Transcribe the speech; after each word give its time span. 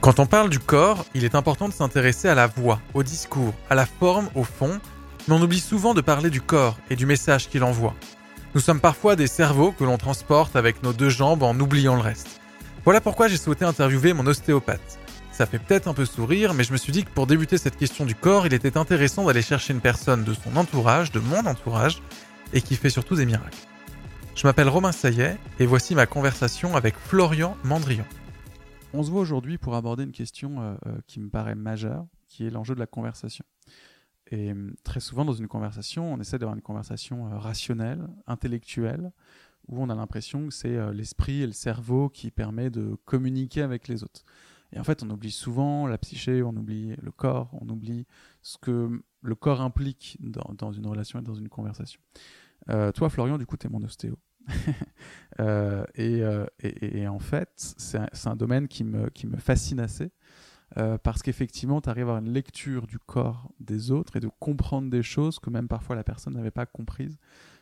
Quand 0.00 0.20
on 0.20 0.26
parle 0.26 0.48
du 0.48 0.60
corps, 0.60 1.04
il 1.14 1.24
est 1.24 1.34
important 1.34 1.68
de 1.68 1.72
s'intéresser 1.72 2.28
à 2.28 2.36
la 2.36 2.46
voix, 2.46 2.80
au 2.94 3.02
discours, 3.02 3.52
à 3.68 3.74
la 3.74 3.84
forme, 3.84 4.30
au 4.36 4.44
fond, 4.44 4.80
mais 5.26 5.34
on 5.34 5.42
oublie 5.42 5.58
souvent 5.58 5.92
de 5.92 6.00
parler 6.00 6.30
du 6.30 6.40
corps 6.40 6.78
et 6.88 6.94
du 6.94 7.04
message 7.04 7.48
qu'il 7.48 7.64
envoie. 7.64 7.94
Nous 8.54 8.60
sommes 8.60 8.80
parfois 8.80 9.16
des 9.16 9.26
cerveaux 9.26 9.72
que 9.72 9.82
l'on 9.82 9.98
transporte 9.98 10.54
avec 10.54 10.84
nos 10.84 10.92
deux 10.92 11.08
jambes 11.08 11.42
en 11.42 11.58
oubliant 11.58 11.96
le 11.96 12.00
reste. 12.00 12.40
Voilà 12.84 13.00
pourquoi 13.00 13.26
j'ai 13.26 13.36
souhaité 13.36 13.64
interviewer 13.64 14.12
mon 14.12 14.26
ostéopathe. 14.26 14.98
Ça 15.32 15.46
fait 15.46 15.58
peut-être 15.58 15.88
un 15.88 15.94
peu 15.94 16.06
sourire, 16.06 16.54
mais 16.54 16.64
je 16.64 16.72
me 16.72 16.78
suis 16.78 16.92
dit 16.92 17.04
que 17.04 17.10
pour 17.10 17.26
débuter 17.26 17.58
cette 17.58 17.76
question 17.76 18.04
du 18.04 18.14
corps, 18.14 18.46
il 18.46 18.54
était 18.54 18.78
intéressant 18.78 19.24
d'aller 19.24 19.42
chercher 19.42 19.72
une 19.72 19.80
personne 19.80 20.22
de 20.22 20.32
son 20.32 20.56
entourage, 20.56 21.10
de 21.10 21.20
mon 21.20 21.44
entourage, 21.44 22.02
et 22.52 22.60
qui 22.60 22.76
fait 22.76 22.90
surtout 22.90 23.16
des 23.16 23.26
miracles. 23.26 23.58
Je 24.36 24.46
m'appelle 24.46 24.68
Romain 24.68 24.92
Saillet, 24.92 25.36
et 25.58 25.66
voici 25.66 25.96
ma 25.96 26.06
conversation 26.06 26.76
avec 26.76 26.94
Florian 27.08 27.56
Mandrion. 27.64 28.04
On 28.94 29.02
se 29.02 29.10
voit 29.10 29.20
aujourd'hui 29.20 29.58
pour 29.58 29.74
aborder 29.74 30.04
une 30.04 30.12
question 30.12 30.60
euh, 30.60 30.74
euh, 30.86 30.98
qui 31.06 31.20
me 31.20 31.28
paraît 31.28 31.54
majeure, 31.54 32.06
qui 32.26 32.46
est 32.46 32.50
l'enjeu 32.50 32.74
de 32.74 32.80
la 32.80 32.86
conversation. 32.86 33.44
Et 34.30 34.52
hum, 34.52 34.74
très 34.84 35.00
souvent, 35.00 35.24
dans 35.24 35.32
une 35.32 35.48
conversation, 35.48 36.12
on 36.12 36.20
essaie 36.20 36.38
d'avoir 36.38 36.56
une 36.56 36.62
conversation 36.62 37.32
euh, 37.32 37.38
rationnelle, 37.38 38.06
intellectuelle, 38.26 39.12
où 39.68 39.82
on 39.82 39.88
a 39.90 39.94
l'impression 39.94 40.48
que 40.48 40.54
c'est 40.54 40.76
euh, 40.76 40.92
l'esprit 40.92 41.42
et 41.42 41.46
le 41.46 41.52
cerveau 41.52 42.08
qui 42.08 42.30
permet 42.30 42.70
de 42.70 42.96
communiquer 43.04 43.62
avec 43.62 43.88
les 43.88 44.04
autres. 44.04 44.24
Et 44.72 44.78
en 44.78 44.84
fait, 44.84 45.02
on 45.02 45.10
oublie 45.10 45.30
souvent 45.30 45.86
la 45.86 45.96
psyché, 45.96 46.42
on 46.42 46.50
oublie 46.50 46.94
le 47.00 47.10
corps, 47.10 47.50
on 47.58 47.68
oublie 47.70 48.06
ce 48.42 48.58
que 48.58 49.02
le 49.22 49.34
corps 49.34 49.62
implique 49.62 50.18
dans, 50.20 50.72
une 50.72 50.86
relation 50.86 51.18
et 51.18 51.22
dans 51.22 51.34
une 51.34 51.48
conversation. 51.48 52.00
Euh, 52.68 52.92
toi, 52.92 53.08
Florian, 53.08 53.38
du 53.38 53.46
coup, 53.46 53.56
tu 53.56 53.66
es 53.66 53.70
mon 53.70 53.82
ostéo. 53.82 54.18
euh, 55.40 55.84
et, 55.94 56.22
euh, 56.22 56.46
et, 56.62 57.06
en 57.08 57.18
fait, 57.18 57.50
c'est 57.56 58.26
un, 58.26 58.36
domaine 58.36 58.68
qui 58.68 58.84
me, 58.84 59.10
fascine 59.38 59.80
assez 59.80 60.10
euh, 60.76 60.98
parce 60.98 61.22
qu'effectivement, 61.22 61.80
tu 61.80 61.88
arrives 61.88 62.08
à 62.08 62.12
avoir 62.12 62.18
une 62.18 62.32
lecture 62.32 62.86
du 62.86 62.98
corps 62.98 63.50
des 63.60 63.90
autres 63.90 64.16
et 64.16 64.20
de 64.20 64.28
comprendre 64.38 64.90
des 64.90 65.02
choses 65.02 65.38
que 65.38 65.50
même 65.50 65.68
parfois 65.68 65.96
la 65.96 66.04
personne 66.04 66.34
n'avait 66.34 66.50
pas 66.50 66.66
comprises 66.66 67.18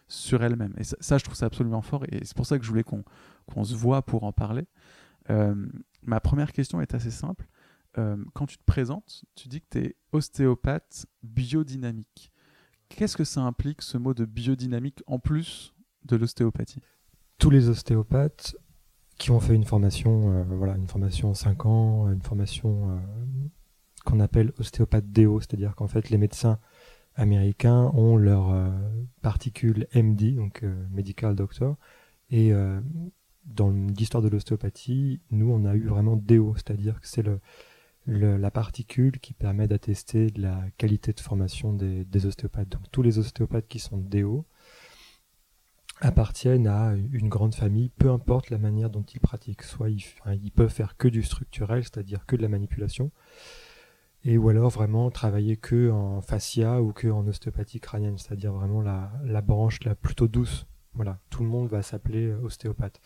sur 0.09 0.43
elle-même. 0.43 0.75
Et 0.79 0.85
ça, 0.85 1.19
je 1.19 1.25
trouve 1.25 1.37
ça 1.37 1.47
absolument 1.47 1.83
fort 1.83 2.05
et 2.05 2.25
c'est 2.25 2.37
pour 2.37 2.47
ça 2.47 2.59
que 2.59 2.65
je 2.65 2.69
voulais 2.69 2.85
qu'on 2.85 3.03
qu 3.03 3.65
se 3.65 3.75
voit 3.75 4.03
pour 4.03 4.25
en 4.25 4.33
parler. 4.33 4.67
Ma 6.03 6.21
première 6.21 6.53
question 6.53 6.81
est 6.81 6.95
assez 6.95 7.11
simple. 7.11 7.47
Quand 7.95 8.47
tu 8.47 8.59
te 8.59 8.65
présentes, 8.65 9.25
tu 9.35 9.49
dis 9.49 9.61
que 9.61 9.67
tu 9.71 9.79
es 9.79 9.97
ostéopathe 10.13 11.07
biodynamique. 11.23 12.33
Qu'est-ce 12.89 13.17
que 13.17 13.25
ça 13.25 13.41
implique, 13.41 13.83
ce 13.83 13.99
mot 13.99 14.15
de 14.15 14.25
biodynamique, 14.25 15.03
en 15.07 15.19
plus 15.19 15.76
de 16.07 16.17
l'ostéopathie 16.17 16.81
Tous 17.39 17.51
les 17.51 17.69
ostéopathes 17.69 18.57
qui 19.19 19.31
ont 19.31 19.41
fait 19.41 19.55
une 19.55 19.65
formation, 19.65 20.33
euh, 20.33 20.45
voilà, 20.45 20.77
une 20.77 20.89
formation 20.89 21.35
5 21.35 21.67
ans, 21.67 22.11
une 22.11 22.23
formation 22.23 22.91
euh, 22.91 22.97
qu'on 24.05 24.21
appelle 24.21 24.53
ostéopathe 24.59 25.11
DO, 25.11 25.41
c'est-à-dire 25.41 25.75
qu'en 25.75 25.89
fait 25.89 26.11
les 26.11 26.19
médecins 26.19 26.59
américains 27.15 27.91
ont 27.95 28.17
leurs 28.17 28.51
euh, 28.51 28.71
particules 29.23 29.87
MD, 29.95 30.35
donc 30.35 30.65
medical 30.91 31.35
doctor, 31.35 31.77
et 32.31 32.53
dans 33.45 33.71
l'histoire 33.71 34.23
de 34.23 34.29
l'ostéopathie, 34.29 35.21
nous 35.31 35.49
on 35.49 35.65
a 35.65 35.77
eu 35.77 35.87
vraiment 35.87 36.17
DO, 36.17 36.55
c'est-à-dire 36.57 37.01
que 37.01 37.07
c'est 37.07 37.25
la 38.07 38.51
particule 38.51 39.21
qui 39.21 39.33
permet 39.33 39.69
d'attester 39.69 40.33
la 40.37 40.61
qualité 40.77 41.13
de 41.13 41.21
formation 41.21 41.73
des, 41.73 42.05
des, 42.05 42.27
ostéopathes. 42.27 42.69
Donc 42.69 42.83
tous 42.91 43.03
les 43.03 43.19
ostéopathes 43.19 43.69
qui 43.69 43.79
sont 43.79 43.97
DO 43.97 44.45
appartiennent 46.01 46.67
à 46.67 46.95
une 46.95 47.29
grande 47.29 47.55
famille, 47.55 47.89
peu 47.89 48.11
importe 48.11 48.51
la 48.51 48.59
manière 48.59 48.91
dont 48.91 49.03
ils 49.03 49.21
pratiquent. 49.21 49.63
Soit 49.63 49.91
ils, 49.91 50.51
peuvent 50.51 50.73
faire 50.73 50.97
que 50.97 51.09
du 51.09 51.23
structurel, 51.23 51.83
c'est-à-dire 51.83 52.27
que 52.27 52.37
de 52.37 52.43
la 52.43 52.49
manipulation, 52.49 53.11
et 54.25 54.39
ou 54.39 54.49
alors 54.49 54.71
vraiment 54.71 55.11
travailler 55.11 55.57
que 55.57 55.91
en 55.91 56.21
fascia 56.21 56.83
ou 56.83 56.93
que 56.93 57.09
en 57.09 57.27
ostéopathie 57.27 57.81
crânienne, 57.81 58.19
c'est-à-dire 58.19 58.53
vraiment 58.53 58.83
la, 58.83 59.13
la 59.25 59.41
branche 59.41 59.83
la 59.85 59.95
plutôt 59.95 60.29
douce. 60.29 60.67
Voilà, 60.95 61.19
tout 61.31 61.43
le 61.43 61.49
monde 61.49 61.69
va 61.69 61.83
s'appeler 61.83 62.33
ostéopathe. 62.33 63.01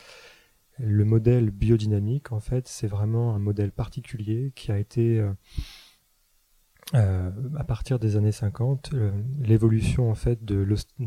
Le 0.78 1.04
modèle 1.04 1.50
biodynamique, 1.50 2.32
en 2.32 2.40
fait, 2.40 2.66
c'est 2.66 2.86
vraiment 2.86 3.34
un 3.34 3.38
modèle 3.38 3.72
particulier 3.72 4.52
qui 4.54 4.72
a 4.72 4.78
été 4.78 5.20
euh, 6.94 7.30
à 7.56 7.64
partir 7.64 7.98
des 7.98 8.16
années 8.16 8.32
50, 8.32 8.90
euh, 8.94 9.12
l'évolution 9.40 10.10
en 10.10 10.14
fait 10.14 10.44
de 10.44 10.56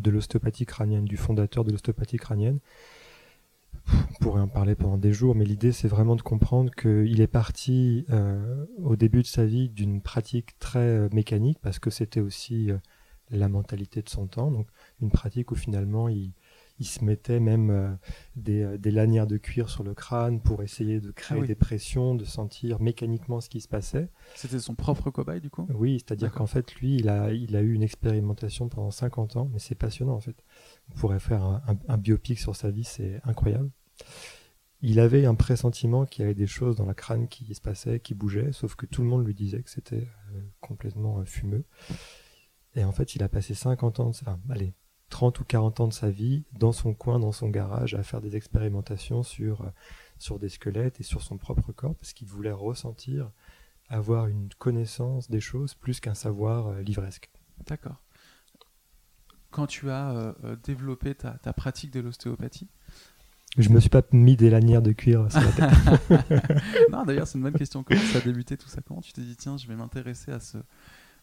l'ostéopathie 0.09 0.65
crânienne, 0.65 1.05
du 1.05 1.17
fondateur 1.17 1.63
de 1.63 1.71
l'ostéopathie 1.71 2.17
crânienne. 2.17 2.59
On 3.91 4.23
pourrait 4.23 4.41
en 4.41 4.47
parler 4.47 4.75
pendant 4.75 4.97
des 4.97 5.11
jours, 5.11 5.35
mais 5.35 5.43
l'idée 5.43 5.73
c'est 5.73 5.89
vraiment 5.89 6.15
de 6.15 6.21
comprendre 6.21 6.71
qu'il 6.73 7.19
est 7.19 7.27
parti 7.27 8.05
euh, 8.11 8.65
au 8.81 8.95
début 8.95 9.23
de 9.23 9.27
sa 9.27 9.45
vie 9.45 9.67
d'une 9.69 10.01
pratique 10.01 10.57
très 10.57 11.09
mécanique 11.09 11.59
parce 11.61 11.79
que 11.79 11.89
c'était 11.89 12.21
aussi 12.21 12.69
la 13.29 13.49
mentalité 13.49 14.01
de 14.01 14.09
son 14.09 14.27
temps, 14.27 14.51
donc 14.51 14.67
une 15.01 15.11
pratique 15.11 15.51
où 15.51 15.55
finalement 15.55 16.07
il, 16.07 16.31
il 16.79 16.85
se 16.85 17.03
mettait 17.03 17.39
même 17.39 17.69
euh, 17.69 17.91
des, 18.35 18.63
euh, 18.63 18.77
des, 18.77 18.91
lanières 18.91 19.27
de 19.27 19.37
cuir 19.37 19.69
sur 19.69 19.83
le 19.83 19.93
crâne 19.93 20.41
pour 20.41 20.63
essayer 20.63 20.99
de 20.99 21.11
créer 21.11 21.37
ah 21.37 21.41
oui. 21.41 21.47
des 21.47 21.55
pressions, 21.55 22.15
de 22.15 22.25
sentir 22.25 22.81
mécaniquement 22.81 23.41
ce 23.41 23.49
qui 23.49 23.61
se 23.61 23.67
passait. 23.67 24.09
C'était 24.35 24.59
son 24.59 24.75
propre 24.75 25.11
cobaye 25.11 25.39
du 25.39 25.49
coup? 25.49 25.67
Oui, 25.73 25.99
c'est-à-dire 25.99 26.31
qu'en 26.31 26.47
fait, 26.47 26.73
lui, 26.75 26.95
il 26.95 27.09
a, 27.09 27.31
il 27.31 27.55
a 27.55 27.61
eu 27.61 27.73
une 27.73 27.83
expérimentation 27.83 28.69
pendant 28.69 28.91
50 28.91 29.35
ans, 29.35 29.49
mais 29.51 29.59
c'est 29.59 29.75
passionnant 29.75 30.15
en 30.15 30.19
fait. 30.19 30.43
On 30.91 30.99
pourrait 30.99 31.19
faire 31.19 31.43
un, 31.43 31.61
un, 31.67 31.77
un 31.87 31.97
biopic 31.97 32.39
sur 32.39 32.55
sa 32.55 32.71
vie, 32.71 32.83
c'est 32.83 33.21
incroyable. 33.23 33.69
Il 34.81 34.99
avait 34.99 35.25
un 35.25 35.35
pressentiment 35.35 36.05
qu'il 36.05 36.23
y 36.23 36.25
avait 36.25 36.33
des 36.33 36.47
choses 36.47 36.75
dans 36.75 36.85
la 36.85 36.93
crâne 36.93 37.29
qui 37.29 37.53
se 37.53 37.61
passaient, 37.61 38.01
qui 38.01 38.13
bougeaient, 38.13 38.51
sauf 38.51 38.75
que 38.75 38.85
tout 38.85 39.01
le 39.01 39.07
monde 39.07 39.25
lui 39.25 39.33
disait 39.33 39.61
que 39.61 39.69
c'était 39.69 40.07
euh, 40.33 40.41
complètement 40.59 41.23
fumeux. 41.23 41.63
Et 42.75 42.83
en 42.83 42.91
fait, 42.91 43.15
il 43.15 43.23
a 43.23 43.29
passé 43.29 43.53
50 43.53 43.99
ans 44.01 44.09
de 44.09 44.15
ça. 44.15 44.39
Allez, 44.49 44.73
30 45.13 45.39
ou 45.41 45.43
40 45.43 45.79
ans 45.79 45.87
de 45.87 45.93
sa 45.93 46.09
vie 46.09 46.43
dans 46.53 46.71
son 46.71 46.95
coin, 46.95 47.19
dans 47.19 47.31
son 47.31 47.47
garage, 47.47 47.93
à 47.93 48.01
faire 48.01 48.19
des 48.19 48.35
expérimentations 48.35 49.21
sur, 49.21 49.61
euh, 49.61 49.69
sur 50.17 50.39
des 50.39 50.49
squelettes 50.49 50.99
et 50.99 51.03
sur 51.03 51.21
son 51.21 51.37
propre 51.37 51.71
corps, 51.71 51.93
parce 51.93 52.13
qu'il 52.13 52.27
voulait 52.27 52.51
ressentir, 52.51 53.29
avoir 53.89 54.25
une 54.25 54.49
connaissance 54.57 55.29
des 55.29 55.39
choses 55.39 55.75
plus 55.75 55.99
qu'un 55.99 56.15
savoir 56.15 56.65
euh, 56.65 56.81
livresque. 56.81 57.29
D'accord. 57.67 58.01
Quand 59.51 59.67
tu 59.67 59.91
as 59.91 60.33
euh, 60.43 60.55
développé 60.63 61.13
ta, 61.13 61.33
ta, 61.33 61.53
pratique 61.53 61.91
de 61.91 61.99
l'ostéopathie, 61.99 62.71
je 63.59 63.69
me 63.69 63.79
suis 63.79 63.91
pas 63.91 64.01
mis 64.13 64.35
des 64.35 64.49
lanières 64.49 64.81
de 64.81 64.93
cuir 64.93 65.31
sur 65.31 65.41
la 65.41 65.51
tête. 65.51 66.51
non, 66.91 67.03
d'ailleurs, 67.03 67.27
c'est 67.27 67.37
une 67.37 67.43
bonne 67.43 67.53
question. 67.53 67.83
Comment 67.83 68.01
ça 68.01 68.17
a 68.17 68.21
débuté 68.21 68.57
tout 68.57 68.67
ça? 68.67 68.81
Comment 68.81 69.01
tu 69.01 69.13
t'es 69.13 69.21
dit, 69.21 69.35
tiens, 69.35 69.57
je 69.57 69.67
vais 69.67 69.75
m'intéresser 69.75 70.31
à 70.31 70.39
ce, 70.39 70.57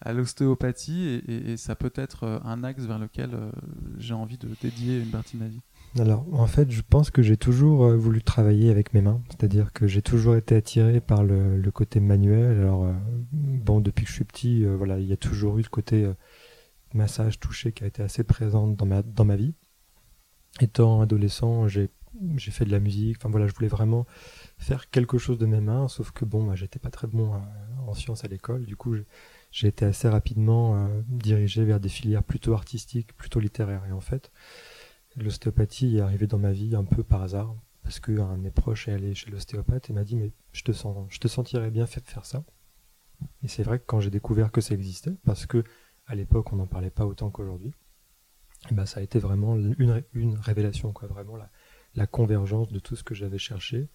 à 0.01 0.13
l'ostéopathie 0.13 1.23
et, 1.29 1.57
ça 1.57 1.75
peut 1.75 1.93
être 1.95 2.41
un 2.45 2.65
axe 2.65 2.85
vers 2.85 2.99
lequel 2.99 3.35
euh, 3.35 3.51
j'ai 3.99 4.15
envie 4.15 4.39
de 4.39 4.49
dédier 4.61 5.01
une 5.01 5.11
partie 5.11 5.37
de 5.37 5.43
ma 5.43 5.49
vie. 5.49 5.61
Alors, 5.99 6.25
en 6.33 6.47
fait, 6.47 6.71
je 6.71 6.83
pense 6.89 7.11
que 7.11 7.21
j'ai 7.21 7.37
toujours 7.37 7.85
euh, 7.85 7.97
voulu 7.97 8.23
travailler 8.23 8.71
avec 8.71 8.95
mes 8.95 9.01
mains, 9.01 9.21
c'est-à-dire 9.29 9.73
que 9.73 9.89
j'ai 9.89 10.03
toujours 10.03 10.37
été 10.37 10.55
attiré 10.55 11.01
par 11.01 11.25
le, 11.25 11.69
côté 11.73 11.99
manuel. 11.99 12.61
Alors, 12.61 12.85
euh, 12.85 12.93
bon, 13.33 13.81
depuis 13.81 14.05
que 14.05 14.11
je 14.11 14.15
suis 14.15 14.25
petit, 14.25 14.65
euh, 14.65 14.77
voilà, 14.77 15.01
il 15.01 15.07
y 15.07 15.13
a 15.13 15.17
toujours 15.17 15.59
eu 15.59 15.63
le 15.63 15.69
côté 15.69 16.05
euh, 16.05 16.15
massage, 16.95 17.41
touché 17.41 17.73
qui 17.73 17.83
a 17.83 17.89
été 17.89 18.03
assez 18.03 18.23
présent 18.23 18.69
dans 18.69 18.87
ma, 18.87 19.03
dans 19.03 19.25
ma 19.25 19.35
vie. 19.35 19.55
Étant 20.61 21.01
adolescent, 21.01 21.67
j'ai 21.67 21.89
fait 22.39 22.65
de 22.65 22.71
la 22.71 22.81
musique, 22.81 23.17
enfin 23.19 23.31
voilà, 23.31 23.49
je 23.49 23.55
voulais 23.55 23.69
vraiment 23.69 24.07
faire 24.59 24.91
quelque 24.91 25.19
chose 25.19 25.39
de 25.39 25.47
mes 25.47 25.61
mains, 25.61 25.89
sauf 25.89 26.13
que 26.13 26.25
bon, 26.25 26.43
moi, 26.43 26.55
j'étais 26.55 26.79
pas 26.79 26.91
très 26.91 27.07
bon 27.07 27.33
en 27.87 27.95
sciences 27.95 28.25
à 28.25 28.29
l'école, 28.29 28.65
du 28.65 28.77
coup, 28.77 28.95
j'ai 29.51 29.69
été 29.69 29.85
assez 29.85 30.09
rapidement 30.09 30.77
euh, 30.77 31.03
dirigé 31.09 31.65
vers 31.65 31.81
des 31.81 31.89
filières 31.89 32.23
plutôt 32.23 32.55
artistiques, 32.55 33.15
plutôt 33.15 33.41
littéraires. 33.41 33.85
Et 33.87 33.93
en 33.93 34.01
fait, 34.01 34.31
l'ostéopathie 35.17 35.97
est 35.97 36.01
arrivée 36.01 36.27
dans 36.27 36.39
ma 36.39 36.53
vie 36.53 36.77
un 36.77 36.85
peu 36.85 37.03
par 37.03 37.23
hasard, 37.23 37.55
parce 37.83 38.01
qu'un 38.01 38.37
de 38.37 38.43
mes 38.43 38.51
proches 38.51 38.89
est 38.89 38.93
allé 38.93 39.15
chez 39.15 39.31
l'ostéopathe 39.31 39.91
et 39.91 39.93
m'a 39.93 40.05
dit 40.05 40.17
mais 40.17 40.33
je 40.53 40.63
te 40.63 40.73
sens, 40.73 41.07
je 41.11 41.19
te 41.19 41.29
sentirais 41.29 41.71
bien 41.71 41.87
fait 41.87 42.01
de 42.01 42.07
faire 42.07 42.25
ça. 42.25 42.45
Et 43.43 43.49
c'est 43.49 43.63
vrai 43.63 43.79
que 43.79 43.85
quand 43.87 44.01
j'ai 44.01 44.11
découvert 44.11 44.53
que 44.53 44.61
ça 44.61 44.75
existait, 44.75 45.17
parce 45.25 45.47
que 45.47 45.65
à 46.07 46.15
l'époque 46.15 46.53
on 46.53 46.57
n'en 46.57 46.67
parlait 46.67 46.91
pas 46.91 47.07
autant 47.07 47.31
qu'aujourd'hui, 47.31 47.73
bah 48.71 48.87
ça 48.87 49.01
a 49.01 49.03
été 49.03 49.19
vraiment 49.19 49.57
une, 49.57 50.35
révélation, 50.41 50.93
quoi, 50.93 51.09
vraiment 51.09 51.37
la, 51.95 52.07
convergence 52.07 52.69
de 52.69 52.79
tout 52.79 52.95
ce 52.95 53.03
que 53.03 53.15
j'avais 53.15 53.39
cherché 53.39 53.89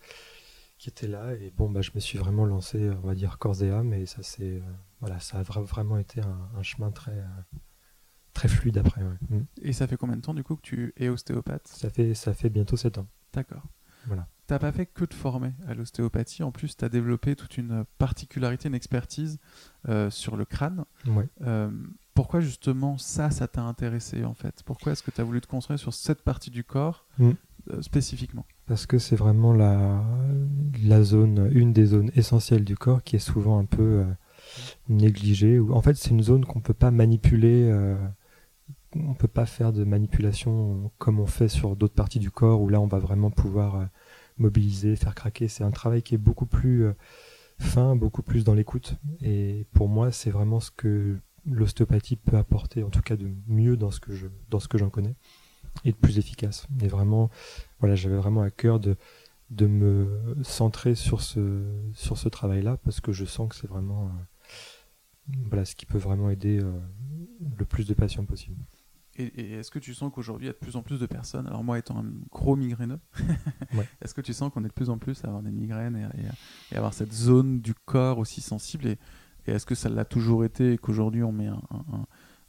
qui 0.78 0.90
était 0.90 1.08
là 1.08 1.34
et 1.36 1.52
bon 1.52 1.70
bah 1.70 1.82
je 1.82 1.92
me 1.96 2.02
suis 2.02 2.18
vraiment 2.18 2.44
lancé 2.44 2.90
on 2.90 3.08
va 3.08 3.16
dire 3.16 3.38
corps 3.38 3.64
et 3.64 3.72
âme 3.72 3.94
et 3.94 4.06
ça 4.06 4.22
c'est 4.24 4.58
euh, 4.58 4.62
voilà 5.06 5.20
ça 5.20 5.38
a 5.38 5.44
vraiment 5.44 5.98
été 5.98 6.20
un, 6.22 6.50
un 6.58 6.64
chemin 6.64 6.90
très 6.90 7.12
euh, 7.12 7.58
très 8.34 8.48
fluide 8.48 8.80
après 8.80 9.04
ouais. 9.04 9.18
mm. 9.30 9.46
et 9.62 9.72
ça 9.72 9.86
fait 9.86 9.98
combien 9.98 10.16
de 10.16 10.22
temps 10.22 10.34
du 10.34 10.44
coup 10.44 10.56
que 10.56 10.64
tu 10.64 10.94
es 10.98 11.10
ostéopathe? 11.10 11.68
Ça 11.68 11.92
fait 11.92 12.16
ça 12.16 12.34
fait 12.34 12.50
bientôt 12.50 12.76
7 12.76 12.98
ans. 12.98 13.08
D'accord. 13.32 13.62
Voilà. 14.08 14.28
T'as 14.48 14.58
pas 14.58 14.72
fait 14.72 14.88
que 14.88 15.06
de 15.06 15.14
former 15.14 15.54
à 15.68 15.76
l'ostéopathie. 15.76 16.42
En 16.42 16.52
plus 16.52 16.76
tu 16.76 16.84
as 16.84 16.90
développé 16.90 17.36
toute 17.36 17.58
une 17.60 17.86
particularité 18.00 18.68
une 18.68 18.74
expertise 18.74 19.40
euh, 19.88 20.10
sur 20.10 20.38
le 20.38 20.46
crâne. 20.46 20.86
Ouais. 21.06 21.30
Euh, 21.42 21.70
pourquoi 22.16 22.40
justement 22.40 22.98
ça 22.98 23.30
ça 23.30 23.48
t'a 23.48 23.62
intéressé 23.62 24.26
en 24.26 24.34
fait? 24.34 24.64
Pourquoi 24.66 24.94
est-ce 24.94 25.04
que 25.04 25.12
tu 25.12 25.22
as 25.22 25.24
voulu 25.24 25.40
te 25.40 25.48
construire 25.48 25.80
sur 25.80 25.94
cette 25.94 26.24
partie 26.24 26.50
du 26.50 26.64
corps 26.64 27.06
mm. 27.20 27.32
spécifiquement? 27.82 28.46
Parce 28.66 28.88
que 28.88 28.98
c'est 28.98 29.16
vraiment 29.16 29.54
la, 29.54 30.04
la 30.84 31.04
zone, 31.04 31.48
une 31.52 31.74
des 31.74 31.86
zones 31.86 32.10
essentielles 32.16 32.64
du 32.64 32.76
corps 32.76 33.04
qui 33.04 33.18
est 33.18 33.20
souvent 33.20 33.60
un 33.60 33.66
peu 33.66 34.04
négligée. 34.90 35.60
En 35.60 35.82
fait, 35.82 35.96
c'est 35.96 36.12
une 36.12 36.24
zone 36.24 36.46
qu'on 36.46 36.62
peut 36.62 36.74
pas 36.74 36.92
manipuler 36.92 37.72
on 38.96 39.14
peut 39.14 39.28
pas 39.28 39.46
faire 39.46 39.74
de 39.74 39.84
manipulation 39.84 40.92
comme 40.98 41.20
on 41.20 41.26
fait 41.26 41.48
sur 41.48 41.76
d'autres 41.76 41.94
parties 41.94 42.20
du 42.20 42.32
corps 42.32 42.62
où 42.62 42.70
là 42.70 42.80
on 42.80 42.88
va 42.88 43.00
vraiment 43.00 43.30
pouvoir 43.30 43.76
euh, 43.76 43.86
mobiliser, 44.38 44.96
faire 44.96 45.16
craquer. 45.16 45.48
C'est 45.48 45.64
un 45.64 45.72
travail 45.72 46.02
qui 46.02 46.16
est 46.16 46.20
beaucoup 46.20 46.46
plus 46.46 46.86
euh, 46.86 46.94
fin, 47.60 47.96
beaucoup 47.96 48.22
plus 48.22 48.44
dans 48.44 48.54
l'écoute. 48.54 48.96
Et 49.22 49.66
pour 49.74 49.90
moi, 49.90 50.12
c'est 50.12 50.32
vraiment 50.32 50.60
ce 50.60 50.72
que 50.72 51.18
l'ostéopathie 51.46 52.16
peut 52.16 52.38
apporter, 52.38 52.84
en 52.84 52.90
tout 52.90 53.02
cas 53.02 53.16
de 53.16 53.30
mieux 53.48 53.78
dans 53.78 53.92
ce 53.92 54.00
que 54.00 54.14
je, 54.14 54.28
dans 54.50 54.60
ce 54.60 54.68
que 54.68 54.78
j'en 54.78 54.90
connais, 54.90 55.16
et 55.84 55.92
de 55.92 55.98
plus 55.98 56.18
efficace. 56.18 56.68
Et 56.82 56.88
vraiment, 56.88 57.30
voilà, 57.80 57.96
j'avais 57.96 58.18
vraiment 58.18 58.42
à 58.42 58.50
cœur 58.50 58.80
de, 58.80 58.98
de 59.52 59.68
me 59.68 60.38
centrer 60.44 60.96
sur 60.96 61.22
ce, 61.22 61.64
sur 61.94 62.18
ce 62.18 62.30
travail-là 62.30 62.78
parce 62.84 63.00
que 63.00 63.12
je 63.12 63.26
sens 63.26 63.50
que 63.50 63.56
c'est 63.56 63.68
vraiment, 63.68 64.06
euh, 64.06 64.24
voilà, 65.48 65.66
ce 65.66 65.76
qui 65.76 65.86
peut 65.86 65.98
vraiment 65.98 66.30
aider 66.30 66.60
le 66.60 67.66
plus 67.66 67.88
de 67.88 67.94
patients 67.94 68.26
possible. 68.26 68.58
Et, 69.18 69.54
est-ce 69.54 69.72
que 69.72 69.80
tu 69.80 69.94
sens 69.94 70.12
qu'aujourd'hui, 70.14 70.46
il 70.46 70.48
y 70.48 70.50
a 70.50 70.54
de 70.54 70.58
plus 70.58 70.76
en 70.76 70.82
plus 70.82 71.00
de 71.00 71.06
personnes, 71.06 71.48
alors 71.48 71.64
moi 71.64 71.80
étant 71.80 72.00
un 72.00 72.06
gros 72.32 72.56
migraineux, 72.56 73.00
est-ce 74.02 74.14
que 74.14 74.22
tu 74.22 74.34
sens 74.34 74.52
qu'on 74.52 74.66
est 74.66 74.68
de 74.68 74.74
plus 74.74 74.90
en 74.90 74.98
plus 74.98 75.24
à 75.24 75.28
avoir 75.28 75.42
des 75.42 75.52
migraines 75.52 75.96
et, 75.96 76.74
et, 76.74 76.78
avoir 76.78 76.94
cette 76.94 77.14
zone 77.14 77.62
du 77.62 77.74
corps 77.74 78.18
aussi 78.18 78.42
sensible 78.42 78.88
Et, 78.88 78.98
est-ce 79.46 79.66
que 79.66 79.76
ça 79.76 79.90
l'a 79.90 80.06
toujours 80.06 80.44
été 80.44 80.74
et 80.74 80.78
qu'aujourd'hui 80.78 81.22
on 81.22 81.32
met 81.32 81.48
un, 81.48 81.62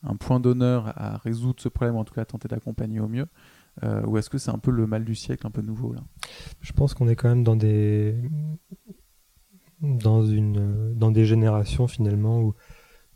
un, 0.02 0.16
point 0.16 0.40
d'honneur 0.40 0.92
à 0.96 1.18
résoudre 1.18 1.60
ce 1.60 1.68
problème, 1.68 1.96
ou 1.96 1.98
en 1.98 2.04
tout 2.04 2.14
cas 2.14 2.22
à 2.22 2.24
tenter 2.24 2.48
d'accompagner 2.48 3.00
au 3.00 3.08
mieux 3.08 3.26
euh, 3.84 4.02
Ou 4.06 4.16
est-ce 4.16 4.30
que 4.30 4.38
c'est 4.38 4.50
un 4.50 4.58
peu 4.58 4.70
le 4.70 4.86
mal 4.86 5.04
du 5.04 5.14
siècle, 5.14 5.46
un 5.46 5.50
peu 5.50 5.60
nouveau 5.60 5.92
là? 5.92 6.02
Je 6.62 6.72
pense 6.72 6.94
qu'on 6.94 7.06
est 7.06 7.14
quand 7.14 7.28
même 7.28 7.44
dans 7.44 7.54
des, 7.54 8.16
dans 9.86 10.24
une, 10.26 10.94
dans 10.94 11.10
des 11.10 11.24
générations 11.24 11.86
finalement 11.86 12.40
où, 12.40 12.54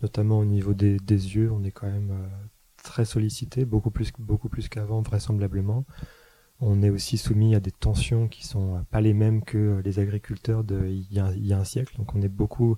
notamment 0.02 0.38
au 0.38 0.44
niveau 0.44 0.74
des, 0.74 0.98
des 0.98 1.36
yeux, 1.36 1.50
on 1.52 1.64
est 1.64 1.70
quand 1.72 1.90
même... 1.90 2.10
Euh, 2.10 2.46
très 2.82 3.04
sollicité, 3.04 3.64
beaucoup 3.64 3.90
plus, 3.90 4.12
beaucoup 4.18 4.48
plus 4.48 4.68
qu'avant 4.68 5.02
vraisemblablement. 5.02 5.84
On 6.60 6.82
est 6.82 6.90
aussi 6.90 7.16
soumis 7.16 7.54
à 7.54 7.60
des 7.60 7.70
tensions 7.70 8.28
qui 8.28 8.46
sont 8.46 8.84
pas 8.90 9.00
les 9.00 9.14
mêmes 9.14 9.42
que 9.42 9.80
les 9.84 9.98
agriculteurs 9.98 10.62
d'il 10.62 11.10
y, 11.10 11.18
a, 11.18 11.32
y 11.34 11.52
a 11.52 11.58
un 11.58 11.64
siècle. 11.64 11.96
Donc 11.96 12.14
on 12.14 12.20
est 12.20 12.28
beaucoup, 12.28 12.76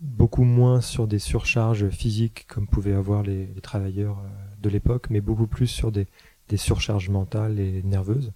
beaucoup 0.00 0.44
moins 0.44 0.80
sur 0.80 1.06
des 1.06 1.18
surcharges 1.18 1.90
physiques 1.90 2.46
comme 2.48 2.66
pouvaient 2.66 2.94
avoir 2.94 3.22
les, 3.22 3.48
travailleurs 3.62 4.18
euh, 4.20 4.28
de 4.62 4.68
l'époque, 4.70 5.08
mais 5.10 5.20
beaucoup 5.20 5.46
plus 5.46 5.66
sur 5.66 5.92
des, 5.92 6.06
des 6.48 6.56
surcharges 6.56 7.10
mentales 7.10 7.60
et 7.60 7.82
nerveuses. 7.82 8.32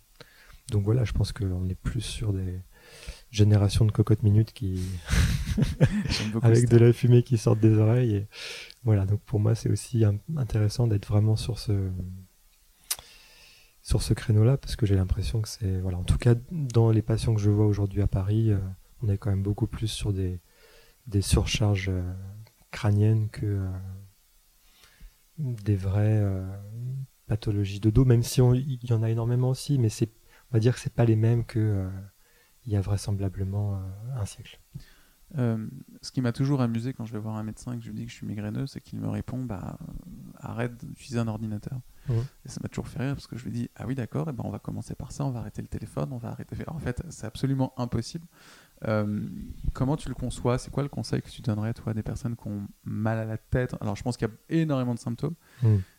Donc 0.71 0.85
voilà, 0.85 1.05
je 1.05 1.13
pense 1.13 1.33
qu'on 1.33 1.69
est 1.69 1.81
plus 1.81 2.03
sur 2.03 2.33
des 2.33 2.61
générations 3.33 3.85
de 3.85 3.91
cocottes 3.91 4.23
minutes 4.23 4.53
qui 4.53 4.81
avec 6.43 6.69
de 6.69 6.77
la 6.77 6.93
fumée 6.93 7.25
qui 7.25 7.39
sort 7.39 7.57
des 7.57 7.77
oreilles 7.79 8.15
et 8.15 8.27
voilà, 8.85 9.07
donc 9.07 9.21
pour 9.21 9.39
moi, 9.39 9.55
c'est 9.55 9.71
aussi 9.71 10.05
intéressant 10.37 10.87
d'être 10.87 11.07
vraiment 11.07 11.37
sur 11.37 11.59
ce 11.59 11.91
sur 13.81 14.03
ce 14.03 14.15
créneau-là 14.15 14.57
parce 14.57 14.77
que 14.77 14.87
j'ai 14.87 14.95
l'impression 14.95 15.41
que 15.41 15.49
c'est 15.49 15.81
voilà, 15.81 15.99
en 15.99 16.05
tout 16.05 16.19
cas 16.19 16.35
dans 16.51 16.91
les 16.91 17.03
patients 17.03 17.35
que 17.35 17.41
je 17.41 17.51
vois 17.51 17.67
aujourd'hui 17.67 18.03
à 18.03 18.07
Paris, 18.07 18.51
euh, 18.51 18.59
on 19.03 19.09
est 19.09 19.19
quand 19.19 19.31
même 19.31 19.43
beaucoup 19.43 19.67
plus 19.67 19.89
sur 19.89 20.13
des 20.13 20.41
des 21.07 21.23
surcharges 21.23 21.89
euh, 21.89 22.13
crâniennes 22.71 23.29
que 23.31 23.47
euh, 23.47 23.71
des 25.39 25.77
vraies 25.77 26.23
pathologies 27.27 27.81
de 27.81 27.91
dos, 27.91 28.05
même 28.05 28.23
si 28.23 28.41
il 28.41 28.85
y 28.85 28.93
en 28.93 29.03
a 29.03 29.11
énormément 29.11 29.49
aussi, 29.49 29.79
mais 29.79 29.89
c'est 29.89 30.11
on 30.51 30.55
va 30.57 30.61
dire 30.61 30.75
que 30.75 30.81
c'est 30.81 30.95
pas 30.95 31.05
les 31.05 31.17
mêmes 31.17 31.45
que 31.45 31.89
il 32.67 32.73
y 32.73 32.77
a 32.77 32.81
vraisemblablement 32.81 33.81
un 34.17 34.25
siècle. 34.25 34.61
Euh, 35.39 35.67
ce 36.03 36.13
qui 36.13 36.21
m'a 36.21 36.33
toujours 36.33 36.61
amusé 36.61 36.93
quand 36.93 37.07
je 37.07 37.13
vais 37.13 37.19
voir 37.19 37.37
un 37.37 37.43
médecin 37.43 37.73
et 37.73 37.79
que 37.79 37.85
je 37.85 37.89
lui 37.89 37.97
dis 37.97 38.05
que 38.05 38.11
je 38.11 38.17
suis 38.17 38.27
migraineux, 38.27 38.67
c'est 38.67 38.81
qu'il 38.81 38.99
me 38.99 39.09
répond 39.09 39.43
bah, 39.43 39.79
arrête 40.37 40.85
d'utiliser 40.85 41.19
un 41.19 41.29
ordinateur. 41.29 41.81
Et 42.45 42.49
ça 42.49 42.61
m'a 42.63 42.69
toujours 42.69 42.89
fait 42.89 42.99
rire 42.99 43.15
parce 43.15 43.27
que 43.27 43.37
je 43.37 43.45
lui 43.45 43.53
dis 43.53 43.71
ah 43.77 43.87
oui, 43.87 43.95
d'accord, 43.95 44.29
et 44.29 44.33
ben 44.33 44.43
on 44.45 44.51
va 44.51 44.59
commencer 44.59 44.95
par 44.95 45.13
ça, 45.13 45.25
on 45.25 45.31
va 45.31 45.41
arrêter 45.41 45.63
le 45.63 45.69
téléphone, 45.69 46.13
on 46.13 46.19
va 46.19 46.31
arrêter. 46.31 46.57
En 46.67 46.79
fait, 46.79 47.03
c'est 47.11 47.27
absolument 47.27 47.73
impossible. 47.77 48.27
Euh, 48.89 49.21
comment 49.73 49.97
tu 49.97 50.09
le 50.09 50.15
conçois? 50.15 50.59
C'est 50.59 50.71
quoi 50.71 50.83
le 50.83 50.89
conseil 50.89 51.23
que 51.23 51.29
tu 51.29 51.43
donnerais 51.43 51.75
toi 51.75 51.91
à 51.91 51.95
des 51.95 52.03
personnes 52.03 52.37
qui 52.37 52.49
ont 52.49 52.67
mal 52.85 53.19
à 53.19 53.25
la 53.25 53.39
tête? 53.39 53.75
Alors 53.81 53.97
je 53.97 54.03
pense 54.03 54.17
qu'il 54.17 54.29
y 54.29 54.31
a 54.31 54.61
énormément 54.61 54.95
de 54.95 54.99
symptômes, 54.99 55.35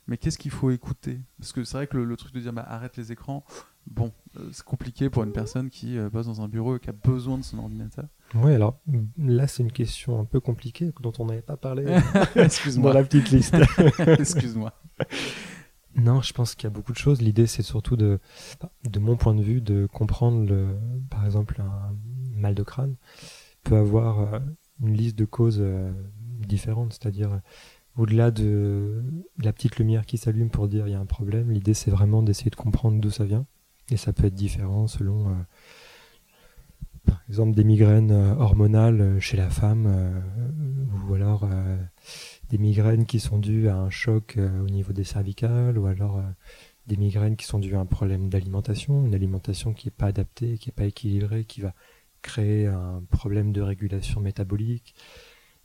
mais 0.07 0.17
qu'est-ce 0.17 0.37
qu'il 0.37 0.51
faut 0.51 0.71
écouter? 0.71 1.19
Parce 1.39 1.53
que 1.53 1.63
c'est 1.63 1.77
vrai 1.77 1.87
que 1.87 1.97
le, 1.97 2.17
truc 2.17 2.33
de 2.33 2.39
dire 2.39 2.53
bah, 2.53 2.65
arrête 2.67 2.97
les 2.97 3.11
écrans, 3.11 3.45
bon, 3.87 4.11
c'est 4.51 4.65
compliqué 4.65 5.09
pour 5.09 5.23
une 5.23 5.31
personne 5.31 5.69
qui 5.69 5.97
bosse 6.11 6.27
dans 6.27 6.41
un 6.41 6.47
bureau 6.47 6.77
et 6.77 6.79
qui 6.79 6.89
a 6.89 6.93
besoin 6.93 7.37
de 7.37 7.43
son 7.43 7.59
ordinateur. 7.59 8.05
Oui, 8.35 8.53
alors 8.53 8.79
là, 9.17 9.47
c'est 9.47 9.63
une 9.63 9.71
question 9.71 10.19
un 10.19 10.25
peu 10.25 10.39
compliquée 10.39 10.91
dont 11.01 11.13
on 11.19 11.25
n'avait 11.25 11.41
pas 11.41 11.57
parlé 11.57 11.85
Excuse-moi. 12.35 12.91
dans 12.91 12.99
la 12.99 13.05
petite 13.05 13.29
liste. 13.31 13.55
Excuse-moi. 13.99 14.73
Non, 15.95 16.21
je 16.21 16.33
pense 16.33 16.55
qu'il 16.55 16.63
y 16.63 16.67
a 16.67 16.71
beaucoup 16.71 16.91
de 16.91 16.97
choses. 16.97 17.21
L'idée, 17.21 17.45
c'est 17.45 17.61
surtout 17.61 17.95
de, 17.95 18.19
de 18.89 18.99
mon 18.99 19.15
point 19.15 19.35
de 19.35 19.43
vue, 19.43 19.61
de 19.61 19.85
comprendre, 19.85 20.47
le, 20.47 20.75
par 21.09 21.23
exemple, 21.25 21.61
un 21.61 21.95
mal 22.43 22.53
de 22.53 22.63
crâne 22.63 22.95
peut 23.63 23.77
avoir 23.77 24.19
euh, 24.19 24.39
une 24.81 24.93
liste 24.93 25.17
de 25.17 25.25
causes 25.25 25.61
euh, 25.61 25.91
différentes. 26.47 26.93
C'est-à-dire, 26.93 27.39
au-delà 27.97 28.29
de 28.29 29.03
la 29.39 29.53
petite 29.53 29.77
lumière 29.77 30.05
qui 30.05 30.17
s'allume 30.17 30.49
pour 30.49 30.67
dire 30.67 30.87
il 30.87 30.91
y 30.91 30.95
a 30.95 30.99
un 30.99 31.05
problème, 31.05 31.49
l'idée, 31.49 31.73
c'est 31.73 31.91
vraiment 31.91 32.21
d'essayer 32.21 32.51
de 32.51 32.55
comprendre 32.55 32.99
d'où 32.99 33.09
ça 33.09 33.23
vient. 33.23 33.45
Et 33.89 33.97
ça 33.97 34.13
peut 34.13 34.27
être 34.27 34.35
différent 34.35 34.87
selon 34.87 35.29
euh, 35.29 35.33
par 37.05 37.21
exemple 37.27 37.55
des 37.55 37.63
migraines 37.65 38.11
hormonales 38.11 39.19
chez 39.19 39.35
la 39.35 39.49
femme, 39.49 40.23
ou 41.05 41.13
alors 41.13 41.45
des 42.49 42.57
migraines 42.57 43.05
qui 43.05 43.19
sont 43.19 43.39
dues 43.39 43.67
à 43.67 43.75
un 43.75 43.89
choc 43.89 44.37
au 44.37 44.69
niveau 44.69 44.93
des 44.93 45.03
cervicales, 45.03 45.77
ou 45.77 45.85
alors 45.85 46.23
des 46.87 46.95
migraines 46.95 47.35
qui 47.35 47.45
sont 47.45 47.59
dues 47.59 47.75
à 47.75 47.79
un 47.81 47.85
problème 47.85 48.29
d'alimentation, 48.29 49.05
une 49.05 49.15
alimentation 49.15 49.73
qui 49.73 49.87
n'est 49.87 49.91
pas 49.91 50.07
adaptée, 50.07 50.57
qui 50.57 50.69
n'est 50.69 50.73
pas 50.73 50.85
équilibrée, 50.85 51.43
qui 51.43 51.59
va 51.59 51.73
créer 52.23 52.65
un 52.65 53.03
problème 53.11 53.51
de 53.51 53.61
régulation 53.61 54.19
métabolique. 54.19 54.95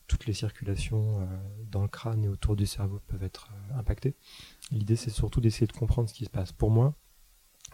Toutes 0.07 0.27
les 0.27 0.35
circulations 0.35 1.27
dans 1.71 1.83
le 1.83 1.89
crâne 1.89 2.25
et 2.25 2.29
autour 2.29 2.57
du 2.57 2.67
cerveau 2.67 3.01
peuvent 3.07 3.23
être 3.23 3.51
impactées. 3.75 4.15
L'idée, 4.71 4.97
c'est 4.97 5.11
surtout 5.11 5.41
d'essayer 5.41 5.67
de 5.67 5.73
comprendre 5.73 6.09
ce 6.09 6.15
qui 6.15 6.25
se 6.25 6.31
passe. 6.31 6.53
Pour 6.53 6.71
moi, 6.71 6.95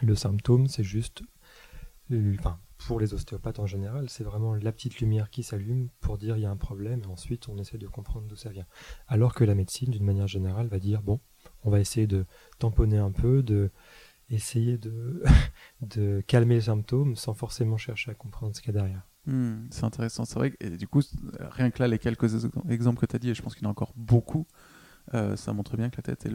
le 0.02 0.14
symptôme, 0.14 0.66
c'est 0.66 0.84
juste, 0.84 1.22
enfin, 2.10 2.58
pour 2.86 3.00
les 3.00 3.14
ostéopathes 3.14 3.60
en 3.60 3.66
général, 3.66 4.10
c'est 4.10 4.24
vraiment 4.24 4.54
la 4.54 4.72
petite 4.72 4.98
lumière 4.98 5.30
qui 5.30 5.42
s'allume 5.42 5.88
pour 6.00 6.18
dire 6.18 6.36
il 6.36 6.42
y 6.42 6.46
a 6.46 6.50
un 6.50 6.56
problème 6.56 7.02
et 7.02 7.06
ensuite 7.06 7.48
on 7.48 7.56
essaie 7.58 7.78
de 7.78 7.86
comprendre 7.86 8.26
d'où 8.26 8.36
ça 8.36 8.50
vient. 8.50 8.66
Alors 9.06 9.34
que 9.34 9.44
la 9.44 9.54
médecine, 9.54 9.90
d'une 9.90 10.04
manière 10.04 10.26
générale, 10.26 10.66
va 10.66 10.78
dire 10.78 11.02
bon, 11.02 11.20
on 11.62 11.70
va 11.70 11.80
essayer 11.80 12.06
de 12.06 12.26
tamponner 12.58 12.98
un 12.98 13.12
peu, 13.12 13.42
de 13.42 13.70
essayer 14.34 14.78
de, 14.78 15.22
de 15.80 16.22
calmer 16.26 16.56
les 16.56 16.60
symptômes 16.62 17.16
sans 17.16 17.34
forcément 17.34 17.76
chercher 17.76 18.10
à 18.10 18.14
comprendre 18.14 18.54
ce 18.54 18.60
qu'il 18.60 18.74
y 18.74 18.76
a 18.76 18.80
derrière. 18.80 19.06
Hmm, 19.26 19.66
c'est 19.70 19.84
intéressant, 19.84 20.24
c'est 20.24 20.38
vrai. 20.38 20.52
Et 20.60 20.76
du 20.76 20.86
coup, 20.86 21.00
rien 21.38 21.70
que 21.70 21.80
là, 21.80 21.88
les 21.88 21.98
quelques 21.98 22.44
exemples 22.68 23.00
que 23.00 23.06
tu 23.06 23.16
as 23.16 23.18
dit, 23.18 23.30
et 23.30 23.34
je 23.34 23.42
pense 23.42 23.54
qu'il 23.54 23.64
y 23.64 23.66
en 23.66 23.70
a 23.70 23.72
encore 23.72 23.94
beaucoup, 23.96 24.46
euh, 25.12 25.36
ça 25.36 25.52
montre 25.52 25.76
bien 25.76 25.90
que 25.90 25.96
la 25.96 26.02
tête 26.02 26.26
est 26.26 26.32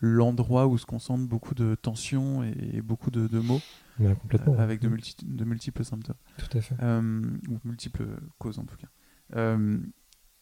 l'endroit 0.00 0.66
où 0.66 0.76
se 0.76 0.86
concentrent 0.86 1.26
beaucoup 1.26 1.54
de 1.54 1.74
tensions 1.74 2.42
et 2.42 2.82
beaucoup 2.82 3.10
de, 3.10 3.26
de 3.26 3.38
mots. 3.38 3.60
complètement. 3.98 4.54
Euh, 4.54 4.58
avec 4.58 4.80
de, 4.80 4.88
de, 4.88 5.44
multiples 5.44 5.84
symptômes. 5.84 6.16
Tout 6.36 6.58
à 6.58 6.60
fait. 6.60 6.74
Euh, 6.82 7.22
ou 7.48 7.58
multiples 7.64 8.06
causes 8.38 8.58
en 8.58 8.64
tout 8.64 8.76
cas. 8.76 9.56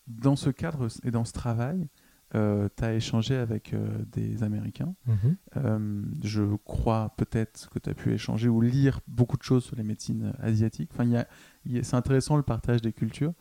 dans 0.06 0.36
ce 0.36 0.50
cadre 0.50 0.88
et 1.04 1.10
dans 1.10 1.24
ce 1.24 1.32
travail, 1.32 1.88
tu 2.34 2.84
as 2.84 2.94
échangé 2.94 3.36
avec 3.36 3.74
des 4.12 4.42
Américains. 4.42 4.94
Mhm. 5.06 6.12
je 6.22 6.42
crois 6.64 7.14
peut-être 7.16 7.70
que 7.70 7.78
tu 7.78 7.90
as 7.90 7.94
pu 7.94 8.12
échanger 8.12 8.48
ou 8.48 8.60
lire 8.60 9.00
beaucoup 9.06 9.36
de 9.36 9.42
choses 9.42 9.64
sur 9.64 9.76
les 9.76 9.84
médecines 9.84 10.32
asiatiques. 10.40 10.90
Enfin, 10.92 11.04
y 11.04 11.16
a, 11.16 11.26
c'est 11.82 11.96
intéressant 11.96 12.36
le 12.36 12.42
partage 12.42 12.82
des 12.82 12.92
cultures. 12.92 13.32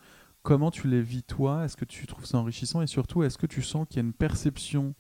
Comment 0.44 0.72
tu 0.72 0.90
les 0.90 1.02
vis 1.02 1.24
toi? 1.24 1.64
Est-ce 1.64 1.78
que 1.78 1.86
tu 1.86 2.06
trouves 2.06 2.26
ça 2.26 2.38
enrichissant? 2.38 2.82
Et 2.82 2.88
surtout, 2.88 3.24
est-ce 3.24 3.38
que 3.38 3.48
tu 3.48 3.62
sens 3.62 3.88
qu'il 3.88 3.98
y 3.98 4.00
a 4.00 4.06
une 4.06 4.14
perception 4.14 4.94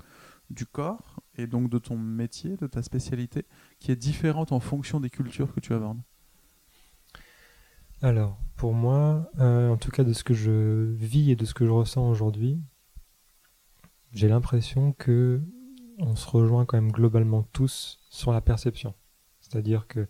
du 0.50 0.66
corps 0.66 1.20
et 1.36 1.48
donc 1.48 1.70
de 1.70 1.78
ton 1.80 1.98
métier, 1.98 2.56
de 2.56 2.68
ta 2.68 2.82
spécialité, 2.82 3.46
qui 3.80 3.92
est 3.92 3.96
différente 3.96 4.52
en 4.52 4.60
fonction 4.60 5.00
des 5.00 5.10
cultures 5.10 5.54
que 5.54 5.60
tu 5.60 5.74
abordes? 5.74 6.00
Alors, 8.02 8.38
pour 8.56 8.74
moi, 8.74 9.30
euh, 9.40 9.70
en 9.70 9.78
tout 9.78 9.92
cas 9.92 10.04
de 10.04 10.14
ce 10.14 10.24
que 10.24 10.34
je 10.34 10.94
vis 10.94 11.32
et 11.32 11.36
de 11.36 11.46
ce 11.46 11.54
que 11.54 11.66
je 11.66 11.72
ressens 11.72 12.10
aujourd'hui, 12.10 12.62
j'ai 14.14 14.28
l'impression 14.28 14.94
que 14.94 15.42
on 16.00 16.16
se 16.16 16.28
rejoint 16.28 16.66
quand 16.66 16.78
même 16.78 16.92
globalement 16.92 17.44
tous 17.54 18.00
sur 18.10 18.32
la 18.32 18.42
perception. 18.42 18.94
C'est-à-dire 19.42 19.88
que 19.88 20.08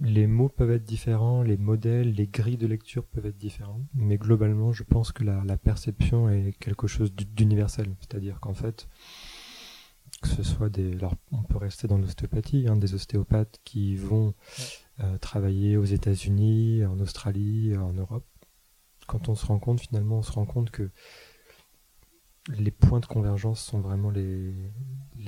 les 0.00 0.26
mots 0.26 0.48
peuvent 0.48 0.70
être 0.70 0.84
différents, 0.84 1.42
les 1.42 1.56
modèles, 1.56 2.12
les 2.12 2.26
grilles 2.26 2.56
de 2.56 2.66
lecture 2.66 3.04
peuvent 3.04 3.26
être 3.26 3.36
différents, 3.36 3.80
mais 3.94 4.18
globalement, 4.18 4.72
je 4.72 4.84
pense 4.84 5.10
que 5.10 5.24
la, 5.24 5.56
perception 5.56 6.28
est 6.30 6.54
quelque 6.58 6.86
chose 6.86 7.12
d'universel. 7.12 7.94
C'est-à-dire 8.00 8.38
qu'en 8.40 8.54
fait, 8.54 8.88
que 10.22 10.28
ce 10.28 10.42
soit 10.42 10.68
des. 10.68 10.94
Alors, 10.94 11.14
on 11.32 11.42
peut 11.42 11.58
rester 11.58 11.88
dans 11.88 11.98
l'ostéopathie, 11.98 12.66
hein, 12.68 12.76
des 12.76 12.94
ostéopathes 12.94 13.60
qui 13.64 13.96
vont 13.96 14.34
euh, 15.00 15.18
travailler 15.18 15.76
aux 15.76 15.84
États-Unis, 15.84 16.84
en 16.84 17.00
Australie, 17.00 17.76
en 17.76 17.92
Europe. 17.92 18.26
Quand 19.06 19.28
on 19.28 19.34
se 19.34 19.46
rend 19.46 19.58
compte, 19.58 19.80
finalement, 19.80 20.18
on 20.18 20.22
se 20.22 20.32
rend 20.32 20.46
compte 20.46 20.70
que 20.70 20.90
les 22.58 22.70
points 22.70 23.00
de 23.00 23.06
convergence 23.06 23.60
sont 23.60 23.80
vraiment 23.80 24.10
les, 24.10 24.52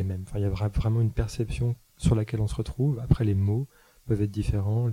mêmes. 0.05 0.25
Il 0.35 0.41
y 0.41 0.45
a 0.45 0.49
vraiment 0.51 1.01
une 1.01 1.13
perception 1.13 1.77
sur 1.97 2.15
laquelle 2.15 2.41
on 2.41 2.49
se 2.49 2.55
retrouve. 2.55 2.99
Après, 3.01 3.25
les 3.25 3.35
mots 3.35 3.69
peuvent 4.07 4.23
être 4.23 4.31
différents. 4.31 4.91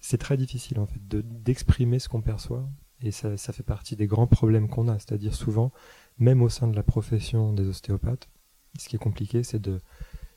C'est 0.00 0.18
très 0.18 0.36
difficile, 0.36 0.78
en 0.78 0.86
fait, 0.86 1.00
d'exprimer 1.08 1.98
ce 1.98 2.08
qu'on 2.08 2.22
perçoit. 2.22 2.68
Et 3.02 3.10
ça, 3.10 3.36
fait 3.36 3.62
partie 3.62 3.96
des 3.96 4.06
grands 4.06 4.26
problèmes 4.26 4.68
qu'on 4.68 4.88
a. 4.88 4.98
C'est-à-dire, 4.98 5.34
souvent, 5.34 5.72
même 6.18 6.42
au 6.42 6.48
sein 6.48 6.68
de 6.68 6.76
la 6.76 6.82
profession 6.82 7.52
des 7.52 7.66
ostéopathes, 7.66 8.28
ce 8.78 8.88
qui 8.88 8.96
est 8.96 9.00
compliqué, 9.00 9.42
c'est 9.42 9.60
de 9.60 9.80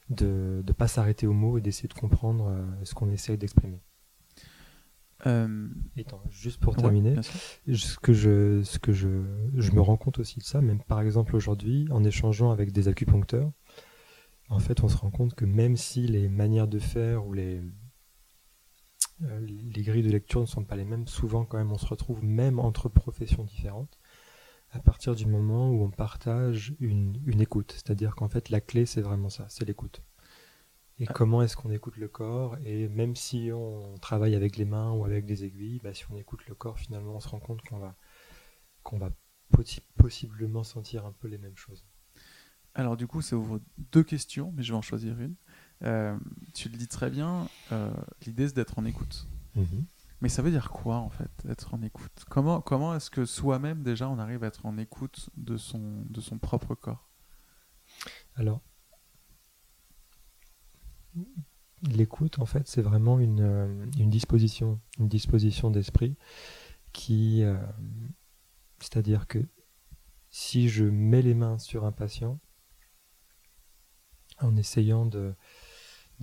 de 0.09 0.63
ne 0.65 0.73
pas 0.73 0.87
s'arrêter 0.87 1.25
aux 1.27 1.33
mots 1.33 1.57
et 1.57 1.61
d'essayer 1.61 1.89
de 1.89 1.93
comprendre 1.93 2.49
euh, 2.49 2.65
ce 2.83 2.93
qu'on 2.93 3.09
essaye 3.09 3.37
d'exprimer. 3.37 3.79
Euh... 5.25 5.69
juste 6.29 6.59
pour 6.59 6.75
terminer, 6.75 7.15
ce 7.23 7.97
que, 7.97 8.13
je, 8.13 8.61
ce 8.63 8.79
que 8.79 8.91
je, 8.91 9.09
je 9.55 9.71
me 9.71 9.81
rends 9.81 9.97
compte 9.97 10.19
aussi 10.19 10.39
de 10.39 10.43
ça, 10.43 10.61
même 10.61 10.81
par 10.83 11.01
exemple 11.01 11.35
aujourd'hui, 11.35 11.87
en 11.91 12.03
échangeant 12.03 12.51
avec 12.51 12.71
des 12.71 12.87
acupuncteurs, 12.87 13.51
en 14.49 14.59
fait, 14.59 14.83
on 14.83 14.87
se 14.87 14.97
rend 14.97 15.09
compte 15.11 15.33
que 15.33 15.45
même 15.45 15.75
si 15.77 16.05
les 16.07 16.29
manières 16.29 16.67
de 16.67 16.79
faire 16.79 17.25
ou 17.25 17.33
les, 17.33 17.61
euh, 19.23 19.39
les 19.39 19.81
grilles 19.81 20.03
de 20.03 20.11
lecture 20.11 20.41
ne 20.41 20.45
sont 20.45 20.63
pas 20.63 20.75
les 20.75 20.85
mêmes, 20.85 21.07
souvent 21.07 21.45
quand 21.45 21.57
même 21.57 21.71
on 21.71 21.77
se 21.77 21.87
retrouve 21.87 22.23
même 22.23 22.59
entre 22.59 22.89
professions 22.89 23.43
différentes 23.43 23.97
à 24.71 24.79
partir 24.79 25.15
du 25.15 25.25
moment 25.25 25.69
où 25.71 25.83
on 25.83 25.89
partage 25.89 26.75
une, 26.79 27.21
une 27.25 27.41
écoute. 27.41 27.71
C'est-à-dire 27.71 28.15
qu'en 28.15 28.27
fait, 28.27 28.49
la 28.49 28.59
clé, 28.59 28.85
c'est 28.85 29.01
vraiment 29.01 29.29
ça, 29.29 29.45
c'est 29.47 29.65
l'écoute. 29.65 30.01
Et 30.99 31.05
ah. 31.07 31.13
comment 31.13 31.41
est-ce 31.41 31.57
qu'on 31.57 31.71
écoute 31.71 31.97
le 31.97 32.07
corps? 32.07 32.57
Et 32.63 32.87
même 32.87 33.15
si 33.15 33.51
on 33.53 33.97
travaille 33.97 34.35
avec 34.35 34.55
les 34.57 34.65
mains 34.65 34.91
ou 34.91 35.03
avec 35.03 35.25
des 35.25 35.43
aiguilles, 35.43 35.79
bah, 35.83 35.93
si 35.93 36.05
on 36.09 36.15
écoute 36.15 36.45
le 36.47 36.55
corps, 36.55 36.79
finalement, 36.79 37.15
on 37.15 37.19
se 37.19 37.27
rend 37.27 37.39
compte 37.39 37.61
qu'on 37.63 37.79
va, 37.79 37.95
qu'on 38.83 38.97
va 38.97 39.09
possiblement 39.97 40.63
sentir 40.63 41.05
un 41.05 41.11
peu 41.11 41.27
les 41.27 41.37
mêmes 41.37 41.57
choses. 41.57 41.85
Alors 42.73 42.97
du 42.97 43.07
coup, 43.07 43.21
ça 43.21 43.37
ouvre 43.37 43.61
deux 43.77 44.03
questions, 44.03 44.51
mais 44.55 44.63
je 44.63 44.73
vais 44.73 44.77
en 44.77 44.81
choisir 44.81 45.19
une. 45.19 45.35
Euh, 45.83 46.17
tu 46.53 46.69
le 46.69 46.77
dis 46.77 46.87
très 46.87 47.09
bien, 47.09 47.47
euh, 47.71 47.93
l'idée 48.25 48.47
c'est 48.47 48.55
d'être 48.55 48.77
en 48.77 48.85
écoute. 48.85 49.27
Mhm. 49.55 49.85
Mais 50.21 50.29
ça 50.29 50.41
veut 50.41 50.51
dire 50.51 50.69
quoi 50.71 50.97
en 50.97 51.09
fait, 51.09 51.31
être 51.47 51.73
en 51.73 51.81
écoute? 51.81 52.25
Comment, 52.29 52.61
comment 52.61 52.95
est-ce 52.95 53.09
que 53.09 53.25
soi-même 53.25 53.81
déjà 53.83 54.09
on 54.09 54.19
arrive 54.19 54.43
à 54.43 54.47
être 54.47 54.65
en 54.65 54.77
écoute 54.77 55.29
de 55.37 55.55
son, 55.55 56.03
de 56.09 56.19
son 56.19 56.37
propre 56.37 56.75
corps? 56.75 57.09
Alors, 58.35 58.61
l'écoute 61.83 62.39
en 62.39 62.45
fait 62.45 62.67
c'est 62.67 62.81
vraiment 62.81 63.19
une, 63.19 63.41
euh, 63.41 63.85
disposition, 64.07 64.79
une 64.99 65.07
disposition 65.07 65.69
d'esprit 65.71 66.15
qui, 66.93 67.43
euh, 67.43 67.57
c'est-à-dire 68.79 69.27
que 69.27 69.39
si 70.29 70.69
je 70.69 70.85
mets 70.85 71.21
les 71.21 71.33
mains 71.33 71.57
sur 71.57 71.85
un 71.85 71.91
patient 71.91 72.39
en 74.39 74.55
essayant 74.55 75.05
de 75.05 75.35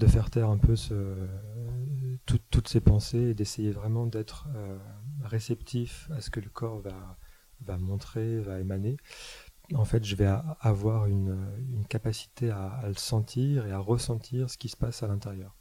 faire 0.06 0.30
taire 0.30 0.50
un 0.50 0.58
peu 0.58 0.74
toutes 2.26 2.68
ces 2.68 2.80
pensées 2.80 3.30
et 3.30 3.34
d'essayer 3.34 3.70
vraiment 3.70 4.06
d'être 4.06 4.48
euh, 4.54 4.78
réceptif 5.22 6.10
à 6.10 6.20
ce 6.20 6.30
que 6.30 6.40
le 6.40 6.50
corps 6.50 6.82
va 7.60 7.78
montrer, 7.78 8.40
va 8.40 8.60
émaner. 8.60 8.96
En 9.74 9.84
fait, 9.84 10.04
je 10.04 10.16
vais 10.16 10.28
avoir 10.60 11.06
une, 11.06 11.46
capacité 11.88 12.50
à, 12.50 12.82
le 12.86 12.94
sentir 12.94 13.66
et 13.66 13.72
à 13.72 13.78
ressentir 13.78 14.50
ce 14.50 14.58
qui 14.58 14.68
se 14.68 14.76
passe 14.76 15.02
à 15.02 15.06
l'intérieur. 15.06 15.56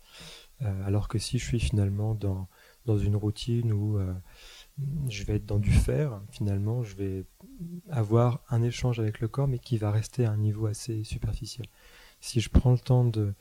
Euh, 0.61 0.85
alors 0.85 1.07
que 1.07 1.17
si 1.17 1.39
je 1.39 1.45
suis 1.45 1.59
finalement 1.59 2.13
dans, 2.13 2.47
dans 2.85 2.97
une 2.97 3.15
routine 3.15 3.71
où 3.71 3.97
euh, 3.97 4.13
je 5.07 5.23
vais 5.23 5.35
être 5.35 5.45
dans 5.45 5.59
du 5.59 5.71
faire, 5.71 6.21
finalement, 6.31 6.83
je 6.83 6.95
vais 6.95 7.25
avoir 7.89 8.43
un 8.49 8.61
échange 8.61 8.99
avec 8.99 9.21
le 9.21 9.27
corps, 9.27 9.47
mais 9.47 9.59
qui 9.59 9.77
va 9.77 9.91
rester 9.91 10.25
à 10.25 10.31
un 10.31 10.37
niveau 10.37 10.65
assez 10.65 11.03
superficiel 11.03 11.67
si 12.21 12.39
je 12.39 12.49
prends 12.49 12.71
le 12.71 12.79
temps 12.79 13.03
de 13.03 13.33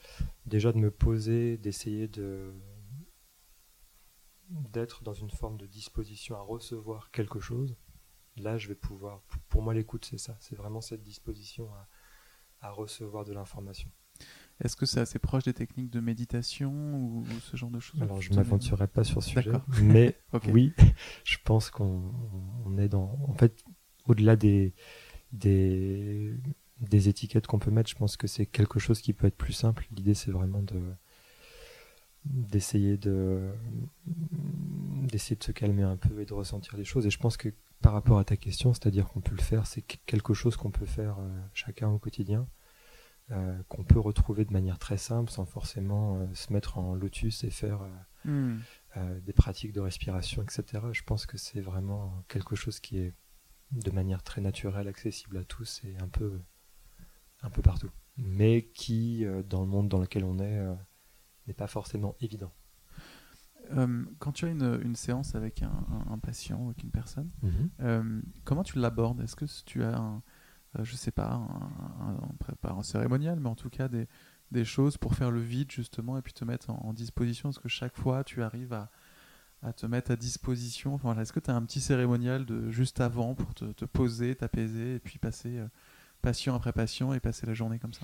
déjà 0.47 0.73
de 0.73 0.79
me 0.79 0.91
poser, 0.91 1.59
d'essayer 1.59 2.09
de 2.09 2.53
d'être 4.49 5.05
dans 5.05 5.13
une 5.13 5.31
forme 5.31 5.59
de 5.59 5.67
disposition 5.67 6.35
à 6.35 6.41
recevoir 6.41 7.13
quelque 7.13 7.39
chose, 7.39 7.77
là 8.43 8.59
je 8.59 8.69
vais 8.69 8.75
pouvoir. 8.75 9.23
Pour 9.49 9.63
moi, 9.63 9.75
l'écoute, 9.75 10.05
c'est 10.05 10.19
ça. 10.19 10.37
C'est 10.41 10.57
vraiment 10.57 10.81
cette 10.81 11.03
disposition 11.03 11.69
à, 12.61 12.71
recevoir 12.71 13.25
de 13.25 13.33
l'information. 13.33 13.91
Est-ce 14.63 14.77
que 14.77 14.85
c'est 14.85 15.01
assez 15.01 15.19
proche 15.19 15.45
des 15.45 15.55
techniques 15.55 15.89
de 15.89 16.01
méditation 16.01 16.71
ou, 16.71 17.25
ce 17.41 17.57
genre 17.57 17.71
de 17.71 17.81
choses? 17.81 18.03
Alors, 18.03 18.21
je 18.21 18.31
ne 18.31 18.37
m'aventurerai 18.37 18.87
pas 18.87 19.05
sur 19.05 19.23
ce 19.23 19.31
sujet, 19.31 19.53
mais 19.83 20.19
oui, 20.49 20.75
je 21.25 21.39
pense 21.43 21.71
qu'on 21.71 22.77
est 22.79 22.89
dans. 22.89 23.19
En 23.27 23.35
fait, 23.35 23.65
au-delà 24.07 24.37
des, 24.37 24.75
des, 25.33 26.35
des 26.81 27.09
étiquettes 27.09 27.47
qu'on 27.47 27.59
peut 27.59 27.71
mettre, 27.71 27.89
je 27.89 27.97
pense 27.97 28.19
que 28.19 28.27
c'est 28.27 28.47
quelque 28.47 28.79
chose 28.79 29.01
qui 29.01 29.15
peut 29.15 29.27
être 29.27 29.37
plus 29.37 29.55
simple. 29.55 29.87
L'idée, 29.93 30.15
c'est 30.15 30.31
vraiment 30.31 30.63
de 30.63 30.81
d'essayer 32.25 32.99
de 32.99 33.51
d'essayer 34.05 35.37
de 35.37 35.43
se 35.43 35.53
calmer 35.53 35.83
un 35.83 35.97
peu 35.97 36.21
et 36.21 36.27
de 36.27 36.35
ressentir 36.35 36.77
les 36.77 36.85
choses. 36.85 37.07
Et 37.07 37.11
je 37.11 37.19
pense 37.19 37.37
que 37.37 37.49
par 37.81 37.93
rapport 37.93 38.19
à 38.19 38.25
ta 38.25 38.37
question, 38.37 38.75
c'est-à-dire 38.75 39.09
qu'on 39.09 39.21
peut 39.21 39.35
le 39.35 39.43
faire, 39.43 39.67
c'est 39.67 39.83
quelque 39.83 40.35
chose 40.35 40.57
qu'on 40.57 40.71
peut 40.71 40.87
faire 40.87 41.19
euh, 41.19 41.41
chacun 41.55 41.89
au 41.89 41.99
quotidien, 41.99 42.47
euh, 43.31 43.63
qu'on 43.69 43.85
peut 43.85 43.99
retrouver 43.99 44.45
de 44.45 44.53
manière 44.53 44.79
très 44.79 44.99
simple, 44.99 45.31
sans 45.31 45.47
forcément 45.47 46.17
euh, 46.17 46.27
se 46.35 46.53
mettre 46.53 46.79
en 46.79 46.95
lotus 46.95 47.43
et 47.45 47.51
faire 47.51 47.81
hmm. 48.25 48.59
des 49.23 49.33
pratiques 49.33 49.73
de 49.73 49.81
respiration, 49.81 50.43
etc. 50.43 50.85
Je 50.93 51.03
pense 51.03 51.27
que 51.27 51.39
c'est 51.39 51.61
vraiment 51.61 52.23
quelque 52.29 52.55
chose 52.55 52.81
qui 52.81 52.99
est 52.99 53.15
de 53.73 53.91
manière 53.93 54.23
très 54.23 54.41
naturelle, 54.41 54.89
accessible 54.89 55.39
à 55.39 55.45
tous 55.45 55.83
et 55.85 55.97
un 55.99 56.09
peu 56.09 56.41
un 57.43 57.49
peu 57.49 57.63
partout, 57.63 57.91
mais 58.19 58.67
qui, 58.75 59.25
dans 59.49 59.63
le 59.63 59.67
monde 59.67 59.89
dans 59.89 60.01
lequel 60.01 60.25
on 60.25 60.39
est, 60.39 60.61
n'est 61.47 61.55
pas 61.55 61.69
forcément 61.69 62.15
évident. 62.21 62.53
Euh, 63.77 64.05
quand 64.19 64.33
tu 64.33 64.47
as 64.47 64.49
une, 64.49 64.97
séance 64.97 65.35
avec 65.35 65.63
un, 65.63 66.19
patient, 66.19 66.67
avec 66.67 66.83
une 66.83 66.91
personne, 66.91 67.31
mhm. 67.43 68.23
comment 68.45 68.63
tu 68.63 68.79
l'abordes? 68.79 69.21
Est-ce 69.21 69.37
que 69.37 69.45
tu 69.65 69.83
as, 69.83 69.97
un, 69.97 70.23
je 70.83 70.97
sais 70.97 71.11
pas, 71.11 71.33
un, 71.33 72.69
un, 72.69 72.83
cérémonial, 72.83 73.39
mais 73.41 73.49
en 73.49 73.55
tout 73.55 73.71
cas 73.71 73.89
des, 73.89 74.09
des, 74.51 74.65
choses 74.65 74.97
pour 74.97 75.15
faire 75.15 75.31
le 75.31 75.41
vide 75.41 75.71
justement 75.71 76.19
et 76.19 76.23
puis 76.23 76.33
te 76.33 76.45
mettre 76.45 76.71
en, 76.71 76.93
disposition? 76.93 77.51
Est-ce 77.51 77.61
que 77.61 77.69
chaque 77.69 77.97
fois 77.97 78.25
tu 78.25 78.43
arrives 78.43 78.73
à, 78.73 78.91
à 79.63 79.73
te 79.73 79.87
mettre 79.87 80.11
à 80.11 80.17
disposition 80.17 80.95
enfin, 80.95 81.17
Est-ce 81.19 81.33
que 81.33 81.41
tu 81.41 81.51
as 81.51 81.55
un 81.55 81.63
petit 81.63 81.81
cérémonial 81.81 82.47
de 82.47 82.71
juste 82.71 83.01
avant 83.01 83.35
pour 83.35 83.55
te, 83.55 83.67
te 83.67 83.85
poser, 83.85 84.35
t'apaiser 84.35 84.97
et 84.97 84.99
puis 84.99 85.19
passer 85.19 85.63
patient 86.23 86.55
après 86.55 86.73
patient 86.73 87.15
et 87.15 87.21
passer 87.21 87.47
la 87.47 87.55
journée 87.55 87.79
comme 87.79 87.93
ça? 87.93 88.03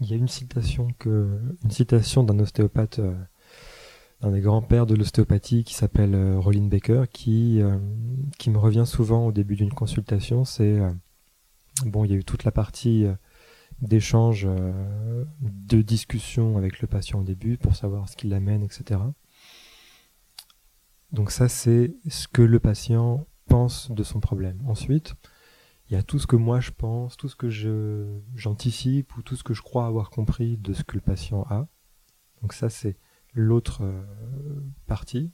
Il 0.00 0.10
y 0.10 0.12
a 0.12 0.16
une 0.16 0.28
citation 0.28 0.88
que 0.98 1.38
une 1.62 1.70
citation 1.70 2.24
d'un 2.24 2.38
ostéopathe, 2.40 3.00
euh, 4.24 4.30
d'un 4.30 4.32
des 4.32 4.40
grands-pères 4.40 4.86
de 4.86 4.94
l'ostéopathie 4.94 5.64
qui 5.64 5.74
s'appelle 5.74 6.14
euh, 6.14 6.38
Rollin 6.38 6.66
Baker, 6.66 7.04
qui 7.12 7.60
euh, 7.60 7.78
qui 8.38 8.50
me 8.50 8.58
revient 8.58 8.84
souvent 8.86 9.26
au 9.26 9.32
début 9.32 9.56
d'une 9.56 9.72
consultation. 9.72 10.44
C'est 10.44 10.80
bon, 11.84 12.04
il 12.04 12.10
y 12.10 12.14
a 12.14 12.16
eu 12.16 12.24
toute 12.24 12.44
la 12.44 12.52
partie 12.52 13.06
d'échange, 13.80 14.46
de 15.40 15.82
discussion 15.82 16.56
avec 16.56 16.80
le 16.80 16.88
patient 16.88 17.20
au 17.20 17.24
début 17.24 17.58
pour 17.58 17.74
savoir 17.74 18.08
ce 18.08 18.16
qui 18.16 18.28
l'amène, 18.28 18.62
etc. 18.62 19.00
Donc 21.12 21.30
ça, 21.30 21.48
c'est 21.48 21.94
ce 22.08 22.28
que 22.28 22.42
le 22.42 22.60
patient 22.60 23.26
pense 23.46 23.90
de 23.90 24.02
son 24.02 24.20
problème. 24.20 24.60
Ensuite, 24.66 25.14
il 25.88 25.94
y 25.94 25.96
a 25.96 26.02
tout 26.02 26.18
ce 26.18 26.26
que 26.26 26.36
moi 26.36 26.60
je 26.60 26.70
pense, 26.70 27.16
tout 27.16 27.28
ce 27.28 27.36
que 27.36 27.50
je 27.50 28.18
j'anticipe 28.34 29.16
ou 29.16 29.22
tout 29.22 29.36
ce 29.36 29.44
que 29.44 29.54
je 29.54 29.62
crois 29.62 29.86
avoir 29.86 30.10
compris 30.10 30.56
de 30.56 30.72
ce 30.72 30.82
que 30.82 30.96
le 30.96 31.02
patient 31.02 31.44
a. 31.50 31.68
Donc 32.42 32.52
ça 32.52 32.70
c'est 32.70 32.96
l'autre 33.34 33.82
euh, 33.82 34.02
partie. 34.86 35.32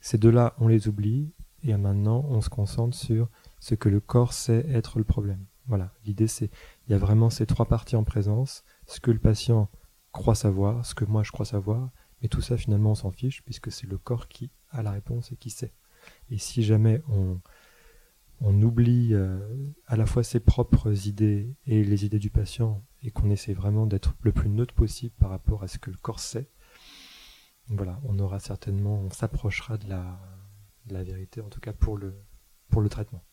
Ces 0.00 0.18
deux-là, 0.18 0.54
on 0.58 0.68
les 0.68 0.88
oublie 0.88 1.32
et 1.62 1.74
maintenant 1.76 2.24
on 2.28 2.40
se 2.40 2.50
concentre 2.50 2.96
sur 2.96 3.28
ce 3.58 3.74
que 3.74 3.88
le 3.88 4.00
corps 4.00 4.32
sait 4.32 4.66
être 4.68 4.98
le 4.98 5.04
problème. 5.04 5.46
Voilà, 5.66 5.94
l'idée 6.04 6.26
c'est 6.26 6.50
il 6.86 6.92
y 6.92 6.94
a 6.94 6.98
vraiment 6.98 7.30
ces 7.30 7.46
trois 7.46 7.66
parties 7.66 7.96
en 7.96 8.04
présence, 8.04 8.64
ce 8.86 9.00
que 9.00 9.10
le 9.10 9.18
patient 9.18 9.70
croit 10.12 10.34
savoir, 10.34 10.84
ce 10.84 10.94
que 10.94 11.06
moi 11.06 11.22
je 11.22 11.32
crois 11.32 11.46
savoir, 11.46 11.90
mais 12.20 12.28
tout 12.28 12.42
ça 12.42 12.58
finalement 12.58 12.90
on 12.90 12.94
s'en 12.94 13.10
fiche 13.10 13.42
puisque 13.44 13.72
c'est 13.72 13.86
le 13.86 13.96
corps 13.96 14.28
qui 14.28 14.50
a 14.70 14.82
la 14.82 14.90
réponse 14.90 15.32
et 15.32 15.36
qui 15.36 15.48
sait. 15.48 15.72
Et 16.30 16.36
si 16.36 16.62
jamais 16.62 17.02
on 17.08 17.40
on 18.40 18.60
oublie 18.62 19.10
euh, 19.12 19.38
à 19.86 19.96
la 19.96 20.06
fois 20.06 20.22
ses 20.22 20.40
propres 20.40 21.06
idées 21.06 21.54
et 21.66 21.84
les 21.84 22.04
idées 22.04 22.18
du 22.18 22.30
patient 22.30 22.82
et 23.02 23.10
qu'on 23.10 23.30
essaie 23.30 23.54
vraiment 23.54 23.86
d'être 23.86 24.14
le 24.22 24.32
plus 24.32 24.50
neutre 24.50 24.74
possible 24.74 25.14
par 25.18 25.30
rapport 25.30 25.62
à 25.62 25.68
ce 25.68 25.78
que 25.78 25.90
le 25.90 25.96
corps 25.96 26.20
sait, 26.20 26.50
voilà, 27.68 27.98
on 28.04 28.18
aura 28.18 28.40
certainement, 28.40 28.94
on 28.94 29.10
s'approchera 29.10 29.78
de 29.78 29.88
la, 29.88 31.02
vérité, 31.02 31.40
en 31.40 31.48
tout 31.48 31.60
cas 31.60 31.72
pour 31.72 31.96
le, 31.96 32.14
pour 32.68 32.82
le 32.82 32.88
traitement. 32.88 33.24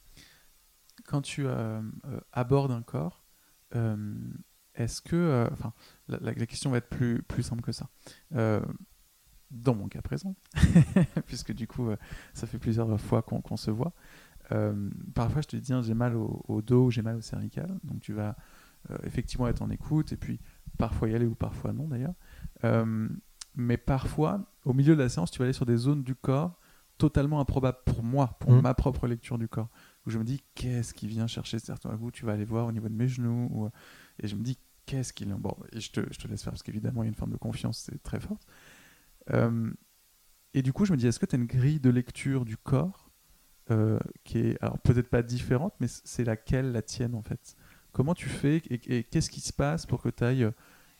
Quand 1.05 1.21
tu 1.21 1.45
euh, 1.45 1.81
euh, 2.05 2.19
abordes 2.31 2.71
un 2.71 2.81
corps, 2.81 3.25
est-ce 4.75 5.01
que, 5.01 5.47
enfin, 5.51 5.73
la, 6.07 6.33
question 6.45 6.71
va 6.71 6.77
être 6.77 6.89
plus, 6.89 7.23
plus 7.23 7.43
simple 7.43 7.61
que 7.61 7.71
ça. 7.71 7.89
dans 8.31 9.75
mon 9.75 9.87
cas 9.87 10.01
présent, 10.01 10.35
puisque 11.25 11.53
du 11.53 11.67
coup, 11.67 11.89
ça 12.33 12.47
fait 12.47 12.57
plusieurs 12.59 12.99
fois 12.99 13.21
qu'on 13.21 13.57
se 13.57 13.71
voit. 13.71 13.93
parfois, 15.13 15.41
je 15.41 15.47
te 15.47 15.55
dis, 15.55 15.73
j'ai 15.83 15.93
mal 15.93 16.15
au, 16.15 16.43
au 16.47 16.61
dos, 16.61 16.89
j'ai 16.89 17.01
mal 17.01 17.15
au 17.15 17.21
cervical, 17.21 17.79
donc 17.83 18.01
tu 18.01 18.11
vas 18.13 18.35
effectivement 19.03 19.47
être 19.47 19.61
en 19.61 19.69
écoute, 19.69 20.11
et 20.11 20.17
puis 20.17 20.41
parfois 20.77 21.09
y 21.09 21.15
aller 21.15 21.25
ou 21.25 21.35
parfois 21.35 21.71
non 21.71 21.87
d'ailleurs. 21.87 22.15
Euh, 23.57 23.61
mais 23.61 23.77
parfois, 23.77 24.41
au 24.65 24.73
milieu 24.73 24.95
de 24.95 25.01
la 25.01 25.09
séance, 25.09 25.31
tu 25.31 25.39
vas 25.39 25.45
aller 25.45 25.53
sur 25.53 25.65
des 25.65 25.77
zones 25.77 26.03
du 26.03 26.15
corps 26.15 26.59
totalement 26.97 27.39
improbables 27.39 27.79
pour 27.85 28.03
moi, 28.03 28.37
pour 28.39 28.51
mm. 28.51 28.61
ma 28.61 28.73
propre 28.73 29.07
lecture 29.07 29.37
du 29.37 29.47
corps, 29.47 29.69
où 30.05 30.11
je 30.11 30.19
me 30.19 30.23
dis 30.23 30.43
qu'est-ce 30.53 30.93
qui 30.93 31.07
vient 31.07 31.25
chercher 31.25 31.57
certains 31.57 31.95
goûts, 31.95 32.11
tu 32.11 32.25
vas 32.25 32.33
aller 32.33 32.45
voir 32.45 32.67
au 32.67 32.71
niveau 32.71 32.89
de 32.89 32.93
mes 32.93 33.07
genoux, 33.07 33.69
et 34.19 34.27
je 34.27 34.35
me 34.35 34.43
dis 34.43 34.57
qu'est-ce 34.85 35.13
qu'il 35.13 35.33
bon, 35.33 35.55
et 35.71 35.79
je 35.79 35.91
te, 35.91 36.01
je 36.11 36.19
te 36.19 36.27
laisse 36.27 36.43
faire 36.43 36.51
parce 36.51 36.63
qu'évidemment 36.63 37.03
il 37.03 37.05
y 37.05 37.09
a 37.09 37.09
une 37.09 37.15
forme 37.15 37.31
de 37.31 37.37
confiance, 37.37 37.89
c'est 37.89 38.01
très 38.03 38.19
fort. 38.19 38.39
Euh, 39.31 39.71
et 40.53 40.61
du 40.61 40.73
coup, 40.73 40.85
je 40.85 40.91
me 40.91 40.97
dis 40.97 41.07
est-ce 41.07 41.19
que 41.19 41.25
tu 41.25 41.35
as 41.35 41.39
une 41.39 41.45
grille 41.45 41.79
de 41.79 41.89
lecture 41.89 42.45
du 42.45 42.57
corps 42.57 43.09
euh, 43.69 43.99
qui 44.23 44.39
est 44.39 44.61
alors 44.61 44.79
peut-être 44.79 45.09
pas 45.09 45.21
différente, 45.21 45.73
mais 45.79 45.87
c'est 45.87 46.23
laquelle 46.23 46.71
la 46.71 46.81
tienne 46.81 47.15
en 47.15 47.21
fait? 47.21 47.55
Comment 47.93 48.13
tu 48.13 48.29
fais 48.29 48.61
et, 48.69 49.03
qu'est-ce 49.03 49.29
qui 49.29 49.41
se 49.41 49.53
passe 49.53 49.85
pour 49.85 50.01
que 50.01 50.09
tu 50.09 50.23
ailles 50.23 50.43
euh, 50.43 50.51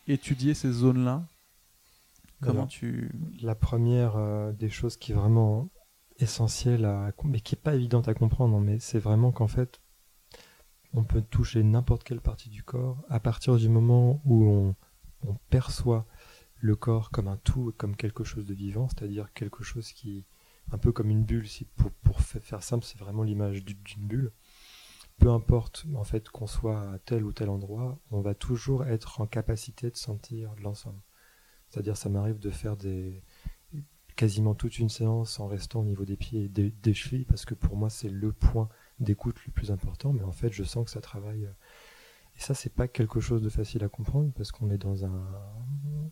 étudier 0.08 0.54
ces 0.54 0.72
zones-là 0.72 1.26
Comment 2.42 2.68
tu... 2.68 3.12
La 3.42 3.56
première 3.56 4.16
euh, 4.18 4.52
des 4.52 4.70
choses 4.70 4.98
qui 4.98 5.12
est 5.12 5.16
vraiment 5.16 5.70
essentielle, 6.20 6.86
à, 6.86 7.12
mais 7.24 7.40
qui 7.40 7.56
n'est 7.56 7.62
pas 7.62 7.76
évidente 7.76 8.08
à 8.08 8.14
comprendre, 8.14 8.60
mais 8.60 8.80
c'est 8.80 9.00
vraiment 9.00 9.32
qu'en 9.32 9.48
fait, 9.48 9.82
on 10.94 11.04
peut 11.04 11.22
toucher 11.22 11.64
n'importe 11.64 12.04
quelle 12.04 12.22
partie 12.22 12.50
du 12.50 12.64
corps 12.64 13.04
à 13.10 13.20
partir 13.20 13.56
du 13.58 13.70
moment 13.70 14.22
où 14.26 14.46
on, 14.46 14.76
perçoit 15.52 16.08
le 16.58 16.76
corps 16.76 17.12
comme 17.12 17.28
un 17.28 17.38
tout, 17.38 17.74
comme 17.78 17.96
quelque 17.96 18.24
chose 18.24 18.48
de 18.48 18.56
vivant, 18.56 18.88
c'est-à-dire 18.90 19.32
quelque 19.34 19.64
chose 19.64 19.92
qui, 19.92 20.26
un 20.72 20.80
peu 20.80 20.92
comme 20.92 21.12
une 21.12 21.24
bulle, 21.24 21.48
si 21.48 21.66
pour, 21.66 21.92
pour 21.92 22.22
faire 22.22 22.64
simple, 22.64 22.84
c'est 22.84 22.98
vraiment 22.98 23.22
l'image 23.22 23.64
d'une 23.64 24.08
bulle. 24.08 24.32
Peu 25.20 25.30
importe 25.30 25.86
en 25.94 26.04
fait 26.04 26.30
qu'on 26.30 26.48
soit 26.48 26.92
à 26.94 26.98
tel 26.98 27.24
ou 27.24 27.32
tel 27.32 27.50
endroit, 27.50 28.00
on 28.10 28.22
va 28.22 28.34
toujours 28.34 28.84
être 28.86 29.22
en 29.22 29.28
capacité 29.28 29.92
de 29.92 29.96
sentir 29.96 30.56
l'ensemble. 30.60 31.00
C'est-à-dire 31.72 31.98
ça 31.98 32.10
m'arrive 32.10 32.38
de 32.38 32.50
faire 32.50 32.76
quasiment 34.16 34.54
toute 34.54 34.78
une 34.78 34.90
séance 34.90 35.40
en 35.40 35.48
restant 35.48 35.80
au 35.80 35.86
niveau 35.86 36.06
des 36.06 36.18
pieds 36.18 36.44
et 36.44 36.50
des, 36.50 36.94
chevilles 36.94 37.26
parce 37.26 37.46
que 37.46 37.54
pour 37.54 37.78
moi 37.78 37.90
c'est 37.90 38.10
le 38.10 38.34
point 38.34 38.70
d'écoute 39.00 39.38
le 39.46 39.52
plus 39.52 39.72
important, 39.72 40.14
mais 40.14 40.24
en 40.24 40.34
fait 40.34 40.52
je 40.52 40.64
sens 40.64 40.86
que 40.86 40.92
ça 40.92 41.02
travaille. 41.02 41.50
Et 42.36 42.40
ça 42.40 42.54
c'est 42.54 42.74
pas 42.74 42.88
quelque 42.88 43.22
chose 43.22 43.42
de 43.42 43.50
facile 43.50 43.84
à 43.84 43.90
comprendre 43.90 44.32
parce 44.36 44.52
qu'on 44.52 44.70
est 44.70 44.78
dans 44.78 45.06
un 45.06 45.24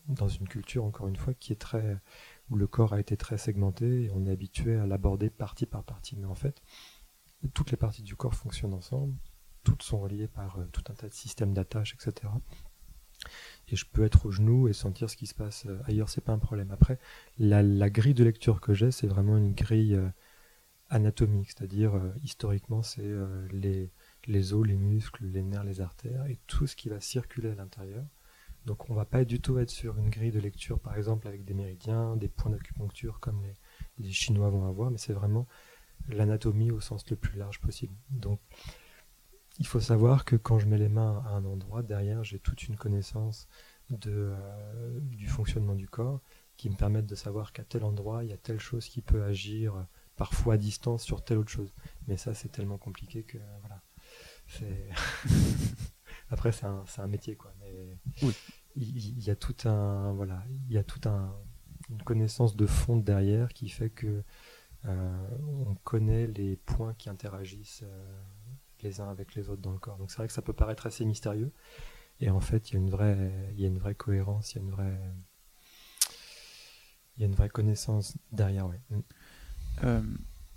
dans 0.07 0.27
une 0.27 0.47
culture 0.47 0.85
encore 0.85 1.07
une 1.07 1.17
fois 1.17 1.33
qui 1.33 1.51
est 1.51 1.57
très 1.57 1.97
où 2.49 2.55
le 2.55 2.65
corps 2.65 2.93
a 2.93 2.99
été 2.99 3.17
très 3.17 3.37
segmenté 3.37 4.03
et 4.03 4.11
on 4.11 4.25
est 4.25 4.31
habitué 4.31 4.75
à 4.77 4.87
l'aborder 4.87 5.29
partie 5.29 5.65
par 5.65 5.83
partie. 5.83 6.15
Mais 6.15 6.25
en 6.25 6.35
fait, 6.35 6.61
toutes 7.53 7.71
les 7.71 7.77
parties 7.77 8.03
du 8.03 8.15
corps 8.15 8.33
fonctionnent 8.33 8.73
ensemble, 8.73 9.15
toutes 9.63 9.83
sont 9.83 9.99
reliées 9.99 10.27
par 10.27 10.57
euh, 10.57 10.65
tout 10.71 10.83
un 10.89 10.93
tas 10.93 11.07
de 11.07 11.13
systèmes 11.13 11.53
d'attache, 11.53 11.95
etc. 11.95 12.31
Et 13.69 13.75
je 13.75 13.85
peux 13.85 14.03
être 14.03 14.25
au 14.25 14.31
genou 14.31 14.67
et 14.67 14.73
sentir 14.73 15.09
ce 15.09 15.15
qui 15.15 15.27
se 15.27 15.35
passe 15.35 15.65
euh, 15.67 15.79
ailleurs, 15.85 16.09
c'est 16.09 16.23
pas 16.23 16.33
un 16.33 16.39
problème. 16.39 16.71
Après, 16.71 16.99
la, 17.37 17.89
grille 17.89 18.13
de 18.13 18.23
lecture 18.23 18.61
que 18.61 18.73
j'ai, 18.73 18.91
c'est 18.91 19.07
vraiment 19.07 19.37
une 19.37 19.53
grille 19.53 19.95
euh, 19.95 20.09
anatomique, 20.89 21.51
c'est-à-dire 21.51 22.01
historiquement, 22.23 22.81
c'est 22.81 23.11
les, 23.51 23.91
les 24.25 24.53
os, 24.53 24.65
les 24.65 24.75
muscles, 24.75 25.25
les 25.25 25.43
nerfs, 25.43 25.63
les 25.63 25.81
artères 25.81 26.25
et 26.25 26.39
tout 26.47 26.65
ce 26.65 26.75
qui 26.75 26.89
va 26.89 26.99
circuler 26.99 27.51
à 27.51 27.55
l'intérieur. 27.55 28.05
Donc 28.65 28.89
on 28.89 28.93
va 28.93 29.05
pas 29.05 29.23
du 29.23 29.39
tout 29.39 29.57
être 29.59 29.69
sur 29.69 29.97
une 29.97 30.09
grille 30.09 30.31
de 30.31 30.39
lecture, 30.39 30.79
par 30.79 30.97
exemple 30.97 31.27
avec 31.27 31.45
des 31.45 31.53
méridiens, 31.53 32.15
des 32.15 32.27
points 32.27 32.51
d'acupuncture 32.51 33.19
comme 33.19 33.41
les, 33.43 33.53
les 33.99 34.11
Chinois 34.11 34.49
vont 34.49 34.67
avoir, 34.67 34.91
mais 34.91 34.97
c'est 34.97 35.13
vraiment 35.13 35.47
l'anatomie 36.07 36.71
au 36.71 36.79
sens 36.79 37.07
le 37.09 37.15
plus 37.15 37.37
large 37.37 37.59
possible. 37.59 37.93
Donc, 38.09 38.39
il 39.59 39.67
faut 39.67 39.79
savoir 39.79 40.25
que 40.25 40.35
quand 40.35 40.59
je 40.59 40.65
mets 40.67 40.77
les 40.77 40.89
mains 40.89 41.21
à 41.27 41.31
un 41.31 41.45
endroit, 41.45 41.83
derrière, 41.83 42.23
j'ai 42.23 42.39
toute 42.39 42.67
une 42.67 42.77
connaissance 42.77 43.47
de, 43.89 44.33
euh, 44.33 44.99
du 45.01 45.27
fonctionnement 45.27 45.75
du 45.75 45.87
corps 45.87 46.21
qui 46.57 46.69
me 46.69 46.75
permettent 46.75 47.05
de 47.05 47.15
savoir 47.15 47.53
qu'à 47.53 47.63
tel 47.63 47.83
endroit, 47.83 48.23
il 48.23 48.29
y 48.29 48.33
a 48.33 48.37
telle 48.37 48.59
chose 48.59 48.87
qui 48.87 49.01
peut 49.01 49.23
agir 49.23 49.85
parfois 50.15 50.55
à 50.55 50.57
distance 50.57 51.03
sur 51.03 51.23
telle 51.23 51.37
autre 51.37 51.51
chose. 51.51 51.73
Mais 52.07 52.17
ça, 52.17 52.33
c'est 52.33 52.49
tellement 52.49 52.77
compliqué 52.77 53.23
que 53.23 53.37
voilà. 53.61 53.81
Après, 56.29 56.51
c'est 56.51 56.65
un, 56.65 56.83
un, 56.97 57.07
métier, 57.07 57.35
quoi. 57.35 57.53
Mais 57.59 57.97
il, 58.75 59.23
y 59.23 59.29
a 59.29 59.35
tout 59.35 59.55
un, 59.67 60.13
voilà, 60.13 60.43
il 60.67 60.73
y 60.73 60.77
a 60.77 60.83
tout 60.83 61.07
un, 61.07 61.33
une 61.89 62.01
connaissance 62.03 62.55
de 62.55 62.65
fond 62.65 62.97
derrière 62.97 63.49
qui 63.53 63.69
fait 63.69 63.89
que 63.89 64.23
euh, 64.85 65.27
on 65.65 65.75
connaît 65.75 66.27
les 66.27 66.55
points 66.55 66.93
qui 66.93 67.09
interagissent 67.09 67.83
euh, 67.83 68.21
les 68.83 69.01
uns 69.01 69.09
avec 69.09 69.35
les 69.35 69.49
autres 69.49 69.61
dans 69.61 69.71
le 69.71 69.79
corps. 69.79 69.97
Donc 69.97 70.11
c'est 70.11 70.17
vrai 70.17 70.27
que 70.27 70.33
ça 70.33 70.41
peut 70.41 70.53
paraître 70.53 70.85
assez 70.85 71.05
mystérieux. 71.05 71.51
Et 72.19 72.29
en 72.29 72.39
fait, 72.39 72.69
il 72.69 72.73
y 72.73 72.75
a 72.77 72.79
une 72.79 72.89
vraie, 72.89 73.51
il 73.53 73.61
y 73.61 73.65
a 73.65 73.67
une 73.67 73.77
vraie 73.77 73.95
cohérence, 73.95 74.53
il 74.53 74.57
y 74.57 74.59
a 74.59 74.63
une 74.63 74.71
vraie, 74.71 74.99
il 77.15 77.21
y 77.21 77.23
a 77.23 77.27
une 77.27 77.35
vraie 77.35 77.49
connaissance 77.49 78.17
derrière. 78.31 78.67
Ouais. 78.67 78.81
Mm. 78.89 78.99
Euh, 79.83 80.01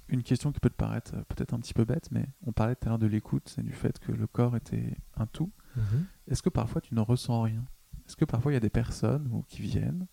une 0.09 0.23
question 0.23 0.53
qui 0.53 0.61
peut 0.61 0.71
te 0.71 0.77
paraître 0.77 1.13
peut-être 1.29 1.55
un 1.55 1.61
petit 1.61 1.75
peu 1.75 1.85
bête, 1.85 2.11
mais 2.11 2.27
on 2.45 2.53
parlait 2.53 2.75
tout 2.75 2.87
à 2.87 2.89
l'heure 2.91 2.99
de 2.99 3.07
l'écoute 3.07 3.55
et 3.59 3.63
du 3.63 3.73
fait 3.73 3.99
que 3.99 4.13
le 4.13 4.27
corps 4.27 4.57
était 4.57 4.97
un 5.15 5.27
tout. 5.27 5.53
Mm-hmm. 5.79 6.05
Est-ce 6.29 6.43
que 6.43 6.51
parfois 6.51 6.81
tu 6.81 6.95
ne 6.95 7.01
ressens 7.01 7.43
rien? 7.43 7.65
Est-ce 8.07 8.17
que 8.17 8.25
parfois 8.25 8.53
il 8.53 8.55
y 8.55 8.59
a 8.59 8.61
des 8.61 8.71
personnes 8.71 9.43
qui 9.47 9.63
viennent 9.63 10.07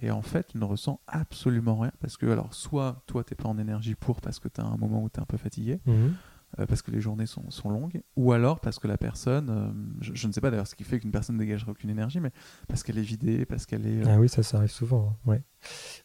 et 0.00 0.10
en 0.10 0.22
fait, 0.22 0.48
tu 0.48 0.58
ne 0.58 0.64
ressens 0.64 1.00
absolument 1.06 1.78
rien? 1.78 1.92
Parce 2.00 2.16
que, 2.16 2.26
alors, 2.26 2.54
soit 2.54 3.02
toi, 3.06 3.24
tu 3.24 3.32
n'es 3.32 3.36
pas 3.36 3.48
en 3.48 3.58
énergie 3.58 3.94
pour 3.94 4.20
parce 4.20 4.38
que 4.38 4.48
tu 4.48 4.60
as 4.60 4.64
un 4.64 4.76
moment 4.76 5.02
où 5.02 5.08
tu 5.08 5.18
es 5.18 5.22
un 5.22 5.26
peu 5.26 5.36
fatigué, 5.36 5.80
mhm. 5.86 5.94
euh, 5.94 6.10
parce 6.66 6.82
que 6.82 6.90
les 6.90 7.00
journées 7.00 7.26
sont, 7.26 7.68
longues, 7.68 8.00
ou 8.16 8.32
alors 8.32 8.60
parce 8.60 8.78
que 8.78 8.88
la 8.88 8.96
personne, 8.96 9.50
euh, 9.50 9.70
je, 10.00 10.26
ne 10.26 10.32
sais 10.32 10.40
pas 10.40 10.50
d'ailleurs 10.50 10.66
ce 10.66 10.74
qui 10.74 10.84
fait 10.84 10.98
qu'une 10.98 11.10
personne 11.10 11.36
ne 11.36 11.40
dégagerait 11.40 11.70
aucune 11.70 11.90
énergie, 11.90 12.20
mais 12.20 12.32
parce 12.68 12.82
qu'elle 12.82 12.98
est 12.98 13.02
vidée, 13.02 13.44
parce 13.44 13.66
qu'elle 13.66 13.86
est. 13.86 14.04
Euh, 14.04 14.08
ah 14.08 14.18
oui, 14.18 14.28
ça, 14.28 14.42
ça 14.42 14.56
arrive 14.56 14.70
souvent. 14.70 15.10
Hein. 15.10 15.30
Ouais. 15.30 15.42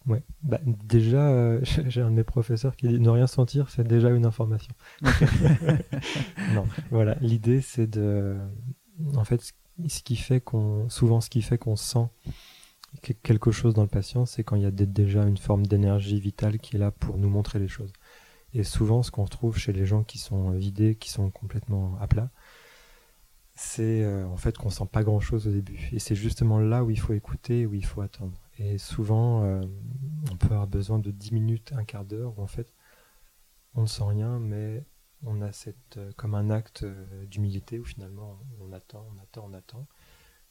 ouais. 0.08 0.24
Bah, 0.44 0.60
déjà, 0.66 1.62
j'ai 1.64 2.02
un 2.02 2.12
de 2.12 2.16
mes 2.16 2.24
professeurs 2.24 2.76
qui 2.76 2.88
dit 2.88 3.00
ne 3.00 3.10
rien 3.10 3.28
sentir, 3.28 3.70
c'est 3.70 3.88
déjà 3.88 4.10
une 4.10 4.26
information. 4.26 4.74
non, 6.54 6.68
voilà. 6.92 7.16
L'idée, 7.22 7.62
c'est 7.62 7.88
de. 7.88 8.38
En 9.16 9.24
fait, 9.24 9.42
ce 9.88 10.04
qui 10.04 10.16
fait 10.16 10.42
qu'on. 10.42 10.90
Souvent, 10.90 11.22
ce 11.22 11.30
qui 11.30 11.42
fait 11.42 11.58
qu'on 11.58 11.76
sent 11.76 12.08
quelque 13.02 13.52
chose 13.52 13.74
dans 13.74 13.82
le 13.82 13.88
patient, 13.88 14.26
c'est 14.26 14.44
quand 14.44 14.56
il 14.56 14.62
y 14.62 14.66
a 14.66 14.72
déjà 14.72 15.24
une 15.24 15.38
forme 15.38 15.66
d'énergie 15.66 16.20
vitale 16.20 16.60
qui 16.60 16.76
est 16.76 16.80
là 16.80 16.92
pour 16.92 17.18
nous 17.18 17.30
montrer 17.30 17.60
les 17.60 17.68
choses. 17.68 17.92
Et 18.54 18.64
souvent, 18.64 19.04
ce 19.04 19.12
qu'on 19.12 19.24
retrouve 19.24 19.58
chez 19.58 19.74
les 19.74 19.86
gens 19.86 20.04
qui 20.04 20.18
sont 20.18 20.52
vidés, 20.52 20.96
qui 20.96 21.10
sont 21.10 21.32
complètement 21.32 21.98
à 22.00 22.08
plat, 22.08 22.30
c'est 23.56 24.04
euh, 24.04 24.26
en 24.28 24.38
fait 24.38 24.58
qu'on 24.58 24.70
sent 24.70 24.88
pas 24.92 25.04
grand 25.04 25.20
chose 25.20 25.48
au 25.48 25.52
début. 25.52 25.90
Et 25.92 26.00
c'est 26.00 26.16
justement 26.16 26.60
là 26.60 26.84
où 26.84 26.90
il 26.90 27.00
faut 27.00 27.14
écouter, 27.14 27.66
où 27.66 27.74
il 27.74 27.86
faut 27.86 28.02
attendre. 28.02 28.40
Et 28.60 28.78
souvent, 28.78 29.44
euh, 29.44 29.62
on 30.32 30.38
peut 30.38 30.48
avoir 30.48 30.68
besoin 30.68 31.00
de 31.00 31.12
10 31.12 31.34
minutes, 31.34 31.74
un 31.76 31.84
quart 31.84 32.06
d'heure, 32.06 32.38
où 32.38 32.42
en 32.42 32.48
fait, 32.48 32.74
on 33.76 33.82
ne 33.82 33.88
sent 33.88 34.04
rien, 34.04 34.40
mais 34.40 34.86
on 35.24 35.42
a 35.42 35.52
cette, 35.52 35.98
euh, 35.98 36.12
comme 36.16 36.36
un 36.36 36.50
acte 36.50 36.86
d'humilité 37.28 37.80
où 37.80 37.86
finalement 37.86 38.40
on 38.62 38.72
attend, 38.72 39.08
on 39.16 39.22
attend, 39.22 39.48
on 39.50 39.54
attend 39.54 39.88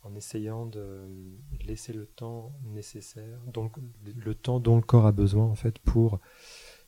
en 0.05 0.15
essayant 0.17 0.67
de 0.67 1.09
laisser 1.65 1.93
le 1.93 2.07
temps 2.07 2.53
nécessaire, 2.65 3.39
donc 3.53 3.77
le 4.05 4.35
temps 4.35 4.59
dont 4.59 4.75
le 4.75 4.83
corps 4.83 5.07
a 5.07 5.13
besoin 5.13 5.45
en 5.45 5.55
fait 5.55 5.79
pour 5.79 6.19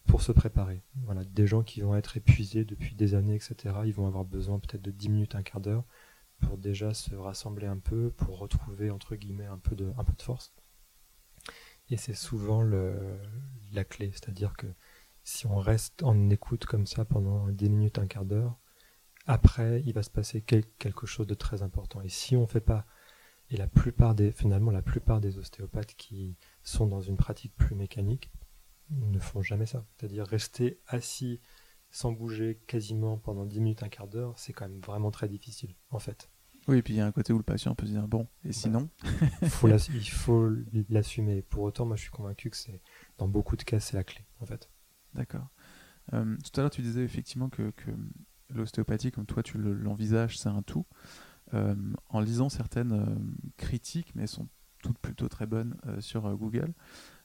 pour 0.07 0.23
se 0.23 0.33
préparer. 0.33 0.83
Voilà, 1.05 1.25
des 1.25 1.47
gens 1.47 1.63
qui 1.63 1.81
vont 1.81 1.97
être 1.97 2.17
épuisés 2.17 2.65
depuis 2.65 2.95
des 2.95 3.15
années, 3.15 3.35
etc. 3.35 3.75
Ils 3.85 3.95
vont 3.95 4.07
avoir 4.07 4.25
besoin 4.25 4.59
peut-être 4.59 4.83
de 4.83 4.91
10 4.91 5.09
minutes, 5.09 5.35
un 5.35 5.43
quart 5.43 5.61
d'heure 5.61 5.85
pour 6.41 6.59
déjà 6.59 6.93
se 6.93 7.15
rassembler 7.15 7.67
un 7.67 7.79
peu, 7.79 8.11
pour 8.11 8.39
retrouver 8.39 8.91
entre 8.91 9.17
guillemets 9.17 9.47
un 9.47 9.59
peu 9.59 9.75
de, 9.77 9.93
force. 10.21 10.53
Et 11.91 11.97
c'est 11.97 12.15
souvent 12.15 12.63
la 12.63 13.85
clé, 13.85 14.11
c'est-à-dire 14.13 14.55
que 14.57 14.67
si 15.23 15.47
on 15.47 15.57
reste 15.57 16.03
en 16.03 16.29
écoute 16.31 16.67
comme 16.67 16.87
ça 16.87 17.05
pendant 17.05 17.49
10 17.49 17.71
minutes, 17.71 17.99
un 17.99 18.07
quart 18.07 18.25
d'heure, 18.25 18.59
après, 19.27 19.83
il 19.87 19.95
va 19.95 20.03
se 20.03 20.11
passer 20.11 20.43
quelque 20.43 21.07
chose 21.07 21.27
de 21.27 21.35
très 21.35 21.63
important. 21.63 22.03
Et 22.03 22.11
si 22.11 22.37
on 22.37 22.43
ne 22.43 22.47
fait 22.47 22.61
pas 22.61 22.85
et 23.51 23.57
la 23.57 23.67
plupart 23.67 24.15
des, 24.15 24.33
finalement, 24.33 24.71
la 24.71 24.83
plupart 24.83 25.21
des 25.21 25.39
ostéopathes 25.39 25.95
qui 25.95 26.37
sont 26.63 26.87
dans 26.87 27.03
une 27.03 27.17
pratique 27.17 27.55
plus 27.57 27.75
mécanique 27.75 28.31
ne 28.91 29.19
font 29.19 29.43
jamais 29.43 29.67
ça. 29.67 29.87
C'est-à-dire 29.97 30.27
rester 30.27 30.81
assis 30.87 31.41
sans 31.91 32.11
bouger 32.11 32.61
quasiment 32.67 33.19
pendant 33.19 33.47
10 33.47 33.61
minutes, 33.61 33.83
un 33.85 33.89
quart 33.89 34.09
d'heure, 34.09 34.37
c'est 34.37 34.53
quand 34.53 34.69
même 34.69 34.81
vraiment 34.81 35.13
très 35.13 35.29
difficile, 35.29 35.77
en 35.91 36.01
fait. 36.01 36.29
Oui, 36.67 36.79
et 36.79 36.83
puis 36.83 36.95
il 36.95 36.97
y 36.97 37.01
a 37.01 37.07
un 37.07 37.13
côté 37.13 37.33
où 37.33 37.37
le 37.37 37.45
patient 37.45 37.75
peut 37.75 37.87
se 37.87 37.93
dire 37.93 38.09
bon, 38.09 38.27
et 38.43 38.53
sinon 38.53 38.89
Il 39.43 39.51
faut 39.51 39.69
l'assumer. 40.89 41.43
Pour 41.43 41.63
autant, 41.63 41.85
moi 41.87 41.95
je 41.95 42.03
suis 42.03 42.11
convaincu 42.11 42.51
que 42.51 42.57
c'est 42.57 42.83
dans 43.19 43.29
beaucoup 43.29 43.57
de 43.57 43.63
cas, 43.63 43.79
c'est 43.79 43.97
la 43.97 44.03
clé, 44.03 44.27
en 44.41 44.47
fait. 44.47 44.71
D'accord. 45.13 45.47
Euh, 46.15 46.37
tout 46.43 46.59
à 46.59 46.63
l'heure, 46.63 46.71
tu 46.71 46.83
disais 46.83 47.05
effectivement 47.05 47.49
que, 47.49 47.71
que 47.71 47.91
l'ostéopathie, 48.49 49.13
comme 49.13 49.27
toi 49.27 49.43
tu 49.43 49.59
l'envisages, 49.59 50.39
c'est 50.39 50.49
un 50.49 50.63
tout. 50.63 50.87
en 51.53 52.21
lisant 52.21 52.49
certaines 52.49 53.37
critiques, 53.57 54.15
mais 54.17 54.23
elles 54.23 54.29
sont 54.29 54.49
toutes 54.83 54.99
plutôt 54.99 55.29
très 55.29 55.47
bonnes 55.47 55.77
sur 56.01 56.29
Google. 56.37 56.75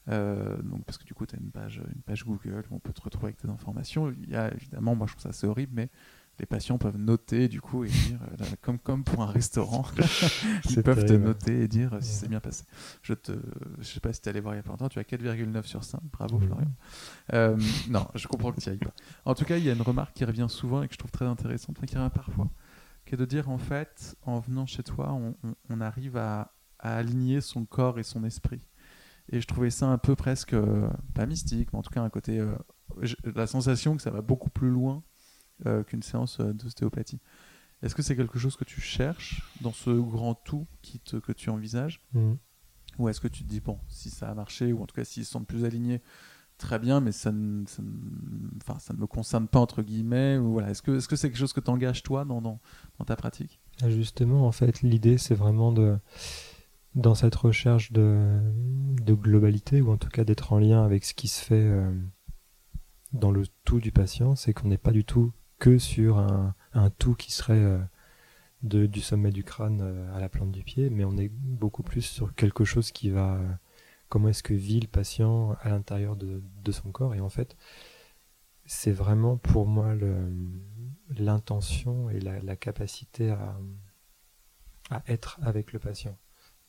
Donc 0.09 0.83
parce 0.85 0.97
que 0.97 1.03
du 1.05 1.13
coup 1.13 1.25
tu 1.25 1.35
as 1.35 1.39
une 1.39 1.51
page, 1.51 1.81
une 1.95 2.01
page 2.01 2.25
Google 2.25 2.63
où 2.71 2.75
on 2.75 2.79
peut 2.79 2.93
te 2.93 3.01
retrouver 3.01 3.27
avec 3.27 3.37
tes 3.37 3.49
informations. 3.49 4.11
Il 4.23 4.29
y 4.29 4.35
a 4.35 4.53
évidemment, 4.53 4.95
moi 4.95 5.07
je 5.07 5.13
trouve 5.13 5.23
ça 5.23 5.29
assez 5.29 5.47
horrible, 5.47 5.73
mais 5.75 5.89
les 6.39 6.45
patients 6.45 6.77
peuvent 6.77 6.97
noter 6.97 7.47
du 7.47 7.61
coup 7.61 7.83
et 7.83 7.89
dire, 7.89 8.19
euh, 8.23 8.45
comme, 8.61 8.79
comme 8.79 9.03
pour 9.03 9.21
un 9.21 9.27
restaurant, 9.27 9.85
ils 10.69 10.81
peuvent 10.81 11.05
te 11.05 11.13
noter 11.13 11.63
et 11.63 11.67
dire 11.67 11.97
si 12.01 12.11
c'est 12.11 12.29
bien 12.29 12.39
passé. 12.39 12.63
Je 13.01 13.13
te, 13.13 13.33
je 13.79 13.83
sais 13.83 13.99
pas 13.99 14.13
si 14.13 14.21
tu 14.21 14.29
allé 14.29 14.39
voir 14.39 14.55
il 14.55 14.57
y 14.57 14.59
a 14.59 14.63
pas 14.63 14.71
longtemps, 14.71 14.89
tu 14.89 14.99
as 14.99 15.03
4,9 15.03 15.63
sur 15.65 15.83
5, 15.83 16.01
bravo 16.11 16.39
Florian. 16.39 16.71
Euh, 17.33 17.57
non, 17.89 18.07
je 18.15 18.27
comprends 18.27 18.51
que 18.51 18.61
tu 18.61 18.69
n'y 18.69 18.73
ailles 18.73 18.79
pas. 18.79 18.93
En 19.25 19.35
tout 19.35 19.45
cas, 19.45 19.57
il 19.57 19.65
y 19.65 19.69
a 19.69 19.73
une 19.73 19.81
remarque 19.81 20.13
qui 20.13 20.25
revient 20.25 20.47
souvent 20.49 20.81
et 20.81 20.87
que 20.87 20.93
je 20.93 20.99
trouve 20.99 21.11
très 21.11 21.25
intéressante, 21.25 21.77
qui 21.85 21.95
revient 21.95 22.11
parfois, 22.13 22.49
qui 23.05 23.15
est 23.15 23.17
de 23.17 23.25
dire 23.25 23.49
en 23.49 23.57
fait, 23.57 24.15
en 24.23 24.39
venant 24.39 24.65
chez 24.65 24.83
toi, 24.83 25.11
on, 25.11 25.35
on, 25.69 25.81
arrive 25.81 26.15
à, 26.15 26.53
à, 26.79 26.95
aligner 26.95 27.41
son 27.41 27.65
corps 27.65 27.99
et 27.99 28.03
son 28.03 28.23
esprit. 28.23 28.61
Et 29.31 29.41
je 29.41 29.47
trouvais 29.47 29.69
ça 29.69 29.87
un 29.87 29.97
peu 29.97 30.15
presque, 30.15 30.53
euh, 30.53 30.89
pas 31.13 31.25
mystique, 31.25 31.71
mais 31.71 31.79
en 31.79 31.81
tout 31.83 31.91
cas 31.91 32.01
un 32.01 32.09
côté, 32.09 32.43
la 33.23 33.47
sensation 33.47 33.95
que 33.95 34.01
ça 34.01 34.11
va 34.11 34.21
beaucoup 34.21 34.49
plus 34.49 34.69
loin 34.69 35.03
euh, 35.65 35.83
qu'une 35.83 36.03
séance 36.03 36.39
euh, 36.39 36.53
d'ostéopathie. 36.53 37.19
Est-ce 37.81 37.93
que 37.93 38.01
c'est 38.01 38.15
quelque 38.15 38.39
chose 38.39 38.55
que 38.55 38.63
tu 38.63 38.79
cherches 38.79 39.43
dans 39.61 39.73
ce 39.73 39.89
grand 39.89 40.33
tout 40.33 40.67
qui 40.81 40.99
te, 40.99 41.17
que 41.17 41.33
tu 41.33 41.49
envisages 41.49 42.01
mmh. 42.13 42.33
Ou 42.97 43.07
est-ce 43.07 43.21
que 43.21 43.27
tu 43.27 43.43
te 43.43 43.49
dis, 43.49 43.59
bon, 43.61 43.79
si 43.87 44.09
ça 44.09 44.29
a 44.29 44.33
marché, 44.33 44.73
ou 44.73 44.81
en 44.81 44.85
tout 44.85 44.95
cas 44.95 45.05
s'ils 45.05 45.25
sont 45.25 45.43
plus 45.43 45.63
alignés, 45.63 46.01
très 46.57 46.79
bien, 46.79 46.99
mais 46.99 47.11
ça 47.13 47.31
ne, 47.31 47.65
ça 47.65 47.81
ne, 47.81 47.89
enfin, 48.61 48.79
ça 48.79 48.93
ne 48.93 48.99
me 48.99 49.07
concerne 49.07 49.47
pas, 49.47 49.59
entre 49.59 49.81
guillemets 49.81 50.37
ou 50.37 50.53
voilà. 50.53 50.69
Est-ce 50.71 50.81
que 50.81 50.99
c'est 50.99 51.11
-ce 51.11 51.15
c'est 51.15 51.29
quelque 51.29 51.39
chose 51.39 51.53
que 51.53 51.61
tu 51.61 51.71
engages, 51.71 52.03
toi, 52.03 52.25
dans, 52.25 52.41
dans, 52.41 52.59
dans, 52.97 53.05
ta 53.05 53.15
pratique? 53.15 53.61
Ah, 53.81 53.89
Justement, 53.89 54.47
en 54.47 54.51
fait, 54.51 54.81
l'idée, 54.81 55.17
c'est 55.17 55.35
vraiment 55.35 55.71
de, 55.71 55.97
dans 56.95 57.15
cette 57.15 57.35
recherche 57.35 57.91
de, 57.91 58.39
globalité, 59.07 59.81
ou 59.81 59.91
en 59.91 59.97
tout 59.97 60.09
cas 60.09 60.23
d'être 60.23 60.53
en 60.53 60.59
lien 60.59 60.83
avec 60.83 61.03
ce 61.03 61.13
qui 61.13 61.27
se 61.27 61.43
fait 61.43 61.55
euh, 61.55 61.91
dans 63.11 63.31
le 63.31 63.43
tout 63.65 63.79
du 63.79 63.91
patient, 63.91 64.35
c'est 64.35 64.53
qu'on 64.53 64.67
n'est 64.67 64.77
pas 64.77 64.91
du 64.91 65.03
tout 65.03 65.33
que 65.57 65.77
sur 65.77 66.19
un, 66.19 66.53
tout 66.99 67.15
qui 67.15 67.31
serait 67.31 67.53
euh, 67.53 67.79
du 68.61 69.01
sommet 69.01 69.31
du 69.31 69.43
crâne 69.43 69.81
euh, 69.81 70.15
à 70.15 70.19
la 70.19 70.29
plante 70.29 70.51
du 70.51 70.63
pied, 70.63 70.89
mais 70.89 71.05
on 71.05 71.17
est 71.17 71.29
beaucoup 71.29 71.83
plus 71.83 72.01
sur 72.01 72.33
quelque 72.35 72.65
chose 72.65 72.91
qui 72.91 73.09
va... 73.09 73.39
Comment 74.09 74.29
est-ce 74.29 74.41
que 74.41 74.55
vit 74.55 74.79
le 74.79 74.87
patient 74.87 75.55
à 75.61 75.69
l'intérieur 75.69 76.15
de, 76.15 76.71
son 76.71 76.91
corps 76.91 77.13
Et 77.13 77.19
en 77.19 77.29
fait, 77.29 77.55
c'est 78.65 78.91
vraiment 78.91 79.37
pour 79.37 79.67
moi 79.67 79.93
l'intention 81.15 82.09
et 82.09 82.19
la, 82.19 82.55
capacité 82.55 83.29
à, 83.29 83.55
être 85.07 85.39
avec 85.43 85.73
le 85.73 85.79
patient. 85.79 86.17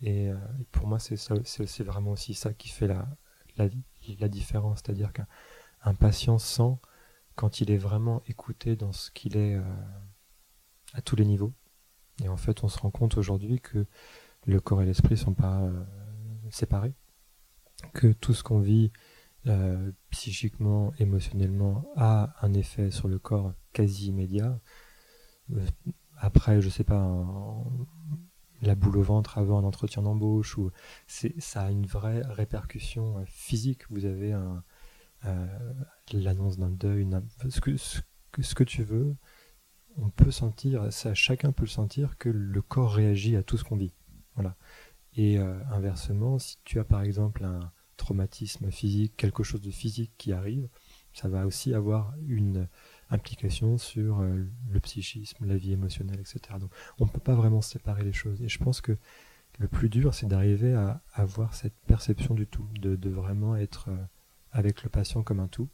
Et 0.03 0.31
pour 0.73 0.87
moi, 0.87 0.99
c'est 0.99 1.83
vraiment 1.83 2.13
aussi 2.13 2.35
ça 2.35 2.55
qui 2.55 2.69
fait 2.69 2.89
la, 2.89 4.29
différence. 4.29 4.81
C'est-à-dire 4.85 5.13
qu'un 5.13 5.95
patient 5.95 6.39
sent 6.39 6.79
quand 7.41 7.63
il 7.63 7.71
est 7.71 7.79
vraiment 7.79 8.23
écouté 8.27 8.77
dans 8.77 8.93
ce 8.93 9.11
qu'il 9.11 9.39
est 9.39 9.55
euh, 9.55 9.63
à 10.93 11.01
tous 11.01 11.17
les 11.17 11.25
niveaux. 11.25 11.55
Et 12.23 12.29
en 12.29 12.37
fait, 12.37 12.63
on 12.63 12.69
se 12.69 12.79
rend 12.79 12.91
compte 12.91 13.17
aujourd'hui 13.17 13.61
que 13.61 13.87
le 14.47 14.61
corps 14.61 14.83
et 14.83 14.85
l'esprit 14.85 15.17
sont 15.17 15.33
pas 15.33 15.63
euh, 15.63 15.83
séparés, 16.51 16.93
que 17.95 18.13
tout 18.13 18.35
ce 18.35 18.43
qu'on 18.43 18.61
vit 18.61 18.93
euh, 19.47 19.91
psychiquement, 20.11 20.93
émotionnellement 20.99 21.91
a 21.97 22.35
un 22.43 22.53
effet 22.53 22.91
sur 22.91 23.09
le 23.09 23.19
corps 23.19 23.55
quasi 23.73 24.09
immédiat. 24.09 24.61
après, 26.19 26.61
je 26.61 26.69
sais 26.69 26.85
pas, 26.85 27.25
la 28.63 28.75
boule 28.75 28.99
au 28.99 29.03
ventre 29.03 29.39
avant 29.39 29.59
un 29.59 29.65
entretien 29.65 30.03
d'embauche, 30.03 30.59
ou 30.59 30.71
ça 31.07 31.63
a 31.63 31.71
une 31.71 31.87
vraie 31.87 32.23
répercussion 32.27 33.25
physique. 33.27 33.91
Vous 33.91 34.05
avez 34.05 34.33
euh, 35.25 35.47
l'annonce 36.13 36.59
d'un 36.59 36.71
deuil, 36.71 37.09
ce 37.49 37.61
que, 37.61 37.77
ce, 37.77 38.01
ce 38.41 38.55
que 38.55 38.65
tu 38.65 38.83
veux, 38.83 39.17
on 39.97 40.11
peut 40.11 40.31
sentir, 40.31 40.93
ça, 40.93 41.15
chacun 41.15 41.53
peut 41.53 41.65
le 41.65 41.69
sentir, 41.69 42.17
que 42.19 42.29
le 42.29 42.63
corps 42.63 42.93
réagit 42.93 43.37
à 43.37 43.43
tout 43.43 43.57
ce 43.57 43.65
qu'on 43.65 43.77
vit. 43.77 43.95
Voilà. 44.35 44.57
Et 45.15 45.39
euh, 45.39 45.59
inversement, 45.71 46.39
si 46.39 46.59
tu 46.65 46.79
as 46.79 46.85
par 46.85 47.03
exemple 47.03 47.45
un 47.45 47.73
traumatisme 47.97 48.71
physique, 48.71 49.17
quelque 49.17 49.43
chose 49.43 49.61
de 49.61 49.71
physique 49.71 50.13
qui 50.17 50.33
arrive, 50.33 50.69
ça 51.13 51.29
va 51.29 51.47
aussi 51.47 51.75
avoir 51.75 52.15
une 52.27 52.69
implication 53.11 53.79
sur 53.79 54.21
euh, 54.21 54.45
le 54.71 54.81
psychisme, 54.81 55.47
la 55.47 55.57
vie 55.57 55.73
émotionnelle, 55.73 56.21
etc. 56.21 56.41
Donc 56.59 56.71
on 56.99 57.07
ne 57.07 57.11
peut 57.11 57.21
pas 57.21 57.35
vraiment 57.35 57.61
séparer 57.61 58.05
les 58.05 58.13
choses. 58.13 58.41
Et 58.43 58.49
je 58.49 58.59
pense 58.59 58.81
que 58.81 58.97
le 59.59 59.69
plus 59.69 59.89
dur, 59.89 60.15
c'est 60.15 60.27
d'arriver 60.27 60.75
à 60.75 61.03
avoir 61.13 61.55
cette 61.55 61.75
perception 61.87 62.35
du 62.35 62.47
tout, 62.47 62.67
de, 62.81 63.11
vraiment 63.11 63.57
être 63.57 63.91
avec 64.53 64.83
le 64.85 64.89
patient 64.89 65.23
comme 65.23 65.41
un 65.41 65.49
tout. 65.49 65.69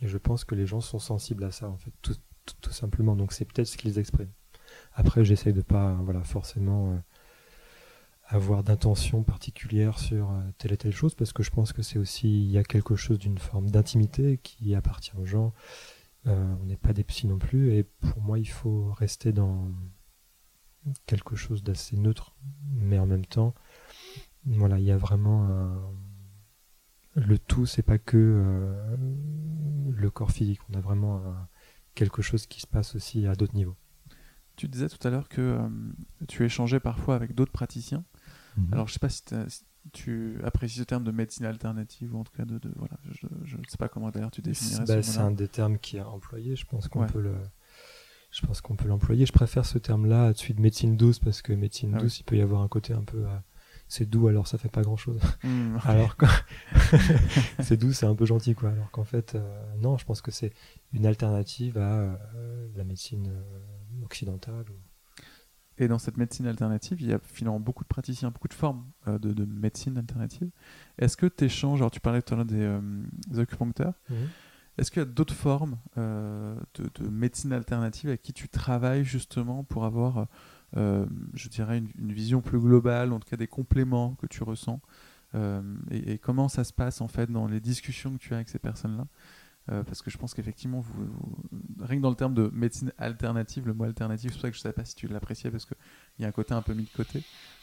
Et 0.00 0.08
je 0.08 0.18
pense 0.18 0.44
que 0.44 0.54
les 0.54 0.66
gens 0.66 0.80
sont 0.80 0.98
sensibles 0.98 1.44
à 1.44 1.50
ça, 1.50 1.68
en 1.68 1.76
fait, 1.76 1.92
tout, 2.02 2.14
simplement. 2.70 3.16
Donc 3.16 3.32
c'est 3.32 3.44
peut-être 3.44 3.66
ce 3.66 3.76
qu'ils 3.76 3.98
expriment. 3.98 4.32
Après, 4.94 5.24
j'essaye 5.24 5.52
de 5.52 5.62
pas, 5.62 5.94
voilà, 6.02 6.22
forcément 6.22 6.92
euh, 6.92 6.98
avoir 8.26 8.62
d'intention 8.62 9.22
particulière 9.22 9.98
sur 9.98 10.30
euh, 10.30 10.40
telle 10.58 10.72
et 10.72 10.76
telle 10.76 10.92
chose, 10.92 11.14
parce 11.14 11.32
que 11.32 11.42
je 11.42 11.50
pense 11.50 11.72
que 11.72 11.82
c'est 11.82 11.98
aussi, 11.98 12.28
il 12.28 12.50
y 12.50 12.58
a 12.58 12.64
quelque 12.64 12.96
chose 12.96 13.18
d'une 13.18 13.38
forme 13.38 13.70
d'intimité 13.70 14.38
qui 14.42 14.74
appartient 14.74 15.16
aux 15.16 15.24
gens. 15.24 15.52
Euh, 16.28 16.54
on 16.60 16.66
n'est 16.66 16.76
pas 16.76 16.92
des 16.92 17.04
psys 17.04 17.26
non 17.26 17.38
plus, 17.38 17.72
et 17.72 17.84
pour 17.84 18.20
moi, 18.20 18.38
il 18.38 18.48
faut 18.48 18.92
rester 18.92 19.32
dans 19.32 19.70
quelque 21.06 21.36
chose 21.36 21.62
d'assez 21.62 21.96
neutre, 21.96 22.34
mais 22.72 22.98
en 22.98 23.06
même 23.06 23.26
temps, 23.26 23.54
voilà, 24.44 24.78
il 24.78 24.84
y 24.84 24.92
a 24.92 24.96
vraiment 24.96 25.44
un 25.48 25.76
le 27.14 27.36
tout, 27.36 27.66
c'est 27.66 27.82
pas 27.82 27.98
que 27.98 28.16
euh, 28.16 28.96
le 29.90 30.10
corps 30.10 30.30
physique. 30.30 30.60
On 30.70 30.74
a 30.74 30.80
vraiment 30.80 31.20
quelque 31.94 32.22
chose 32.22 32.46
qui 32.46 32.60
se 32.60 32.66
passe 32.66 32.94
aussi 32.94 33.26
à 33.26 33.34
d'autres 33.34 33.56
niveaux. 33.56 33.76
Tu 34.56 34.68
disais 34.68 34.88
tout 34.88 35.06
à 35.06 35.10
l'heure 35.10 35.28
que 35.28 35.40
euh, 35.40 35.68
tu 36.28 36.44
échangeais 36.44 36.80
parfois 36.80 37.14
avec 37.14 37.34
d'autres 37.34 37.52
praticiens. 37.52 38.04
Mhm. 38.56 38.68
Alors, 38.72 38.88
je 38.88 38.94
sais 38.94 38.98
pas 38.98 39.08
si, 39.08 39.22
tu 39.92 40.38
apprécies 40.44 40.78
ce 40.78 40.84
terme 40.84 41.04
de 41.04 41.10
médecine 41.10 41.46
alternative 41.46 42.14
ou 42.14 42.18
en 42.18 42.24
tout 42.24 42.32
cas 42.36 42.44
de, 42.44 42.60
voilà, 42.76 42.98
je 43.44 43.56
ne 43.56 43.62
sais 43.68 43.76
pas 43.78 43.88
comment 43.88 44.10
d'ailleurs 44.10 44.30
tu 44.30 44.42
définirais. 44.42 44.84
Bah, 44.86 45.02
c'est 45.02 45.18
un 45.18 45.30
des 45.30 45.48
termes 45.48 45.78
qui 45.78 45.96
est 45.96 46.02
employé. 46.02 46.56
Je 46.56 46.66
pense 46.66 46.88
qu'on 46.88 47.06
peut 47.06 47.20
le. 47.20 47.34
Je 48.30 48.44
pense 48.46 48.60
qu'on 48.60 48.76
peut 48.76 48.88
l'employer. 48.88 49.24
Je 49.24 49.32
préfère 49.32 49.64
ce 49.64 49.78
terme-là 49.78 50.26
à 50.26 50.34
celui 50.34 50.52
de 50.52 50.60
médecine 50.60 50.96
douce 50.98 51.18
parce 51.18 51.40
que 51.40 51.54
médecine 51.54 51.94
ah 51.94 51.98
douce, 51.98 52.20
il 52.20 52.24
peut 52.24 52.36
y 52.36 52.42
avoir 52.42 52.60
un 52.60 52.68
côté 52.68 52.92
un 52.92 53.02
peu 53.02 53.24
euh, 53.26 53.36
c'est 53.88 54.08
doux 54.08 54.28
alors 54.28 54.46
ça 54.46 54.58
fait 54.58 54.68
pas 54.68 54.82
grand 54.82 54.96
chose. 54.96 55.20
Hmm, 55.42 55.78
alors 55.84 56.16
c'est 57.60 57.76
doux, 57.76 57.92
c'est 57.92 58.06
un 58.06 58.14
peu 58.14 58.26
gentil 58.26 58.54
quoi. 58.54 58.70
Alors 58.70 58.90
qu'en 58.90 59.04
fait, 59.04 59.34
euh, 59.34 59.76
non, 59.76 59.96
je 59.96 60.04
pense 60.04 60.20
que 60.20 60.30
c'est 60.30 60.52
une 60.92 61.06
alternative 61.06 61.78
à 61.78 62.00
euh, 62.00 62.68
la 62.76 62.84
médecine 62.84 63.28
euh, 63.28 64.04
occidentale. 64.04 64.64
Et 65.78 65.88
dans 65.88 65.98
cette 65.98 66.16
médecine 66.16 66.46
alternative, 66.46 67.00
il 67.00 67.08
y 67.08 67.12
a 67.12 67.20
finalement 67.22 67.60
beaucoup 67.60 67.84
de 67.84 67.88
praticiens, 67.88 68.30
beaucoup 68.30 68.48
de 68.48 68.54
formes 68.54 68.84
de, 69.06 69.44
médecine 69.44 69.96
alternative. 69.96 70.50
Est-ce 70.98 71.16
que 71.16 71.26
tu 71.26 71.44
échanges, 71.44 71.80
alors 71.80 71.90
tu 71.90 72.00
parlais 72.00 72.20
tout 72.20 72.34
à 72.34 72.38
l'heure 72.38 72.46
des, 72.46 73.40
acupuncteurs, 73.40 73.94
mhm. 74.10 74.16
est-ce 74.76 74.90
qu'il 74.90 75.00
y 75.00 75.02
a 75.02 75.08
d'autres 75.08 75.34
formes 75.34 75.78
de, 75.96 76.56
de, 76.76 77.08
médecine 77.08 77.52
alternative 77.52 78.10
avec 78.10 78.22
qui 78.22 78.32
tu 78.32 78.48
travailles 78.48 79.04
justement 79.04 79.62
pour 79.62 79.84
avoir 79.84 80.26
euh, 80.76 81.06
je 81.34 81.48
dirais, 81.48 81.78
une, 81.78 82.12
vision 82.12 82.42
plus 82.42 82.58
globale, 82.58 83.12
en 83.12 83.20
tout 83.20 83.28
cas 83.28 83.36
des 83.36 83.46
compléments 83.46 84.14
que 84.16 84.26
tu 84.26 84.42
ressens, 84.42 84.80
euh, 85.34 85.62
et, 85.90 86.18
comment 86.18 86.48
ça 86.48 86.64
se 86.64 86.72
passe 86.72 87.00
en 87.00 87.08
fait 87.08 87.30
dans 87.30 87.46
les 87.46 87.60
discussions 87.60 88.12
que 88.12 88.18
tu 88.18 88.32
as 88.34 88.36
avec 88.36 88.48
ces 88.48 88.58
personnes-là? 88.58 89.06
Euh, 89.70 89.82
parce 89.82 90.00
que 90.00 90.10
je 90.10 90.16
pense 90.16 90.32
qu'effectivement, 90.32 90.80
vous, 90.80 91.10
rien 91.80 91.98
que 91.98 92.02
dans 92.02 92.10
le 92.10 92.16
terme 92.16 92.32
de 92.32 92.50
médecine 92.54 92.92
alternative, 92.96 93.66
le 93.66 93.74
mot 93.74 93.84
alternative, 93.84 94.30
c'est 94.30 94.36
pour 94.36 94.42
ça 94.42 94.50
que 94.50 94.54
je 94.54 94.60
ne 94.60 94.62
savais 94.62 94.72
pas 94.72 94.84
si 94.84 94.94
tu 94.94 95.08
l'appréciais, 95.08 95.50
parce 95.50 95.66
qu'il 95.66 95.76
y 96.20 96.24
a 96.24 96.28
un 96.28 96.32
côté 96.32 96.54
un 96.54 96.62
peu 96.62 96.72
mis 96.72 96.84
de 96.84 96.90
côté. 96.96 97.22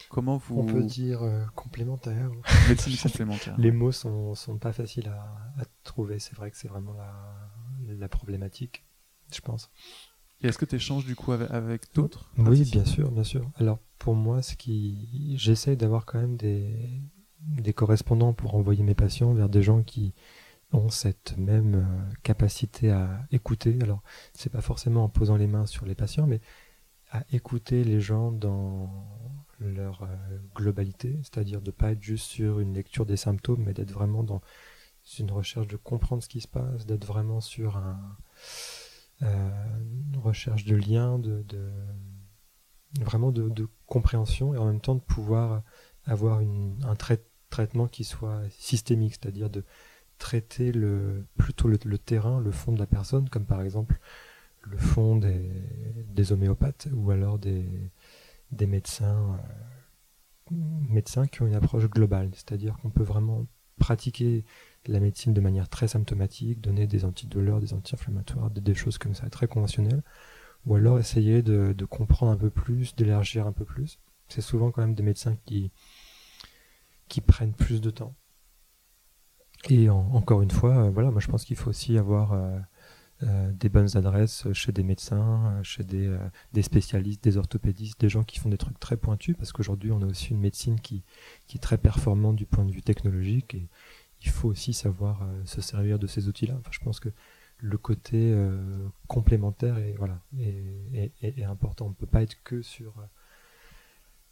Comment 0.10 0.38
vous... 0.38 0.60
On 0.60 0.66
peut 0.66 0.84
dire 0.84 1.22
complémentaire. 1.56 2.30
Médecine 2.70 2.96
complémentaire. 3.02 3.56
Les 3.58 3.72
mots 3.72 3.92
sont, 3.92 4.36
sont 4.36 4.58
pas 4.60 4.72
faciles 4.72 5.08
à, 5.08 5.62
à 5.62 5.66
trouver, 5.84 6.20
c'est 6.20 6.36
vrai 6.36 6.52
que 6.52 6.58
c'est 6.58 6.68
vraiment 6.68 6.94
la, 6.94 7.14
la 7.88 8.08
problématique, 8.08 8.86
je 9.34 9.42
pense. 9.42 9.72
Et 10.42 10.48
est-ce 10.48 10.58
que 10.58 10.66
tu 10.66 10.76
échanges 10.76 11.06
du 11.06 11.16
coup 11.16 11.32
avec, 11.32 11.94
d'autres 11.94 12.32
Oui, 12.38 12.70
bien 12.70 12.86
sûr, 12.86 13.12
bien 13.12 13.24
sûr. 13.24 13.50
Alors 13.56 13.80
pour 13.98 14.16
moi, 14.16 14.42
ce 14.42 14.56
qui, 14.56 15.36
j'essaie 15.38 15.76
d'avoir 15.76 16.06
quand 16.06 16.20
même 16.20 16.38
des, 16.38 17.02
des 17.40 17.74
correspondants 17.74 18.34
pour 18.34 18.56
envoyer 18.56 18.84
mes 18.84 18.96
patients 18.96 19.34
vers 19.34 19.50
des 19.50 19.64
gens 19.64 19.82
qui 19.82 20.14
ont 20.72 20.90
cette 20.90 21.38
même 21.38 21.76
euh, 21.76 22.14
capacité 22.24 22.92
à 22.92 23.26
écouter. 23.32 23.78
Alors 23.82 24.02
c'est 24.34 24.52
pas 24.52 24.62
forcément 24.62 25.04
en 25.06 25.10
posant 25.10 25.38
les 25.38 25.48
mains 25.48 25.66
sur 25.66 25.86
les 25.86 25.96
patients, 25.96 26.28
mais 26.28 26.42
à 27.12 27.24
écouter 27.32 27.84
les 27.84 28.02
gens 28.02 28.32
dans 28.32 28.90
leur 29.60 30.04
euh, 30.04 30.40
globalité, 30.56 31.20
c'est-à-dire 31.24 31.62
de 31.62 31.72
pas 31.72 31.92
être 31.92 32.02
juste 32.02 32.26
sur 32.26 32.60
une 32.60 32.74
lecture 32.74 33.06
des 33.06 33.18
symptômes, 33.18 33.64
mais 33.64 33.74
d'être 33.74 33.92
vraiment 33.92 34.24
dans 34.24 34.42
une 35.20 35.32
recherche 35.32 35.68
de 35.68 35.78
comprendre 35.78 36.24
ce 36.24 36.30
qui 36.30 36.42
se 36.42 36.48
passe, 36.48 36.86
d'être 36.86 37.06
vraiment 37.06 37.40
sur 37.40 37.82
euh, 39.22 39.50
recherche 40.18 40.66
de 40.66 40.76
liens, 40.76 41.20
de, 41.20 41.46
vraiment 43.00 43.32
de, 43.32 43.68
compréhension 43.86 44.56
et 44.56 44.58
en 44.58 44.66
même 44.66 44.82
temps 44.82 44.96
de 44.96 45.02
pouvoir 45.02 45.62
avoir 46.06 46.40
un 46.40 46.96
traitement 47.50 47.88
qui 47.88 48.04
soit 48.04 48.42
systémique, 48.50 49.14
c'est-à-dire 49.14 49.50
de 49.50 49.64
traiter 50.18 50.72
le, 50.72 51.26
plutôt 51.38 51.68
le, 51.68 51.78
terrain, 51.98 52.40
le 52.40 52.52
fond 52.52 52.72
de 52.72 52.80
la 52.80 52.88
personne, 52.88 53.30
comme 53.30 53.46
par 53.46 53.62
exemple 53.62 54.00
le 54.64 54.78
fond 54.78 55.16
des, 55.18 56.32
homéopathes 56.32 56.88
ou 56.94 57.12
alors 57.12 57.38
des, 57.38 57.66
des 58.52 58.66
médecins, 58.66 59.38
euh, 60.52 60.56
médecins 60.90 61.28
qui 61.28 61.42
ont 61.42 61.48
une 61.48 61.56
approche 61.56 61.88
globale, 61.88 62.32
c'est-à-dire 62.34 62.78
qu'on 62.78 62.90
peut 62.90 63.04
vraiment 63.04 63.46
pratiquer 63.78 64.46
la 64.88 65.00
médecine 65.00 65.34
de 65.34 65.42
manière 65.42 65.70
très 65.70 65.88
symptomatique, 65.88 66.62
donner 66.62 66.88
des 66.88 67.06
antidouleurs, 67.06 67.60
des 67.60 67.74
anti-inflammatoires, 67.74 68.50
des, 68.50 68.76
choses 68.76 68.98
comme 68.98 69.16
ça, 69.16 69.30
très 69.30 69.48
conventionnelles, 69.48 70.04
ou 70.66 70.76
alors 70.76 71.00
essayer 71.00 71.42
de, 71.42 71.74
comprendre 71.86 72.32
un 72.32 72.38
peu 72.38 72.50
plus, 72.50 72.96
d'élargir 72.96 73.48
un 73.48 73.52
peu 73.52 73.66
plus. 73.66 74.00
C'est 74.28 74.42
souvent 74.42 74.72
quand 74.72 74.82
même 74.82 74.96
des 74.96 75.04
médecins 75.04 75.38
qui, 75.46 75.72
qui 77.08 77.22
prennent 77.22 77.54
plus 77.54 77.82
de 77.82 77.90
temps. 77.90 78.16
Et 79.70 79.90
encore 79.90 80.42
une 80.42 80.52
fois, 80.52 80.78
euh, 80.78 80.90
voilà, 80.92 81.12
moi 81.12 81.20
je 81.20 81.28
pense 81.28 81.44
qu'il 81.44 81.56
faut 81.56 81.72
aussi 81.72 81.98
avoir 81.98 82.34
euh, 82.34 82.60
euh, 83.24 83.52
des 83.54 83.70
bonnes 83.70 83.98
adresses 83.98 84.52
chez 84.54 84.72
des 84.72 84.84
médecins, 84.84 85.60
chez 85.64 85.84
des, 85.84 86.62
spécialistes, 86.62 87.24
des 87.24 87.38
orthopédistes, 87.38 88.00
des 88.00 88.10
gens 88.10 88.24
qui 88.24 88.40
font 88.40 88.50
des 88.50 88.58
trucs 88.58 88.80
très 88.80 88.98
pointus, 88.98 89.36
parce 89.36 89.52
qu'aujourd'hui 89.52 89.92
on 89.92 90.02
a 90.02 90.06
aussi 90.06 90.32
une 90.32 90.40
médecine 90.40 90.80
qui, 90.80 91.04
est 91.54 91.60
très 91.60 91.78
performante 91.80 92.36
du 92.36 92.46
point 92.46 92.64
de 92.64 92.72
vue 92.72 92.84
technologique, 92.84 93.56
et 93.56 93.68
il 94.22 94.30
faut 94.30 94.50
aussi 94.50 94.74
savoir 94.74 95.28
se 95.46 95.62
servir 95.62 95.98
de 96.00 96.08
ces 96.08 96.28
outils-là. 96.28 96.56
Enfin, 96.60 96.72
je 96.72 96.80
pense 96.80 97.00
que 97.00 97.10
le 97.60 97.78
côté 97.78 98.36
complémentaire 99.08 99.78
est, 99.78 101.44
important. 101.44 101.86
On 101.88 101.90
ne 101.90 101.94
peut 101.94 102.06
pas 102.06 102.22
être 102.22 102.36
que 102.44 102.62
sur 102.62 102.94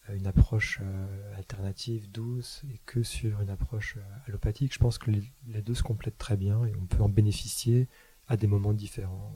une 0.10 0.28
approche 0.28 0.80
euh, 0.82 1.38
alternative, 1.38 2.12
douce, 2.12 2.63
et 2.74 2.80
que 2.86 3.04
sur 3.04 3.42
une 3.42 3.50
approche 3.50 3.98
allopathique. 4.28 4.74
Je 4.74 4.80
pense 4.80 4.98
que 4.98 5.12
les, 5.12 5.62
deux 5.62 5.74
se 5.74 5.84
complètent 5.84 6.18
très 6.18 6.38
bien 6.38 6.66
et 6.66 6.74
on 6.76 6.86
peut 6.86 7.02
en 7.02 7.10
bénéficier 7.10 7.88
à 8.28 8.38
des 8.38 8.48
moments 8.48 8.74
différents. 8.74 9.36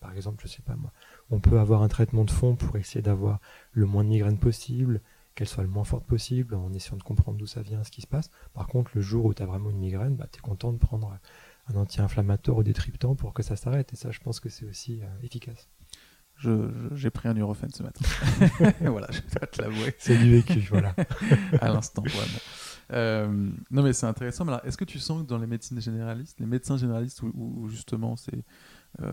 par 0.00 0.12
exemple, 0.12 0.42
je 0.46 0.52
sais 0.52 0.62
pas 0.62 0.76
moi, 0.76 0.92
on 1.30 1.40
peut 1.40 1.58
avoir 1.58 1.82
un 1.82 1.88
traitement 1.88 2.24
de 2.24 2.30
fond 2.30 2.54
pour 2.54 2.76
essayer 2.76 3.02
d'avoir 3.02 3.40
le 3.72 3.86
moins 3.86 4.04
de 4.04 4.08
migraines 4.10 4.38
possible, 4.38 5.00
qu'elle 5.34 5.48
soit 5.48 5.62
le 5.62 5.68
moins 5.68 5.84
forte 5.84 6.06
possible, 6.06 6.54
en 6.54 6.72
essayant 6.72 6.96
de 6.96 7.02
comprendre 7.02 7.38
d'où 7.38 7.46
ça 7.46 7.62
vient, 7.62 7.84
ce 7.84 7.90
qui 7.90 8.00
se 8.00 8.06
passe. 8.06 8.30
Par 8.54 8.66
contre, 8.66 8.92
le 8.94 9.02
jour 9.02 9.26
où 9.26 9.34
tu 9.34 9.42
as 9.42 9.46
vraiment 9.46 9.70
une 9.70 9.78
migraine, 9.78 10.16
bah, 10.16 10.26
tu 10.32 10.38
es 10.38 10.42
content 10.42 10.72
de 10.72 10.78
prendre 10.78 11.18
un 11.68 11.76
anti-inflammatoire 11.76 12.58
ou 12.58 12.62
des 12.62 12.72
triptans 12.72 13.14
pour 13.14 13.34
que 13.34 13.42
ça 13.42 13.54
s'arrête. 13.54 13.92
Et 13.92 13.96
ça, 13.96 14.10
je 14.10 14.20
pense 14.20 14.40
que 14.40 14.48
c'est 14.48 14.66
aussi 14.66 15.02
euh, 15.02 15.06
efficace. 15.22 15.68
J'ai 16.38 17.10
pris 17.10 17.28
un 17.28 17.34
Nurofen 17.34 17.70
ce 17.70 17.82
matin. 17.82 18.04
voilà, 18.80 19.08
je 19.10 19.20
dois 19.20 19.46
te 19.46 19.62
l'avouer. 19.62 19.94
C'est 19.98 20.16
du 20.16 20.30
vécu, 20.30 20.60
voilà. 20.70 20.94
à 21.60 21.68
l'instant, 21.68 22.02
vraiment. 22.02 22.38
Euh, 22.92 23.50
non, 23.70 23.82
mais 23.82 23.92
c'est 23.92 24.06
intéressant. 24.06 24.44
Mais 24.44 24.52
est-ce 24.64 24.76
que 24.76 24.84
tu 24.84 24.98
sens 24.98 25.22
que 25.22 25.26
dans 25.26 25.38
les 25.38 25.46
médecines 25.46 25.80
généralistes, 25.80 26.38
les 26.38 26.46
médecins 26.46 26.76
généralistes, 26.76 27.22
où, 27.22 27.68
justement, 27.68 28.16
c'est. 28.16 28.44
Euh, 29.02 29.12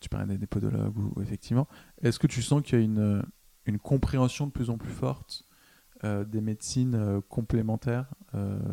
tu 0.00 0.08
parlais 0.08 0.38
des 0.38 0.46
podologues, 0.46 0.96
ou, 0.96 1.20
effectivement, 1.22 1.68
est-ce 2.02 2.18
que 2.18 2.26
tu 2.26 2.42
sens 2.42 2.62
qu'il 2.62 2.78
y 2.78 2.82
a 2.82 2.84
une, 2.84 3.22
une 3.66 3.78
compréhension 3.78 4.46
de 4.46 4.52
plus 4.52 4.70
en 4.70 4.78
plus 4.78 4.92
forte 4.92 5.44
euh, 6.04 6.24
des 6.24 6.40
médecines 6.40 7.20
complémentaires 7.28 8.06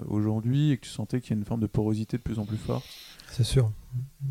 aujourd'hui 0.07 0.71
et 0.71 0.77
que 0.77 0.85
tu 0.85 0.89
sentais 0.89 1.21
qu'il 1.21 1.31
y 1.31 1.33
a 1.33 1.39
une 1.39 1.45
forme 1.45 1.61
de 1.61 1.67
porosité 1.67 2.17
de 2.17 2.23
plus 2.23 2.39
en 2.39 2.45
plus 2.45 2.57
forte? 2.57 2.85
C'est 3.27 3.43
sûr. 3.43 3.71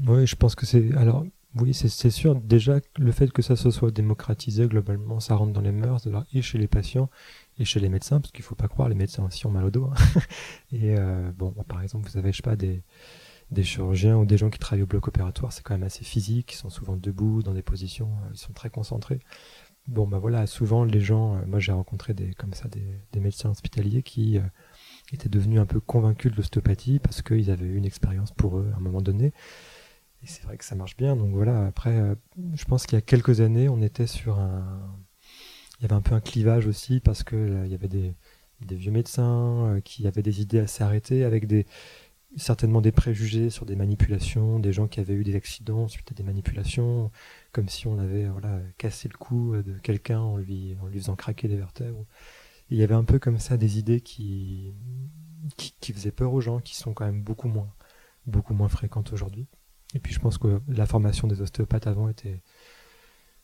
Oui, 0.07 0.27
je 0.27 0.37
pense 0.37 0.55
que 0.55 0.67
c'est. 0.67 0.95
Alors, 0.95 1.25
oui, 1.61 1.75
c'est 1.75 2.11
sûr. 2.11 2.35
Déjà, 2.35 2.81
le 2.99 3.13
fait 3.13 3.31
que 3.33 3.43
ça 3.43 3.57
se 3.57 3.71
soit 3.71 3.91
démocratisé, 3.91 4.67
globalement, 4.67 5.21
ça 5.21 5.35
rentre 5.35 5.53
dans 5.53 5.61
les 5.61 5.73
mœurs, 5.73 6.09
et 6.33 6.43
chez 6.43 6.59
les 6.59 6.69
patients, 6.69 7.11
et 7.59 7.65
chez 7.65 7.81
les 7.81 7.89
médecins, 7.89 8.21
parce 8.21 8.33
qu'il 8.33 8.45
faut 8.45 8.55
pas 8.55 8.69
croire, 8.69 8.89
les 8.89 8.95
médecins 8.95 9.25
aussi 9.25 9.47
ont 9.47 9.51
mal 9.51 9.65
au 9.65 9.71
dos. 9.71 9.91
Hein. 9.91 10.21
et 10.73 10.95
bon, 11.37 11.53
par 11.67 11.83
exemple, 11.83 12.09
vous 12.09 12.19
avez, 12.19 12.33
je 12.33 12.39
sais 12.39 12.43
pas, 12.43 12.57
des, 12.57 12.83
chirurgiens 13.63 14.17
ou 14.17 14.27
des 14.27 14.37
gens 14.37 14.51
qui 14.51 14.59
travaillent 14.59 14.83
au 14.83 14.87
bloc 14.87 15.09
opératoire, 15.09 15.53
c'est 15.53 15.63
quand 15.63 15.75
même 15.75 15.85
assez 15.85 16.05
physique, 16.05 16.53
ils 16.53 16.57
sont 16.57 16.71
souvent 16.71 16.97
debout, 16.97 17.43
dans 17.43 17.55
des 17.55 17.63
positions, 17.63 18.11
ils 18.33 18.39
sont 18.39 18.53
très 18.53 18.71
concentrés. 18.71 19.21
Bon, 19.89 20.07
bah 20.07 20.19
voilà, 20.19 20.47
souvent 20.47 20.85
les 20.85 21.01
gens, 21.01 21.37
euh, 21.37 21.47
moi 21.47 21.61
j'ai 21.61 21.73
rencontré 21.73 22.13
des, 22.13 22.35
comme 22.35 22.53
ça 22.53 22.69
des, 22.69 23.21
médecins 23.21 23.49
hospitaliers 23.49 24.03
qui 24.03 24.37
euh, 24.37 24.43
étaient 25.15 25.31
devenus 25.31 25.59
un 25.59 25.65
peu 25.65 25.81
convaincus 25.81 26.31
de 26.31 26.37
l'ostéopathie 26.37 26.99
parce 26.99 27.23
qu'ils 27.23 27.51
avaient 27.51 27.65
eu 27.65 27.77
une 27.77 27.87
expérience 27.87 28.31
pour 28.33 28.59
eux 28.59 28.71
à 28.75 28.77
un 28.77 28.81
moment 28.81 29.01
donné. 29.01 29.33
Et 30.23 30.27
c'est 30.27 30.43
vrai 30.43 30.57
que 30.57 30.65
ça 30.65 30.75
marche 30.75 30.97
bien. 30.97 31.17
Donc 31.17 31.33
voilà, 31.33 31.67
après, 31.67 31.97
euh, 31.97 32.15
je 32.55 32.65
pense 32.65 32.87
qu'il 32.87 32.97
y 32.97 32.99
a 32.99 33.03
quelques 33.03 33.41
années, 33.41 33.69
on 33.69 33.81
était 33.83 34.07
sur 34.07 34.39
un. 34.39 34.97
Il 35.79 35.83
y 35.83 35.85
avait 35.85 35.95
un 35.95 36.01
peu 36.01 36.15
un 36.15 36.21
clivage 36.21 36.67
aussi 36.67 37.01
parce 37.01 37.23
que 37.23 37.65
il 37.65 37.71
y 37.71 37.75
avait 37.75 37.89
des, 37.89 38.15
vieux 38.61 38.91
médecins 38.91 39.81
qui 39.85 40.09
avaient 40.09 40.23
des 40.23 40.41
idées 40.41 40.59
assez 40.59 40.83
arrêtées 40.83 41.25
avec 41.25 41.47
des, 41.47 41.67
certainement 42.37 42.81
des 42.81 42.93
préjugés 42.93 43.51
sur 43.51 43.65
des 43.67 43.77
manipulations, 43.77 44.59
des 44.59 44.73
gens 44.73 44.89
qui 44.89 45.01
avaient 45.01 45.15
eu 45.15 45.25
des 45.25 45.37
accidents 45.37 45.89
suite 45.89 46.11
à 46.13 46.15
des 46.15 46.23
manipulations, 46.23 47.11
comme 47.53 47.69
si 47.69 47.87
on 47.87 47.99
avait 47.99 48.27
voilà, 48.27 48.61
cassé 48.77 49.09
le 49.09 49.17
cou 49.17 49.57
de 49.63 49.79
quelqu'un 49.79 50.21
en 50.21 50.37
lui, 50.37 50.77
faisant 50.93 51.17
craquer 51.17 51.49
des 51.49 51.57
vertèbres. 51.57 52.05
il 52.71 52.79
y 52.79 52.83
avait 52.83 52.95
un 52.95 53.05
peu 53.05 53.19
comme 53.19 53.39
ça 53.39 53.57
des 53.57 53.79
idées 53.79 54.01
qui, 54.01 54.75
qui, 55.57 55.93
faisaient 55.93 56.13
peur 56.13 56.33
aux 56.33 56.41
gens, 56.41 56.61
qui 56.61 56.77
sont 56.77 56.95
quand 56.95 57.07
même 57.07 57.23
beaucoup 57.23 57.49
moins, 57.49 57.73
beaucoup 58.27 58.55
moins 58.55 58.69
fréquentes 58.69 59.13
aujourd'hui. 59.13 59.47
Et 59.95 60.01
puis 60.01 60.13
je 60.13 60.21
pense 60.21 60.39
que 60.39 60.61
la 60.69 60.87
formation 60.87 61.29
des 61.29 61.41
ostéopathes 61.41 61.87
avant 61.87 62.09
était 62.09 62.43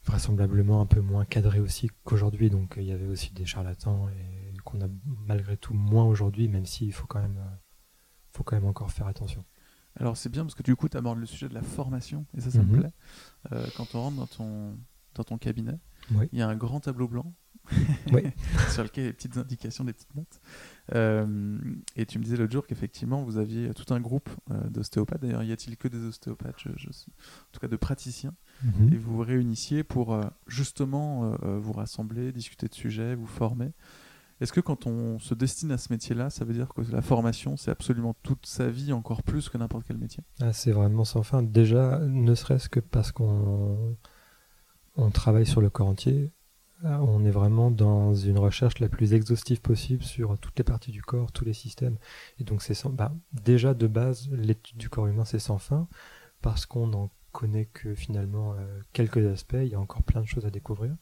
vraisemblablement 0.05 0.81
un 0.81 0.87
peu 0.87 1.01
moins 1.01 1.25
cadrée 1.25 1.61
aussi 1.61 1.91
qu'aujourd'hui, 2.05 2.51
donc 2.51 2.75
il 2.77 2.85
y 2.85 2.93
avait 2.93 3.07
aussi 3.07 3.33
des 3.33 3.47
charlatans 3.47 4.09
et 4.11 4.57
qu'on 4.65 4.81
a 4.83 4.89
malgré 5.27 5.57
tout 5.57 5.75
moins 5.75 6.05
aujourd'hui, 6.05 6.49
même 6.49 6.67
s'il 6.67 6.93
faut 6.93 7.07
quand 7.07 7.21
même 7.21 7.41
faut 8.31 8.43
quand 8.43 8.57
même 8.57 8.67
encore 8.67 8.91
faire 8.91 9.07
attention. 9.07 9.45
Alors 9.97 10.17
c'est 10.17 10.29
bien 10.29 10.43
parce 10.43 10.55
que 10.55 10.63
du 10.63 10.77
coup 10.77 10.89
tu 10.89 10.97
abordes 10.97 11.19
le 11.19 11.27
sujet 11.27 11.49
de 11.49 11.55
la 11.55 11.63
formation 11.63 12.27
et 12.37 12.41
ça 12.41 12.51
ça 12.51 12.59
me 12.59 12.65
mhm. 12.65 12.81
plaît. 12.81 12.93
Euh, 13.53 13.67
quand 13.77 13.95
on 13.95 14.03
rentre 14.03 14.17
dans 14.17 14.27
ton, 14.27 14.79
dans 15.15 15.25
ton 15.25 15.39
cabinet, 15.39 15.79
il 16.33 16.39
y 16.39 16.43
a 16.43 16.49
un 16.49 16.57
grand 16.57 16.81
tableau 16.81 17.09
blanc 17.09 17.33
sur 18.70 18.83
lequel 18.83 19.05
il 19.05 19.07
y 19.07 19.09
a 19.09 19.11
des 19.11 19.16
petites 19.16 19.37
indications, 19.37 19.85
des 19.85 19.92
petites 19.92 20.14
notes. 20.14 20.40
Euh, 20.94 21.59
et 21.96 22.07
tu 22.07 22.18
me 22.18 22.24
disais 22.24 22.37
l'autre 22.37 22.53
jour 22.53 22.66
qu'effectivement 22.66 23.22
vous 23.22 23.38
aviez 23.38 23.72
tout 23.72 23.92
un 23.94 24.00
groupe 24.00 24.29
euh, 24.50 24.68
d'ostéopathes. 24.68 25.22
D'ailleurs, 25.22 25.42
y 25.42 25.53
a-t-il 25.53 25.77
que 25.77 25.88
des 25.88 26.05
ostéopathes, 26.05 26.66
en 26.66 27.53
tout 27.53 27.61
cas 27.61 27.68
de 27.68 27.77
praticiens, 27.77 28.35
mhm. 28.62 28.92
et 28.92 28.96
vous 28.96 29.16
vous 29.16 29.22
réunissiez 29.22 29.85
pour 29.85 30.18
justement 30.46 31.37
vous 31.42 31.72
rassembler, 31.72 32.33
discuter 32.33 32.68
de 32.68 32.74
sujets, 32.74 33.14
vous 33.14 33.27
former. 33.27 33.72
Est-ce 34.40 34.53
que 34.53 34.61
quand 34.61 34.87
on 34.87 35.18
se 35.20 35.33
destine 35.35 35.70
à 35.70 35.79
ce 35.79 35.92
métier-là, 35.92 36.29
ça 36.29 36.44
veut 36.44 36.55
dire 36.55 36.68
que 36.68 36.81
la 36.90 37.03
formation, 37.03 37.57
c'est 37.57 37.70
absolument 37.70 38.14
toute 38.22 38.46
sa 38.46 38.68
vie, 38.68 38.92
encore 38.92 39.22
plus 39.22 39.48
que 39.48 39.57
n'importe 39.57 39.85
quel 39.87 39.96
métier? 39.96 40.24
Ah, 40.40 40.53
C'est 40.53 40.72
vraiment 40.72 41.05
sans 41.05 41.22
fin. 41.22 41.42
Déjà, 41.42 42.00
ne 42.00 42.35
serait-ce 42.35 42.68
que 42.68 42.81
parce 42.81 43.12
qu'on 43.12 43.96
on 44.96 45.11
travaille 45.11 45.46
sur 45.46 45.61
le 45.61 45.70
corps 45.70 45.87
entier, 45.87 46.33
on 46.85 47.25
est 47.25 47.31
vraiment 47.31 47.70
dans 47.70 48.14
une 48.14 48.38
recherche 48.38 48.79
la 48.79 48.88
plus 48.88 49.14
exhaustive 49.14 49.61
possible 49.61 50.03
sur 50.03 50.38
toutes 50.38 50.59
les 50.59 50.64
parties 50.64 50.92
du 50.92 51.03
corps, 51.03 51.33
tous 51.33 51.44
les 51.44 51.53
systèmes. 51.53 51.97
Et 52.38 52.44
donc, 52.44 52.62
c'est 52.62 52.77
bah, 52.88 53.12
déjà 53.33 53.75
de 53.75 53.87
base, 53.87 54.29
l'étude 54.31 54.77
du 54.77 54.88
corps 54.88 55.07
humain, 55.07 55.25
c'est 55.25 55.38
sans 55.38 55.59
fin, 55.59 55.88
parce 56.42 56.66
qu'on 56.66 56.87
n'en 56.87 57.11
connaît 57.33 57.66
que 57.66 57.94
finalement 57.94 58.55
euh, 58.55 58.81
quelques 58.92 59.27
aspects. 59.27 59.57
Il 59.61 59.68
y 59.68 59.75
a 59.75 59.81
encore 59.81 60.03
plein 60.03 60.20
de 60.20 60.27
choses 60.27 60.47
à 60.47 60.51
découvrir. 60.51 60.94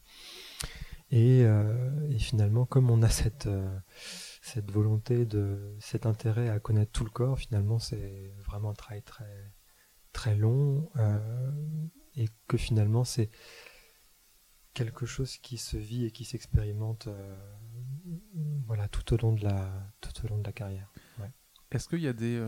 Euh, 1.13 2.09
et, 2.09 2.19
finalement, 2.19 2.65
comme 2.65 2.89
on 2.89 3.01
a 3.03 3.09
cette, 3.09 3.45
euh, 3.47 3.77
cette 4.41 4.71
volonté, 4.71 5.25
de, 5.25 5.75
cet 5.79 6.05
intérêt 6.05 6.49
à 6.49 6.59
connaître 6.59 6.91
tout 6.91 7.03
le 7.03 7.11
corps, 7.11 7.37
finalement, 7.37 7.79
c'est 7.79 8.33
vraiment 8.45 8.71
un 8.71 8.73
travail 8.75 9.03
très, 9.03 9.51
très 10.11 10.35
long. 10.35 10.89
Euh, 10.97 11.51
et 12.15 12.27
que 12.47 12.57
finalement, 12.57 13.03
c'est 13.03 13.29
quelque 14.73 15.05
chose 15.05 15.37
qui 15.37 15.57
se 15.57 15.77
vit 15.77 16.05
et 16.05 16.11
qui 16.11 16.25
s'expérimente 16.25 17.07
voilà, 18.65 18.87
tout, 18.87 19.13
au 19.13 19.17
long 19.17 19.33
de 19.33 19.43
la, 19.43 19.69
tout 20.01 20.25
au 20.25 20.27
long 20.29 20.37
de 20.37 20.43
la 20.43 20.51
carrière. 20.51 20.91
Est-ce 21.71 21.87
qu'il 21.89 22.01
y 22.01 22.07
a 22.07 22.13
des. 22.13 22.43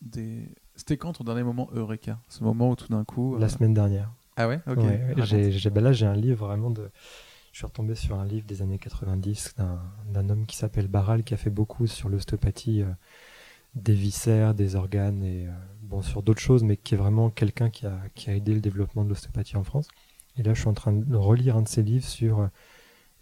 des... 0.00 0.54
C'était 0.74 0.96
quand 0.96 1.12
ton 1.12 1.24
dernier 1.24 1.42
moment 1.42 1.68
Eureka? 1.72 2.20
Ce 2.28 2.42
moment 2.42 2.70
où 2.70 2.76
tout 2.76 2.88
d'un 2.88 3.04
coup. 3.04 3.36
La 3.38 3.48
semaine 3.48 3.74
dernière. 3.74 4.12
Ah 4.36 4.48
ouais? 4.48 4.60
Ok. 4.66 4.80
j'ai, 5.24 5.70
ben 5.70 5.82
là, 5.82 5.92
j'ai 5.92 6.06
un 6.06 6.16
livre 6.16 6.46
vraiment 6.46 6.70
de 6.70 6.90
je 7.56 7.60
suis 7.60 7.66
retombé 7.66 7.94
sur 7.94 8.20
un 8.20 8.26
livre 8.26 8.44
des 8.46 8.60
années 8.60 8.76
90 8.76 9.54
d'un 10.10 10.28
homme 10.28 10.44
qui 10.44 10.58
s'appelle 10.58 10.88
Barral 10.88 11.24
qui 11.24 11.32
a 11.32 11.38
fait 11.38 11.48
beaucoup 11.48 11.86
sur 11.86 12.10
l'ostéopathie 12.10 12.82
euh, 12.82 12.90
des 13.74 13.94
viscères, 13.94 14.52
des 14.52 14.76
organes 14.76 15.22
et 15.22 15.46
euh, 15.46 15.52
bon 15.80 16.02
sur 16.02 16.22
d'autres 16.22 16.42
choses, 16.42 16.62
mais 16.64 16.76
qui 16.76 16.92
est 16.92 16.98
vraiment 16.98 17.30
quelqu'un 17.30 17.70
qui 17.70 17.86
a, 17.86 17.98
qui 18.14 18.28
a 18.28 18.34
aidé 18.34 18.52
le 18.52 18.60
développement 18.60 19.04
de 19.04 19.08
l'ostéopathie 19.08 19.56
en 19.56 19.64
France. 19.64 19.88
Et 20.36 20.42
là, 20.42 20.54
je 20.54 20.60
suis 20.60 20.68
en 20.68 20.74
train 20.74 20.92
de 20.92 21.16
relire 21.16 21.56
un 21.56 21.62
de 21.62 21.68
ses 21.68 21.82
livres 21.82 22.04
sur 22.04 22.40
euh, 22.40 22.46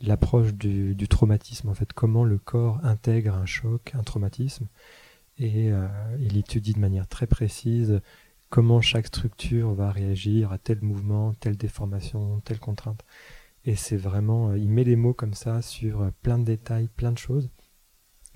l'approche 0.00 0.54
du, 0.54 1.08
traumatisme, 1.08 1.68
en 1.68 1.74
fait, 1.74 1.92
comment 1.92 2.24
le 2.24 2.38
corps 2.38 2.80
intègre 2.84 3.34
un 3.34 3.46
choc, 3.46 3.92
un 3.94 4.02
traumatisme, 4.02 4.66
et 5.38 5.70
il 6.20 6.36
étudie 6.36 6.74
de 6.74 6.78
manière 6.78 7.08
très 7.08 7.26
précise 7.26 8.00
comment 8.50 8.80
chaque 8.80 9.08
structure 9.08 9.74
va 9.74 9.90
réagir 9.90 10.52
à 10.52 10.58
tel 10.58 10.80
mouvement, 10.80 11.34
telle 11.34 11.56
déformation, 11.56 12.40
telle 12.44 12.60
contrainte. 12.60 13.04
Et 13.64 13.74
c'est 13.74 13.96
vraiment, 13.96 14.54
il 14.54 14.68
met 14.68 14.84
les 14.84 14.94
mots 14.94 15.14
comme 15.14 15.34
ça 15.34 15.60
sur 15.60 16.12
plein 16.22 16.38
de 16.38 16.44
détails, 16.44 16.88
plein 16.88 17.10
de 17.10 17.18
choses, 17.18 17.50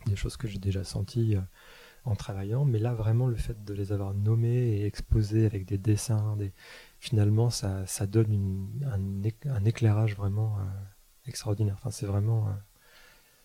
des 0.07 0.17
choses 0.17 0.37
que 0.37 0.49
j'ai 0.49 0.59
déjà 0.59 0.83
senties 0.83 1.37
en 2.05 2.17
travaillant, 2.17 2.65
mais 2.65 2.79
là 2.79 2.95
vraiment 2.95 3.27
le 3.27 3.37
fait 3.37 3.65
de 3.65 3.75
les 3.75 3.93
avoir 3.93 4.15
nommés 4.15 4.81
et 4.81 4.87
exposés 4.87 5.47
avec 5.47 5.67
des 5.67 5.79
dessins, 5.79 6.37
des... 6.37 6.53
finalement 6.99 7.51
ça, 7.51 7.85
donne 8.07 8.69
un, 8.85 9.65
éclairage 9.65 10.17
vraiment 10.17 10.59
extraordinaire. 11.27 11.77
Enfin, 11.79 11.91
c'est 11.91 12.07
vraiment 12.07 12.49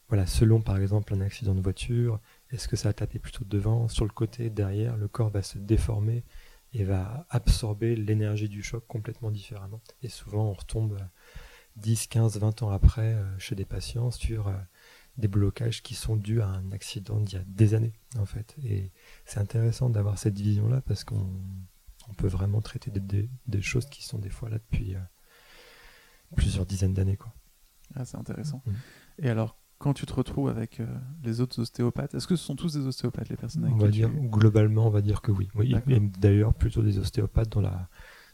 voilà, 0.09 0.27
selon 0.27 0.61
par 0.61 0.77
exemple 0.77 1.13
un 1.13 1.21
accident 1.21 1.55
de 1.55 1.61
voiture, 1.61 2.19
est-ce 2.51 2.67
que 2.67 2.75
ça 2.75 2.89
a 2.89 2.93
tapé 2.93 3.19
plutôt 3.19 3.45
devant, 3.45 3.87
sur 3.87 4.05
le 4.05 4.11
côté, 4.11 4.49
derrière, 4.49 4.97
le 4.97 5.07
corps 5.07 5.29
va 5.29 5.41
se 5.41 5.57
déformer 5.57 6.23
et 6.73 6.83
va 6.83 7.25
absorber 7.29 7.95
l'énergie 7.95 8.49
du 8.49 8.63
choc 8.63 8.85
complètement 8.87 9.31
différemment. 9.31 9.81
Et 10.01 10.09
souvent 10.09 10.45
on 10.49 10.53
retombe 10.53 10.99
10, 11.77 12.07
15, 12.07 12.37
20 12.37 12.63
ans 12.63 12.69
après 12.69 13.13
euh, 13.13 13.39
chez 13.39 13.55
des 13.55 13.65
patients 13.65 14.11
sur 14.11 14.47
euh, 14.47 14.53
des 15.17 15.27
blocages 15.27 15.81
qui 15.83 15.95
sont 15.95 16.15
dus 16.15 16.41
à 16.41 16.47
un 16.47 16.71
accident 16.71 17.19
d'il 17.19 17.37
y 17.37 17.41
a 17.41 17.45
des 17.47 17.73
années 17.73 17.93
en 18.17 18.25
fait. 18.25 18.55
Et 18.63 18.91
c'est 19.25 19.39
intéressant 19.39 19.89
d'avoir 19.89 20.17
cette 20.17 20.39
vision-là 20.39 20.81
parce 20.85 21.03
qu'on 21.03 21.29
peut 22.13 22.27
vraiment 22.27 22.61
traiter 22.61 22.91
des, 22.91 23.61
choses 23.61 23.85
qui 23.85 24.03
sont 24.03 24.19
des 24.19 24.29
fois 24.29 24.49
là 24.49 24.57
depuis 24.57 24.95
euh, 24.95 24.99
plusieurs 26.35 26.65
dizaines 26.65 26.93
d'années. 26.93 27.17
quoi. 27.17 27.33
Ah, 27.95 28.05
c'est 28.05 28.17
intéressant. 28.17 28.61
Mm. 28.65 28.71
Et 29.19 29.29
alors, 29.29 29.57
quand 29.77 29.93
tu 29.93 30.05
te 30.05 30.13
retrouves 30.13 30.49
avec 30.49 30.79
euh, 30.79 30.87
les 31.23 31.41
autres 31.41 31.61
ostéopathes, 31.61 32.13
est-ce 32.15 32.27
que 32.27 32.35
ce 32.35 32.45
sont 32.45 32.55
tous 32.55 32.73
des 32.73 32.85
ostéopathes, 32.85 33.29
les 33.29 33.35
personnes 33.35 33.65
avec 33.65 33.75
on 33.75 33.79
va 33.79 33.89
dire, 33.89 34.09
Globalement, 34.09 34.87
on 34.87 34.89
va 34.89 35.01
dire 35.01 35.21
que 35.21 35.31
oui. 35.31 35.49
oui 35.55 35.75
et 35.87 35.99
d'ailleurs, 35.99 36.53
plutôt 36.53 36.81
des 36.81 36.99
ostéopathes 36.99 37.49
dans 37.49 37.61
la, 37.61 37.89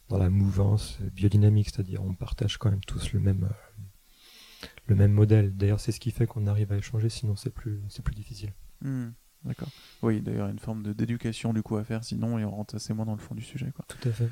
dans 0.10 0.17
la 0.17 0.29
mouvance 0.29 0.99
biodynamique, 1.13 1.69
c'est-à-dire 1.69 2.03
on 2.03 2.13
partage 2.13 2.58
quand 2.58 2.69
même 2.69 2.82
tous 2.82 3.13
le 3.13 3.19
même, 3.19 3.45
euh, 3.45 4.65
le 4.88 4.95
même 4.95 5.12
modèle. 5.12 5.55
D'ailleurs, 5.55 5.79
c'est 5.79 5.91
ce 5.91 5.99
qui 5.99 6.12
fait 6.12 6.27
qu'on 6.27 6.47
arrive 6.47 6.71
à 6.71 6.77
échanger, 6.77 7.10
sinon 7.10 7.36
c'est 7.36 7.51
plus, 7.51 7.82
c'est 7.89 8.03
plus 8.03 8.15
difficile. 8.15 8.53
Hmm, 8.82 9.10
d'accord. 9.43 9.69
Oui, 10.02 10.21
d'ailleurs, 10.21 10.49
une 10.49 10.60
forme 10.60 10.93
d'éducation 10.93 11.54
du 11.54 11.62
coup 11.62 11.78
à 11.78 11.84
faire, 11.84 12.04
sinon 12.04 12.39
et 12.39 12.45
on 12.45 12.52
rentre 12.52 12.75
assez 12.75 12.93
moins 12.93 13.06
dans 13.06 13.13
le 13.13 13.19
fond 13.19 13.36
du 13.36 13.43
sujet. 13.43 13.71
Quoi. 13.75 13.86
Tout 13.88 14.10
à 14.10 14.12
fait. 14.12 14.30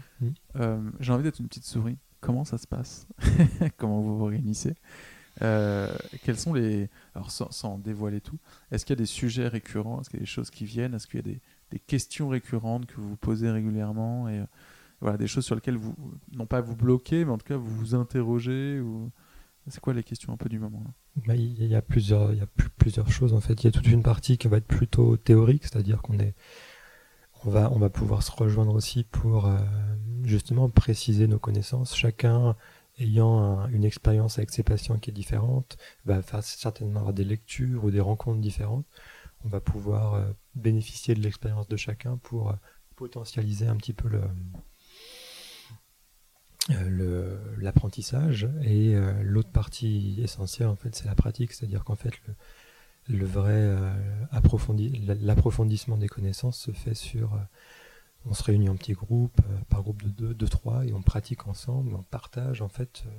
Euh, 0.55 0.81
j'ai 0.99 1.13
envie 1.13 1.23
d'être 1.23 1.39
une 1.39 1.47
petite 1.47 1.65
souris. 1.65 1.97
Comment 2.19 2.45
ça 2.45 2.57
se 2.57 2.67
passe 2.67 3.07
Comment 3.77 4.01
vous 4.01 4.17
vous 4.17 4.25
réunissez 4.25 4.75
euh, 5.43 5.95
quels 6.23 6.39
sont 6.39 6.51
les. 6.51 6.89
Alors, 7.13 7.29
sans, 7.29 7.77
dévoiler 7.77 8.21
tout, 8.21 8.39
est-ce 8.71 8.85
qu'il 8.85 8.95
y 8.95 8.97
a 8.97 9.01
des 9.01 9.05
sujets 9.05 9.47
récurrents? 9.47 10.01
Est-ce 10.01 10.09
qu'il 10.09 10.17
y 10.17 10.21
a 10.21 10.25
des 10.25 10.25
choses 10.25 10.49
qui 10.49 10.65
viennent? 10.65 10.95
Est-ce 10.95 11.05
qu'il 11.05 11.17
y 11.17 11.19
a 11.19 11.31
des, 11.31 11.39
des, 11.69 11.77
questions 11.77 12.29
récurrentes 12.29 12.87
que 12.87 12.95
vous 12.95 13.09
vous 13.09 13.17
posez 13.17 13.51
régulièrement? 13.51 14.27
Et 14.29 14.39
euh, 14.39 14.45
voilà, 14.99 15.17
des 15.17 15.27
choses 15.27 15.45
sur 15.45 15.53
lesquelles 15.53 15.77
vous. 15.77 15.95
Non 16.35 16.47
pas 16.47 16.61
vous 16.61 16.75
bloquez, 16.75 17.23
mais 17.23 17.31
en 17.31 17.37
tout 17.37 17.45
cas 17.45 17.57
vous 17.57 17.69
vous 17.69 17.95
interrogez 17.95 18.79
ou... 18.79 19.11
C'est 19.69 19.81
quoi 19.81 19.93
les 19.93 20.03
questions 20.03 20.31
un 20.31 20.37
peu 20.37 20.47
du 20.47 20.59
moment 20.59 20.81
Il 21.25 21.65
y 21.65 21.75
a, 21.75 21.81
plusieurs, 21.81 22.31
il 22.31 22.39
y 22.39 22.41
a 22.41 22.47
plusieurs 22.77 23.11
choses 23.11 23.33
en 23.33 23.41
fait. 23.41 23.63
Il 23.63 23.65
y 23.65 23.67
a 23.67 23.71
toute 23.71 23.87
une 23.87 24.03
partie 24.03 24.37
qui 24.37 24.47
va 24.47 24.57
être 24.57 24.67
plutôt 24.67 25.17
théorique, 25.17 25.63
c'est-à-dire 25.63 26.01
qu'on 26.01 26.19
est. 26.19 26.35
On 27.43 27.49
va, 27.49 27.71
on 27.71 27.77
va 27.77 27.89
pouvoir 27.89 28.23
se 28.23 28.31
rejoindre 28.31 28.73
aussi 28.73 29.03
pour 29.03 29.45
euh, 29.45 29.57
justement 30.23 30.69
préciser 30.69 31.27
nos 31.27 31.39
connaissances. 31.39 31.95
Chacun 31.95 32.55
ayant 32.99 33.67
une 33.67 33.83
expérience 33.83 34.37
avec 34.37 34.49
ses 34.51 34.63
patients 34.63 34.97
qui 34.97 35.11
est 35.11 35.13
différente, 35.13 35.77
va 36.05 36.21
faire 36.21 36.43
certainement 36.43 36.99
avoir 36.99 37.13
des 37.13 37.23
lectures 37.23 37.83
ou 37.83 37.91
des 37.91 37.99
rencontres 37.99 38.41
différentes. 38.41 38.85
On 39.45 39.49
va 39.49 39.61
pouvoir 39.61 40.15
euh, 40.15 40.31
bénéficier 40.55 41.13
de 41.13 41.21
l'expérience 41.21 41.67
de 41.67 41.77
chacun 41.77 42.17
pour 42.17 42.49
euh, 42.49 42.55
potentialiser 42.95 43.67
un 43.67 43.75
petit 43.75 43.93
peu 43.93 44.07
le, 44.07 44.21
l'apprentissage 47.57 48.49
et 48.63 48.93
l'autre 49.21 49.51
partie 49.51 50.19
essentielle 50.21 50.67
en 50.67 50.75
fait 50.75 50.95
c'est 50.95 51.05
la 51.05 51.15
pratique. 51.15 51.53
C'est 51.53 51.65
à 51.65 51.67
dire 51.67 51.83
qu'en 51.83 51.95
fait 51.95 52.13
le, 53.07 53.25
vrai 53.25 53.75
l'approfondissement 54.31 55.97
des 55.97 56.09
connaissances 56.09 56.59
se 56.59 56.71
fait 56.71 56.93
sur 56.93 57.39
on 58.29 58.33
se 58.33 58.43
réunit 58.43 58.69
en 58.69 58.75
petits 58.75 58.93
groupes, 58.93 59.39
euh, 59.49 59.57
par 59.69 59.81
groupe 59.81 60.03
de 60.03 60.09
deux, 60.09 60.33
de 60.33 60.47
trois, 60.47 60.85
et 60.85 60.93
on 60.93 61.01
pratique 61.01 61.47
ensemble, 61.47 61.93
on 61.93 62.03
partage 62.03 62.61
en 62.61 62.69
fait 62.69 63.03
euh, 63.05 63.09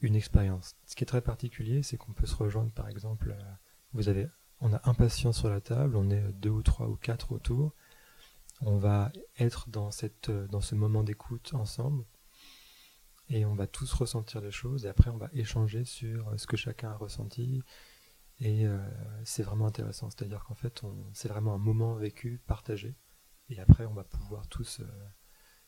une 0.00 0.14
expérience. 0.14 0.76
Ce 0.86 0.94
qui 0.94 1.04
est 1.04 1.06
très 1.06 1.20
particulier, 1.20 1.82
c'est 1.82 1.96
qu'on 1.96 2.12
peut 2.12 2.26
se 2.26 2.36
rejoindre, 2.36 2.70
par 2.72 2.88
exemple, 2.88 3.34
euh, 3.36 3.52
vous 3.92 4.08
avez, 4.08 4.28
on 4.60 4.72
a 4.72 4.80
un 4.84 4.94
patient 4.94 5.32
sur 5.32 5.48
la 5.48 5.60
table, 5.60 5.96
on 5.96 6.10
est 6.10 6.32
deux 6.32 6.50
ou 6.50 6.62
trois 6.62 6.88
ou 6.88 6.96
quatre 6.96 7.32
autour, 7.32 7.74
on 8.60 8.76
va 8.76 9.12
être 9.38 9.68
dans 9.68 9.90
cette, 9.90 10.30
dans 10.30 10.60
ce 10.60 10.74
moment 10.74 11.02
d'écoute 11.02 11.52
ensemble, 11.54 12.04
et 13.28 13.44
on 13.44 13.54
va 13.54 13.66
tous 13.66 13.92
ressentir 13.92 14.40
les 14.40 14.50
choses, 14.50 14.86
et 14.86 14.88
après 14.88 15.10
on 15.10 15.18
va 15.18 15.28
échanger 15.32 15.84
sur 15.84 16.32
ce 16.38 16.46
que 16.46 16.56
chacun 16.56 16.90
a 16.90 16.96
ressenti, 16.96 17.62
et 18.40 18.66
c'est 19.24 19.42
vraiment 19.42 19.66
intéressant. 19.66 20.10
C'est-à-dire 20.10 20.44
qu'en 20.44 20.54
fait, 20.54 20.82
c'est 21.12 21.26
vraiment 21.28 21.54
un 21.54 21.58
moment 21.58 21.94
vécu, 21.96 22.40
partagé. 22.46 22.96
Et 23.50 23.60
après, 23.60 23.86
on 23.86 23.94
va 23.94 24.04
pouvoir 24.04 24.46
tous 24.48 24.80
euh, 24.80 25.08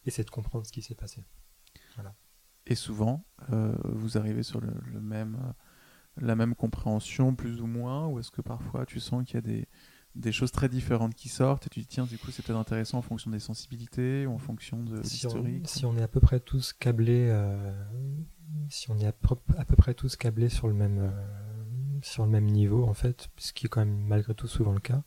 essayer 0.04 0.24
de 0.24 0.30
comprendre 0.30 0.66
ce 0.66 0.72
qui 0.72 0.82
s'est 0.82 0.94
passé. 0.94 1.24
Voilà. 1.94 2.14
Et 2.66 2.74
souvent, 2.74 3.24
euh, 3.50 3.74
vous 3.84 4.18
arrivez 4.18 4.42
sur 4.42 4.60
le, 4.60 5.00
même, 5.00 5.36
euh, 5.42 5.52
la 6.18 6.36
même 6.36 6.54
compréhension, 6.54 7.34
plus 7.34 7.60
ou 7.60 7.66
moins, 7.66 8.06
ou 8.06 8.18
est-ce 8.18 8.30
que 8.30 8.42
parfois 8.42 8.84
tu 8.84 9.00
sens 9.00 9.24
qu'il 9.24 9.34
y 9.34 9.38
a 9.38 9.40
des, 9.40 9.68
des 10.16 10.32
choses 10.32 10.50
très 10.50 10.68
différentes 10.68 11.14
qui 11.14 11.28
sortent 11.28 11.66
et 11.66 11.70
tu 11.70 11.80
te 11.80 11.84
dis 11.84 11.86
tiens 11.86 12.04
du 12.04 12.18
coup 12.18 12.30
c'est 12.30 12.44
peut-être 12.44 12.58
intéressant 12.58 12.98
en 12.98 13.02
fonction 13.02 13.30
des 13.30 13.38
sensibilités 13.38 14.26
ou 14.26 14.32
en 14.32 14.38
fonction 14.38 14.82
de 14.82 15.00
l'historique 15.00 15.68
si, 15.68 15.86
on 15.86 15.96
est 15.96 16.02
à 16.02 16.08
peu 16.08 16.20
près 16.20 16.40
tous 16.40 16.72
câblés 16.72 17.32
si 18.68 18.90
on 18.90 18.98
est 18.98 19.06
à 19.06 19.12
peu, 19.12 19.36
à 19.56 19.64
peu, 19.64 19.76
près 19.76 19.94
tous 19.94 20.16
câblés 20.16 20.48
sur 20.48 20.66
le 20.66 20.74
même 20.74 21.12
sur 22.02 22.24
le 22.24 22.30
même 22.30 22.46
niveau 22.46 22.84
en 22.86 22.94
fait 22.94 23.28
ce 23.36 23.52
qui 23.52 23.66
est 23.66 23.68
quand 23.68 23.84
même 23.84 24.00
malgré 24.00 24.34
tout 24.34 24.48
souvent 24.48 24.72
le 24.72 24.80
cas 24.80 25.04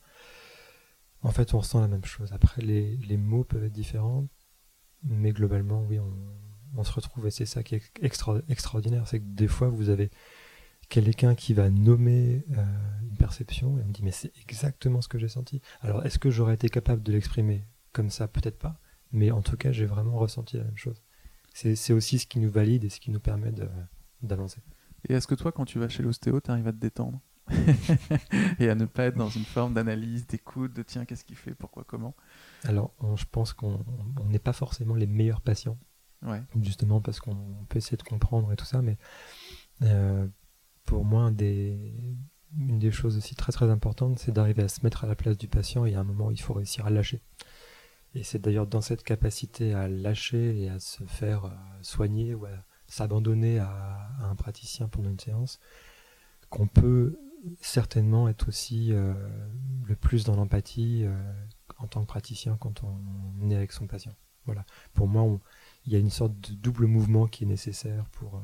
en 1.24 1.32
fait, 1.32 1.54
on 1.54 1.60
ressent 1.60 1.80
la 1.80 1.88
même 1.88 2.04
chose. 2.04 2.34
Après, 2.34 2.62
les, 2.62 2.98
les 2.98 3.18
mots 3.18 3.46
peuvent 3.46 3.64
être 3.64 3.72
différents, 3.72 4.28
mais 5.04 5.32
globalement, 5.32 5.82
oui, 5.84 6.00
on, 6.00 6.14
on 6.76 6.84
se 6.84 6.92
retrouve. 6.92 7.28
Et 7.28 7.32
c'est 7.32 7.46
ça 7.46 7.64
qui 7.64 7.76
est 7.76 7.92
extraordinaire, 8.02 9.08
c'est 9.08 9.20
que 9.20 9.26
des 9.26 9.48
fois, 9.48 9.70
vous 9.70 9.90
avez 9.90 10.12
quelqu'un 10.90 11.36
qui 11.36 11.54
va 11.54 11.70
nommer 11.70 12.46
euh, 12.58 12.66
une 13.10 13.18
perception 13.18 13.78
et 13.80 13.84
me 13.84 13.92
dit 13.92 14.04
mais 14.04 14.12
c'est 14.12 14.32
exactement 14.42 15.02
ce 15.02 15.08
que 15.08 15.18
j'ai 15.18 15.28
senti. 15.28 15.62
Alors, 15.82 16.06
est-ce 16.06 16.20
que 16.20 16.30
j'aurais 16.30 16.56
été 16.56 16.70
capable 16.70 17.04
de 17.04 17.12
l'exprimer 17.12 17.66
comme 17.92 18.10
ça? 18.10 18.28
Peut-être 18.28 18.60
pas, 18.60 18.80
mais 19.12 19.32
en 19.32 19.42
tout 19.42 19.58
cas, 19.58 19.72
j'ai 19.72 19.86
vraiment 19.86 20.18
ressenti 20.18 20.58
la 20.58 20.64
même 20.64 20.78
chose. 20.78 21.02
C'est 21.54 21.94
aussi 21.94 22.18
ce 22.18 22.26
qui 22.26 22.40
nous 22.40 22.50
valide 22.50 22.84
et 22.84 22.90
ce 22.90 23.00
qui 23.00 23.12
nous 23.12 23.20
permet 23.20 23.54
d'avancer. 24.24 24.60
Et 25.08 25.14
est-ce 25.14 25.28
que 25.28 25.36
toi, 25.36 25.52
quand 25.52 25.66
tu 25.66 25.78
vas 25.78 25.88
chez 25.88 26.02
l'ostéo, 26.02 26.42
tu 26.42 26.50
arrives 26.50 26.68
à 26.68 26.72
te 26.72 26.78
détendre? 26.78 27.22
Et 28.60 28.70
à 28.70 28.76
ne 28.76 28.86
pas 28.86 29.04
être 29.04 29.18
dans 29.18 29.30
une 29.30 29.44
forme 29.44 29.74
d'analyse, 29.74 30.26
d'écoute, 30.26 30.74
de 30.74 30.82
tiens, 30.82 31.06
qu'est-ce 31.06 31.26
qu'il 31.26 31.36
fait, 31.36 31.54
pourquoi, 31.54 31.84
comment? 31.84 32.16
Alors, 32.64 32.94
je 33.16 33.26
pense 33.30 33.54
qu'on 33.54 33.84
n'est 34.30 34.40
pas 34.40 34.54
forcément 34.54 34.96
les 34.96 35.08
meilleurs 35.08 35.42
patients, 35.42 35.78
justement 36.62 37.02
parce 37.02 37.20
qu'on 37.20 37.66
peut 37.70 37.78
essayer 37.78 37.98
de 37.98 38.04
comprendre 38.04 38.52
et 38.52 38.56
tout 38.56 38.66
ça, 38.66 38.82
mais 38.82 38.98
euh, 39.82 40.26
pour 40.86 41.06
moi, 41.06 41.32
une 42.58 42.80
des 42.80 42.92
choses 42.92 43.18
aussi 43.18 43.36
très 43.36 43.52
très 43.52 43.70
importantes, 43.70 44.20
c'est 44.20 44.32
d'arriver 44.32 44.64
à 44.64 44.68
se 44.68 44.82
mettre 44.84 45.04
à 45.04 45.08
la 45.08 45.16
place 45.16 45.38
du 45.38 45.48
patient 45.48 45.86
et 45.86 45.96
à 45.96 46.02
un 46.02 46.04
moment, 46.04 46.32
il 46.32 46.42
faut 46.42 46.54
réussir 46.54 46.86
à 46.86 46.90
lâcher. 46.90 47.22
Et 48.16 48.24
c'est 48.24 48.40
d'ailleurs 48.40 48.68
dans 48.68 48.82
cette 48.82 49.04
capacité 49.04 49.74
à 49.74 49.88
lâcher 49.88 50.62
et 50.62 50.70
à 50.70 50.80
se 50.80 51.04
faire 51.06 51.46
euh, 51.46 51.50
soigner 51.82 52.36
ou 52.36 52.46
à 52.46 52.52
s'abandonner 52.88 53.60
à, 53.60 54.12
un 54.22 54.36
praticien 54.36 54.88
pendant 54.88 55.10
une 55.10 55.20
séance 55.20 55.60
qu'on 56.50 56.68
peut 56.68 57.18
certainement 57.60 58.30
être 58.30 58.50
aussi 58.50 58.94
euh, 58.94 59.14
le 59.86 59.96
plus 59.96 60.24
dans 60.26 60.36
l'empathie 60.36 61.04
euh, 61.06 61.18
en 61.80 61.88
tant 61.88 62.02
que 62.02 62.08
praticien 62.08 62.56
quand 62.60 62.84
on 62.84 63.50
est 63.50 63.56
avec 63.56 63.72
son 63.72 63.88
patient. 63.88 64.14
Voilà. 64.46 64.66
Pour 64.94 65.08
moi, 65.08 65.40
il 65.86 65.94
y 65.94 65.96
a 65.96 66.00
une 66.00 66.10
sorte 66.10 66.40
de 66.40 66.56
double 66.56 66.86
mouvement 66.86 67.26
qui 67.28 67.46
est 67.46 67.48
nécessaire 67.48 68.06
pour, 68.12 68.42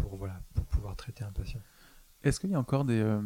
pour, 0.00 0.16
voilà, 0.16 0.40
pour 0.54 0.64
pouvoir 0.66 0.96
traiter 0.96 1.24
un 1.24 1.32
patient. 1.32 1.60
Est-ce 2.22 2.40
qu'il 2.40 2.50
y 2.50 2.54
a 2.54 2.58
encore 2.58 2.84
des, 2.84 3.18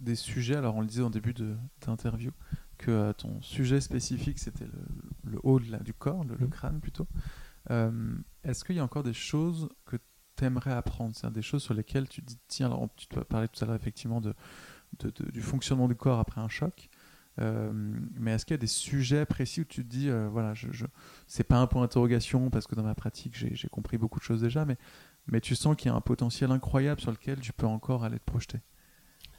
des, 0.00 0.16
sujets, 0.16 0.56
alors 0.56 0.76
on 0.76 0.80
le 0.80 0.86
disait 0.86 1.02
en 1.02 1.10
début 1.10 1.34
d'interview, 1.80 2.32
que 2.78 3.12
ton 3.12 3.40
sujet 3.40 3.80
spécifique 3.80 4.40
c'était 4.40 4.64
le, 4.64 5.30
le, 5.30 5.38
haut 5.44 5.60
de 5.60 5.76
du 5.84 5.94
corps, 5.94 6.24
le, 6.24 6.34
le 6.34 6.46
mmh. 6.46 6.50
crâne 6.50 6.80
plutôt. 6.80 7.06
Est-ce 7.68 8.64
qu'il 8.64 8.76
y 8.76 8.80
a 8.80 8.84
encore 8.84 9.04
des 9.04 9.12
choses 9.12 9.68
que 9.86 9.96
t'aimerais 10.34 10.72
apprendre? 10.72 11.14
C'est 11.14 11.30
des 11.30 11.42
choses 11.42 11.62
sur 11.62 11.74
lesquelles 11.74 12.08
tu 12.08 12.22
te 12.22 12.26
dis, 12.26 12.38
tiens, 12.48 12.66
alors 12.66 12.88
tu 12.96 13.06
te 13.06 13.20
parlais 13.20 13.48
tout 13.48 13.62
à 13.62 13.66
l'heure 13.66 13.76
effectivement 13.76 14.20
de, 14.20 14.34
du 15.32 15.40
fonctionnement 15.40 15.88
du 15.88 15.94
corps 15.94 16.18
après 16.18 16.40
un 16.40 16.48
choc. 16.48 16.90
Euh, 17.40 17.70
mais 17.72 18.32
est-ce 18.32 18.44
qu'il 18.44 18.54
y 18.54 18.56
a 18.56 18.58
des 18.58 18.66
sujets 18.66 19.24
précis 19.24 19.62
où 19.62 19.64
tu 19.64 19.82
te 19.82 19.88
dis, 19.88 20.10
euh, 20.10 20.28
voilà, 20.28 20.52
je, 20.54 20.70
je 20.70 20.84
c'est 21.26 21.44
pas 21.44 21.56
un 21.56 21.66
point 21.66 21.80
d'interrogation 21.80 22.50
parce 22.50 22.66
que 22.66 22.74
dans 22.74 22.82
ma 22.82 22.94
pratique 22.94 23.34
j'ai 23.34 23.68
compris 23.68 23.96
beaucoup 23.96 24.18
de 24.18 24.24
choses 24.24 24.42
déjà, 24.42 24.64
mais, 24.64 24.76
mais 25.26 25.40
tu 25.40 25.54
sens 25.54 25.76
qu'il 25.76 25.90
y 25.90 25.94
a 25.94 25.96
un 25.96 26.00
potentiel 26.00 26.50
incroyable 26.50 27.00
sur 27.00 27.10
lequel 27.10 27.40
tu 27.40 27.52
peux 27.52 27.66
encore 27.66 28.04
aller 28.04 28.18
te 28.18 28.24
projeter 28.24 28.58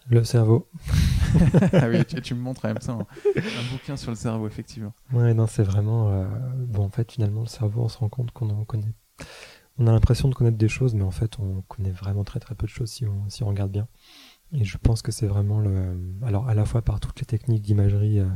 Le 0.10 0.24
cerveau. 0.24 0.70
ah 1.74 1.90
oui, 1.90 2.06
tu, 2.06 2.36
me 2.36 2.40
montres 2.40 2.66
même 2.66 2.82
ça, 2.82 2.94
un, 2.94 2.98
bouquin 3.72 3.98
sur 3.98 4.12
le 4.12 4.18
cerveau, 4.18 4.48
effectivement. 4.48 4.94
Ouais, 5.12 5.34
non, 5.34 5.48
c'est 5.48 5.64
vraiment. 5.64 6.10
Euh, 6.10 6.26
bon, 6.56 6.86
en 6.86 6.90
fait, 6.90 7.12
finalement, 7.12 7.42
le 7.42 7.48
cerveau, 7.48 7.84
on 7.84 7.90
se 7.90 7.98
rend 7.98 8.10
compte 8.10 8.32
qu'on 8.32 8.50
en 8.50 8.64
connaît 8.66 8.94
on 9.78 9.88
a 9.88 9.92
l'impression 9.92 10.30
de 10.30 10.36
connaître 10.36 10.58
des 10.58 10.68
choses, 10.68 10.94
mais 10.94 11.04
en 11.04 11.12
fait, 11.12 11.40
on 11.40 11.62
connaît 11.62 11.92
vraiment 11.92 12.24
très 12.24 12.40
très 12.40 12.56
peu 12.56 12.68
de 12.68 12.72
choses 12.72 12.92
si 12.92 13.06
on, 13.06 13.30
si 13.30 13.44
on 13.44 13.48
regarde 13.48 13.72
bien. 13.72 13.88
Et 14.52 14.64
je 14.64 14.78
pense 14.78 15.02
que 15.02 15.12
c'est 15.12 15.26
vraiment 15.26 15.60
le. 15.60 15.98
Alors, 16.22 16.48
à 16.48 16.54
la 16.54 16.66
fois 16.66 16.82
par 16.84 17.00
toutes 17.00 17.20
les 17.20 17.26
techniques 17.26 17.64
d'imagerie, 17.64 18.20
euh, 18.20 18.28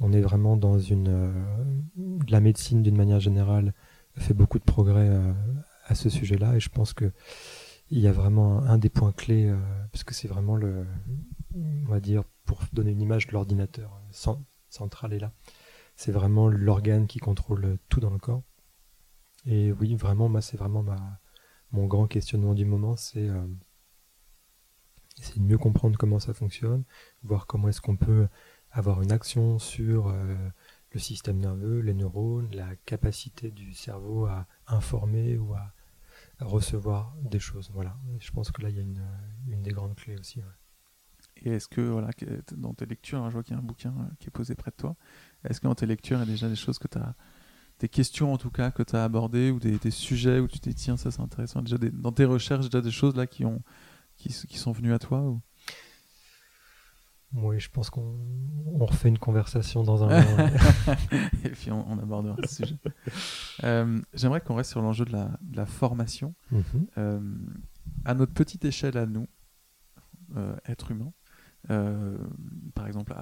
on 0.00 0.12
est 0.12 0.20
vraiment 0.20 0.56
dans 0.56 0.78
une. 0.78 1.08
Euh, 1.08 1.32
la 2.28 2.40
médecine, 2.40 2.82
d'une 2.82 2.96
manière 2.96 3.20
générale, 3.20 3.72
fait 4.16 4.34
beaucoup 4.34 4.58
de 4.58 4.64
progrès 4.64 5.10
à 5.84 5.94
ce 5.94 6.08
sujet-là. 6.08 6.56
Et 6.56 6.60
je 6.60 6.68
pense 6.68 6.92
que 6.92 7.12
il 7.90 8.00
y 8.00 8.08
a 8.08 8.12
vraiment 8.12 8.62
un, 8.62 8.78
des 8.78 8.88
points 8.88 9.12
clés, 9.12 9.54
puisque 9.92 10.12
c'est 10.12 10.28
vraiment 10.28 10.56
le. 10.56 10.86
On 11.54 11.90
va 11.90 12.00
dire, 12.00 12.24
pour 12.44 12.62
donner 12.72 12.92
une 12.92 13.00
image 13.00 13.26
de 13.28 13.32
l'ordinateur 13.32 14.00
central 14.68 15.12
est 15.12 15.18
là. 15.18 15.32
C'est 15.94 16.10
vraiment 16.10 16.48
l'organe 16.48 17.06
qui 17.06 17.18
contrôle 17.18 17.78
tout 17.88 18.00
dans 18.00 18.10
le 18.10 18.18
corps. 18.18 18.42
Et 19.46 19.70
oui, 19.72 19.94
vraiment, 19.94 20.28
moi, 20.28 20.40
c'est 20.40 20.56
vraiment 20.56 20.82
ma, 20.82 21.20
mon 21.70 21.86
grand 21.86 22.06
questionnement 22.06 22.54
du 22.54 22.64
moment, 22.64 22.96
c'est 22.96 23.28
essayer 25.18 25.40
de 25.40 25.46
mieux 25.46 25.58
comprendre 25.58 25.96
comment 25.96 26.18
ça 26.18 26.34
fonctionne, 26.34 26.84
voir 27.22 27.46
comment 27.46 27.68
est-ce 27.68 27.80
qu'on 27.80 27.96
peut 27.96 28.28
avoir 28.70 29.02
une 29.02 29.12
action 29.12 29.58
sur 29.58 30.08
euh, 30.08 30.34
le 30.94 31.00
système 31.00 31.38
nerveux, 31.38 31.80
les 31.80 31.94
neurones, 31.94 32.48
la 32.52 32.74
capacité 32.86 33.50
du 33.50 33.74
cerveau 33.74 34.26
à 34.26 34.46
informer 34.66 35.36
ou 35.36 35.52
à, 35.54 35.72
recevoir 36.40 37.14
des 37.22 37.38
choses. 37.38 37.70
Voilà. 37.74 37.96
je 38.18 38.30
pense 38.32 38.50
que 38.50 38.60
là, 38.62 38.68
il 38.68 38.76
y 38.76 38.78
a 38.78 38.82
une, 38.82 39.06
une 39.48 39.62
des 39.62 39.70
grandes 39.70 39.94
clés 39.94 40.16
aussi. 40.18 40.40
Et 41.42 41.50
est-ce 41.50 41.68
que, 41.68 41.80
voilà, 41.80 42.10
dans 42.56 42.74
tes 42.74 42.86
lectures, 42.86 43.18
hein, 43.18 43.28
je 43.28 43.34
vois 43.34 43.42
qu'il 43.42 43.54
y 43.54 43.56
a 43.56 43.60
un 43.60 43.62
bouquin 43.62 43.90
euh, 43.90 44.14
qui 44.18 44.28
est 44.28 44.30
posé 44.30 44.54
près 44.54 44.70
de 44.70 44.76
toi, 44.76 44.96
est-ce 45.44 45.60
que 45.60 45.66
dans 45.66 45.74
tes 45.74 45.86
lectures, 45.86 46.18
il 46.18 46.20
y 46.20 46.22
a 46.22 46.26
déjà 46.26 46.48
des 46.48 46.56
choses 46.56 46.78
que 46.78 46.88
tu 46.88 46.98
as, 46.98 47.14
des 47.80 47.88
questions 47.88 48.32
en 48.32 48.38
tout 48.38 48.50
cas 48.50 48.70
que 48.70 48.82
tu 48.82 48.94
as 48.94 49.04
abordées 49.04 49.50
ou 49.50 49.58
des, 49.58 49.90
sujets 49.90 50.38
où 50.38 50.46
tu 50.46 50.60
t'es 50.60 50.72
tiens, 50.72 50.96
ça 50.96 51.10
c'est 51.10 51.20
intéressant, 51.20 51.60
déjà 51.60 51.76
dans 51.76 52.12
tes 52.12 52.24
recherches, 52.24 52.66
déjà 52.66 52.80
des 52.80 52.90
choses 52.90 53.16
là 53.16 53.26
qui 53.26 53.44
ont, 53.44 53.62
qui, 54.16 54.32
sont 54.32 54.72
venus 54.72 54.92
à 54.92 54.98
toi 54.98 55.20
ou... 55.22 55.40
Oui, 57.34 57.58
je 57.58 57.68
pense 57.68 57.90
qu'on 57.90 58.16
refait 58.78 59.08
une 59.08 59.18
conversation 59.18 59.82
dans 59.82 60.04
un 60.04 60.20
moment. 60.20 60.50
Et 61.44 61.50
puis 61.50 61.72
on, 61.72 61.98
abordera 61.98 62.36
ce 62.44 62.64
sujet. 62.64 62.78
Euh, 63.64 64.00
j'aimerais 64.12 64.40
qu'on 64.40 64.54
reste 64.54 64.70
sur 64.70 64.82
l'enjeu 64.82 65.04
de 65.04 65.12
la, 65.12 65.66
formation. 65.66 66.34
Mhm. 66.52 66.62
Euh, 66.98 67.20
à 68.04 68.14
notre 68.14 68.32
petite 68.32 68.64
échelle 68.64 68.96
à 68.96 69.06
nous, 69.06 69.26
euh, 70.36 70.54
être 70.66 70.92
humain, 70.92 71.12
par 72.74 72.86
exemple, 72.86 73.14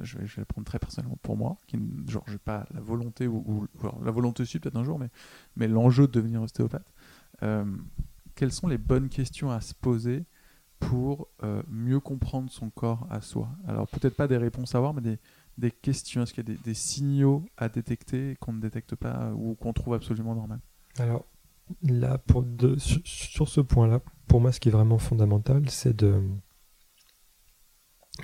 je, 0.00 0.18
vais, 0.18 0.26
le 0.36 0.44
prendre 0.44 0.64
très 0.64 0.78
personnellement 0.78 1.18
pour 1.22 1.36
moi, 1.36 1.58
qui 1.66 1.76
genre 2.06 2.24
j'ai 2.28 2.38
pas 2.38 2.64
la 2.72 2.80
volonté 2.80 3.26
ou, 3.26 3.66
la 4.02 4.12
volonté 4.12 4.44
aussi 4.44 4.60
peut-être 4.60 4.76
un 4.76 4.84
jour, 4.84 4.98
mais 4.98 5.10
mais 5.56 5.66
l'enjeu 5.66 6.06
de 6.06 6.12
devenir 6.12 6.40
ostéopathe. 6.40 6.92
quelles 8.36 8.52
sont 8.52 8.68
les 8.68 8.78
bonnes 8.78 9.08
questions 9.08 9.50
à 9.50 9.60
se 9.60 9.74
poser 9.74 10.24
pour 10.80 11.28
euh, 11.42 11.62
mieux 11.68 12.00
comprendre 12.00 12.50
son 12.50 12.70
corps 12.70 13.06
à 13.10 13.20
soi 13.20 13.48
Alors 13.68 13.86
peut-être 13.86 14.16
pas 14.16 14.26
des 14.26 14.36
réponses 14.36 14.74
à 14.74 14.78
avoir, 14.78 14.94
mais 14.94 15.18
des, 15.56 15.70
questions. 15.70 16.22
Est-ce 16.22 16.34
qu'il 16.34 16.48
y 16.48 16.52
a 16.52 16.56
des, 16.62 16.74
signaux 16.74 17.44
à 17.56 17.68
détecter 17.68 18.36
qu'on 18.40 18.54
ne 18.54 18.60
détecte 18.60 18.96
pas 18.96 19.30
ou 19.34 19.54
qu'on 19.54 19.72
trouve 19.72 19.94
absolument 19.94 20.34
normal? 20.34 20.58
Alors 20.98 21.26
là, 21.82 22.18
pour 22.18 22.44
sur, 22.78 23.48
ce 23.48 23.60
point-là, 23.60 24.00
pour 24.26 24.40
moi, 24.40 24.52
ce 24.52 24.58
qui 24.58 24.70
est 24.70 24.72
vraiment 24.72 24.98
fondamental, 24.98 25.68
c'est 25.68 25.94
de... 25.94 26.22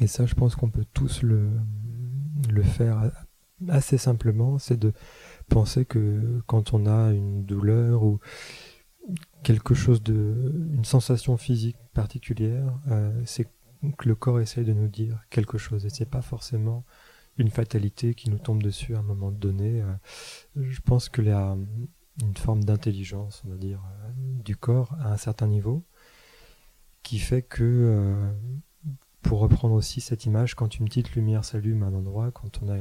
Et 0.00 0.06
ça, 0.06 0.26
je 0.26 0.34
pense 0.34 0.56
qu'on 0.56 0.70
peut 0.70 0.86
tous 0.92 1.22
le 1.22 1.52
faire 2.62 3.10
assez 3.68 3.98
simplement, 3.98 4.58
c'est 4.58 4.78
de 4.78 4.92
penser 5.48 5.84
que 5.84 6.42
quand 6.46 6.74
on 6.74 6.86
a 6.86 7.12
une 7.12 7.44
douleur 7.44 8.02
ou 8.02 8.18
quelque 9.42 9.74
chose 9.74 10.02
de, 10.02 10.52
une 10.74 10.84
sensation 10.84 11.36
physique 11.36 11.76
particulière, 11.94 12.72
euh, 12.90 13.12
c'est 13.24 13.48
que 13.96 14.08
le 14.08 14.14
corps 14.14 14.40
essaye 14.40 14.64
de 14.64 14.72
nous 14.72 14.88
dire 14.88 15.22
quelque 15.30 15.58
chose 15.58 15.84
et 15.86 15.90
c'est 15.90 16.10
pas 16.10 16.22
forcément 16.22 16.84
une 17.38 17.50
fatalité 17.50 18.14
qui 18.14 18.30
nous 18.30 18.38
tombe 18.38 18.62
dessus 18.62 18.96
à 18.96 19.00
un 19.00 19.02
moment 19.02 19.30
donné. 19.30 19.82
Euh, 19.82 19.92
je 20.56 20.80
pense 20.80 21.08
qu'il 21.08 21.26
y 21.26 21.30
a 21.30 21.56
une 22.22 22.36
forme 22.36 22.64
d'intelligence, 22.64 23.42
on 23.46 23.50
va 23.50 23.56
dire, 23.56 23.82
euh, 23.84 24.10
du 24.42 24.56
corps 24.56 24.94
à 25.00 25.12
un 25.12 25.16
certain 25.16 25.46
niveau 25.46 25.84
qui 27.02 27.20
fait 27.20 27.42
que, 27.42 28.32
pour 29.22 29.38
reprendre 29.38 29.74
aussi 29.74 30.00
cette 30.00 30.24
image, 30.24 30.56
quand 30.56 30.80
une 30.80 30.86
petite 30.86 31.14
lumière 31.14 31.44
s'allume 31.44 31.84
à 31.84 31.86
un 31.86 31.94
endroit, 31.94 32.32
quand 32.32 32.60
on 32.64 32.68
a 32.68 32.76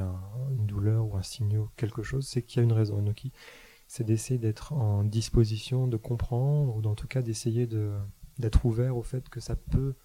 une 0.49 0.65
douleur 0.65 1.05
ou 1.05 1.15
un 1.15 1.21
signal, 1.21 1.65
quelque 1.75 2.01
chose, 2.01 2.27
c'est 2.27 2.41
qu'il 2.41 2.57
y 2.57 2.59
a 2.61 2.63
une 2.63 2.73
raison. 2.73 3.03
Donc, 3.03 3.23
c'est 3.87 4.03
d'essayer 4.03 4.39
d'être 4.39 4.73
en 4.73 5.03
disposition 5.03 5.87
de 5.87 5.97
comprendre, 5.97 6.75
ou 6.75 6.87
en 6.87 6.95
tout 6.95 7.07
cas 7.07 7.21
d'essayer 7.21 7.67
d'être 8.37 8.65
ouvert 8.65 8.97
au 8.97 9.03
fait 9.03 9.29
que 9.29 9.39
ça 9.39 9.55
peut 9.55 9.95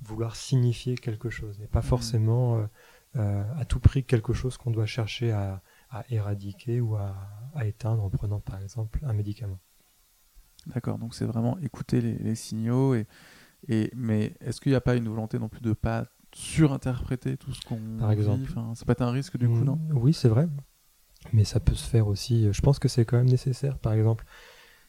vouloir 0.00 0.34
signifier 0.36 0.96
quelque 0.96 1.30
chose, 1.30 1.60
et 1.60 1.66
pas 1.66 1.80
mmh. 1.80 1.84
forcément 1.84 2.58
euh, 2.58 2.66
euh, 3.16 3.44
à 3.56 3.64
tout 3.64 3.78
prix 3.78 4.04
quelque 4.04 4.32
chose 4.32 4.56
qu'on 4.56 4.70
doit 4.70 4.86
chercher 4.86 5.30
à, 5.32 5.62
éradiquer 6.08 6.80
ou 6.80 6.96
à, 6.96 7.14
éteindre 7.64 8.02
en 8.02 8.08
prenant 8.08 8.40
par 8.40 8.60
exemple 8.60 8.98
un 9.02 9.12
médicament. 9.12 9.58
D'accord, 10.66 10.98
donc 10.98 11.14
c'est 11.14 11.26
vraiment 11.26 11.58
écouter 11.58 12.00
les, 12.00 12.34
signaux, 12.34 12.94
et, 12.94 13.06
et, 13.68 13.90
mais 13.94 14.34
est-ce 14.40 14.60
qu'il 14.60 14.72
n'y 14.72 14.76
a 14.76 14.80
pas 14.80 14.96
une 14.96 15.08
volonté 15.08 15.38
non 15.38 15.48
plus 15.48 15.60
de 15.60 15.72
pas 15.74 16.06
surinterpréter 16.34 17.36
tout 17.36 17.52
ce 17.52 17.60
qu'on 17.60 17.98
Par 17.98 18.10
exemple. 18.10 18.50
ça 18.74 18.84
peut 18.86 18.92
être 18.92 19.02
un 19.02 19.10
risque 19.10 19.36
du 19.36 19.48
coup, 19.48 19.56
mmh, 19.56 19.64
non? 19.64 19.78
Oui, 19.90 20.14
c'est 20.14 20.28
vrai. 20.28 20.48
Mais 21.32 21.44
ça 21.44 21.60
peut 21.60 21.74
se 21.74 21.88
faire 21.88 22.08
aussi. 22.08 22.46
Euh, 22.46 22.52
je 22.52 22.60
pense 22.60 22.78
que 22.78 22.88
c'est 22.88 23.04
quand 23.04 23.16
même 23.16 23.28
nécessaire. 23.28 23.78
Par 23.78 23.92
exemple, 23.92 24.24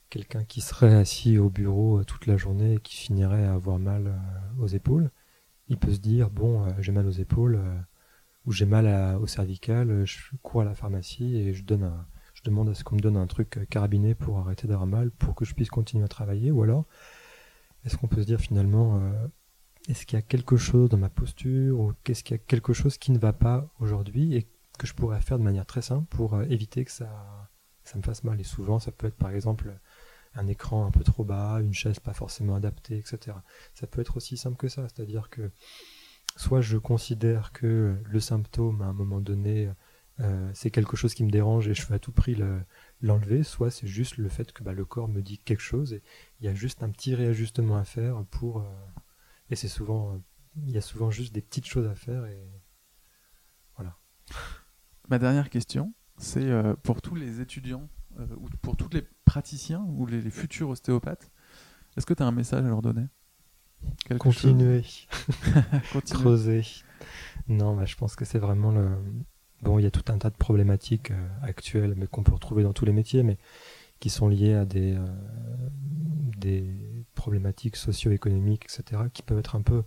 quelqu'un 0.10 0.44
qui 0.44 0.62
serait 0.62 0.96
assis 0.96 1.38
au 1.38 1.50
bureau 1.50 2.00
euh, 2.00 2.04
toute 2.04 2.26
la 2.26 2.38
journée 2.38 2.76
et 2.76 2.80
qui 2.80 2.96
finirait 2.96 3.46
à 3.46 3.54
avoir 3.54 3.80
mal 3.80 4.08
euh, 4.08 4.64
aux 4.64 4.68
épaules, 4.68 5.12
il 5.70 5.78
peut 5.78 5.94
se 5.94 6.00
dire 6.00 6.30
bon, 6.30 6.68
j'ai 6.80 6.92
mal 6.92 7.08
aux 7.08 7.12
épaules 7.12 7.60
ou 8.46 8.52
j'ai 8.52 8.66
mal 8.66 9.18
au 9.22 9.28
cervical, 9.28 10.06
je 10.06 10.20
cours 10.42 10.62
à 10.62 10.66
la 10.66 10.76
pharmacie 10.76 11.38
et 11.38 11.54
je 11.54 11.64
donne 11.64 11.90
je 12.34 12.42
demande 12.44 12.68
à 12.68 12.74
ce 12.74 12.84
qu'on 12.84 12.96
me 12.96 13.00
donne 13.00 13.16
un 13.16 13.28
truc 13.28 13.66
carabiné 13.70 14.14
pour 14.14 14.40
arrêter 14.40 14.68
d'avoir 14.68 14.88
mal, 14.88 15.10
pour 15.10 15.36
que 15.36 15.46
je 15.46 15.56
puisse 15.56 15.70
continuer 15.70 16.04
à 16.04 16.10
travailler. 16.10 16.52
Ou 16.52 16.64
alors, 16.64 16.86
est-ce 17.86 17.96
qu'on 17.96 18.08
peut 18.08 18.22
se 18.22 18.28
dire 18.28 18.42
finalement, 18.42 19.02
est-ce 19.88 20.06
qu'il 20.06 20.18
y 20.18 20.20
a 20.20 20.22
quelque 20.22 20.58
chose 20.58 20.90
dans 20.90 20.98
ma 20.98 21.10
posture 21.10 21.80
ou 21.80 21.94
qu'est-ce 22.04 22.24
qu'il 22.24 22.36
y 22.36 22.40
a 22.40 22.44
quelque 22.46 22.74
chose 22.74 22.98
qui 22.98 23.14
ne 23.14 23.18
va 23.18 23.32
pas 23.32 23.74
aujourd'hui 23.80 24.36
que 24.78 24.88
je 24.88 24.94
pourrais 24.94 25.22
faire 25.22 25.40
de 25.40 25.44
manière 25.44 25.66
très 25.66 25.82
simple 25.82 26.06
pour 26.08 26.36
euh, 26.36 26.46
éviter 26.50 26.86
que 26.86 26.92
ça, 26.92 27.50
ça 27.84 27.98
me 27.98 28.04
fasse 28.04 28.24
mal. 28.24 28.40
Et 28.40 28.44
souvent, 28.44 28.80
ça 28.80 28.92
peut 28.92 29.08
être 29.08 29.18
par 29.18 29.32
exemple 29.32 29.74
un 30.36 30.48
écran 30.48 30.86
un 30.86 30.92
peu 30.92 31.04
trop 31.04 31.24
bas, 31.24 31.60
une 31.62 31.74
chaise 31.74 32.00
pas 32.00 32.14
forcément 32.14 32.56
adaptée, 32.56 32.98
etc. 32.98 33.38
Ça 33.74 33.88
peut 33.88 34.02
être 34.02 34.18
aussi 34.18 34.38
simple 34.38 34.58
que 34.58 34.68
ça, 34.68 34.88
c'est-à-dire 34.90 35.30
que 35.30 35.52
soit 36.36 36.62
je 36.62 36.78
considère 36.78 37.52
que 37.52 37.96
le 38.04 38.20
symptôme 38.20 38.82
à 38.82 38.86
un 38.86 38.94
moment 38.94 39.22
donné 39.22 39.72
euh, 40.20 40.52
c'est 40.54 40.70
quelque 40.70 40.96
chose 40.96 41.16
qui 41.16 41.24
me 41.24 41.32
dérange 41.32 41.68
et 41.68 41.74
je 41.74 41.86
veux 41.88 41.96
à 41.96 42.00
tout 42.00 42.12
prix 42.12 42.38
l'enlever, 43.02 43.44
soit 43.44 43.72
c'est 43.72 43.88
juste 43.88 44.18
le 44.18 44.30
fait 44.30 44.52
que 44.52 44.64
bah, 44.64 44.74
le 44.74 44.86
corps 44.86 45.08
me 45.08 45.22
dit 45.22 45.40
quelque 45.40 45.62
chose 45.62 45.94
et 45.94 46.04
il 46.40 46.46
y 46.46 46.50
a 46.50 46.54
juste 46.54 46.84
un 46.84 46.90
petit 46.90 47.16
réajustement 47.16 47.78
à 47.78 47.84
faire 47.84 48.24
pour 48.30 48.60
euh, 48.60 48.64
et 49.50 49.56
c'est 49.56 49.68
souvent 49.68 50.22
il 50.56 50.72
y 50.72 50.78
a 50.78 50.82
souvent 50.82 51.10
juste 51.10 51.34
des 51.34 51.42
petites 51.42 51.66
choses 51.66 51.88
à 51.88 51.96
faire 51.96 52.26
et 52.26 52.48
voilà. 53.76 53.98
Ma 55.10 55.20
dernière 55.20 55.50
question, 55.50 55.94
c'est 56.18 56.50
euh, 56.50 56.76
pour 56.84 57.02
tous 57.02 57.16
les 57.16 57.42
étudiants 57.42 57.90
euh, 58.20 58.26
ou 58.38 58.48
pour 58.62 58.78
tous 58.78 58.90
les 58.94 59.04
praticiens 59.26 59.86
ou 59.90 60.06
les, 60.06 60.22
futurs 60.30 60.70
ostéopathes, 60.70 61.30
est-ce 61.98 62.06
que 62.06 62.14
tu 62.14 62.24
as 62.24 62.26
un 62.26 62.32
message 62.32 62.64
à 62.64 62.68
leur 62.68 62.82
donner? 62.82 63.08
Continuer. 64.20 64.84
Creuser. 66.10 66.64
Non, 67.50 67.76
bah, 67.76 67.86
je 67.86 67.96
pense 67.96 68.16
que 68.16 68.24
c'est 68.24 68.40
vraiment 68.40 68.72
le. 68.72 68.92
Bon, 69.62 69.78
il 69.78 69.84
y 69.84 69.86
a 69.86 69.92
tout 69.92 70.12
un 70.12 70.18
tas 70.18 70.30
de 70.30 70.36
problématiques 70.36 71.12
euh, 71.12 71.28
actuelles, 71.42 71.96
mais 71.98 72.08
qu'on 72.08 72.24
peut 72.24 72.34
retrouver 72.34 72.64
dans 72.64 72.74
tous 72.74 72.86
les 72.86 72.94
métiers, 72.94 73.24
mais 73.24 73.38
qui 74.00 74.10
sont 74.10 74.28
liées 74.28 74.54
à 74.54 74.66
des, 74.66 74.98
des 76.38 76.66
problématiques 77.16 77.78
socio-économiques, 77.78 78.66
etc., 78.66 79.04
qui 79.14 79.22
peuvent 79.22 79.40
être 79.40 79.56
un 79.56 79.62
peu 79.62 79.84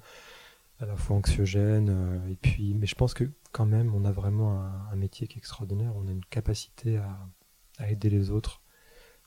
à 0.81 0.87
la 0.87 0.97
fois 0.97 1.17
anxiogènes. 1.17 2.23
et 2.31 2.37
puis, 2.37 2.73
mais 2.73 2.87
je 2.87 2.95
pense 2.95 3.13
que 3.13 3.25
quand 3.57 3.65
même, 3.65 3.95
on 3.95 4.05
a 4.05 4.13
vraiment 4.13 4.61
un, 4.61 4.97
métier 4.97 5.27
qui 5.27 5.39
est 5.39 5.41
extraordinaire. 5.41 5.97
On 5.97 6.07
a 6.09 6.11
une 6.11 6.27
capacité 6.27 6.99
à, 6.99 7.89
aider 7.89 8.11
les 8.11 8.31
autres 8.31 8.61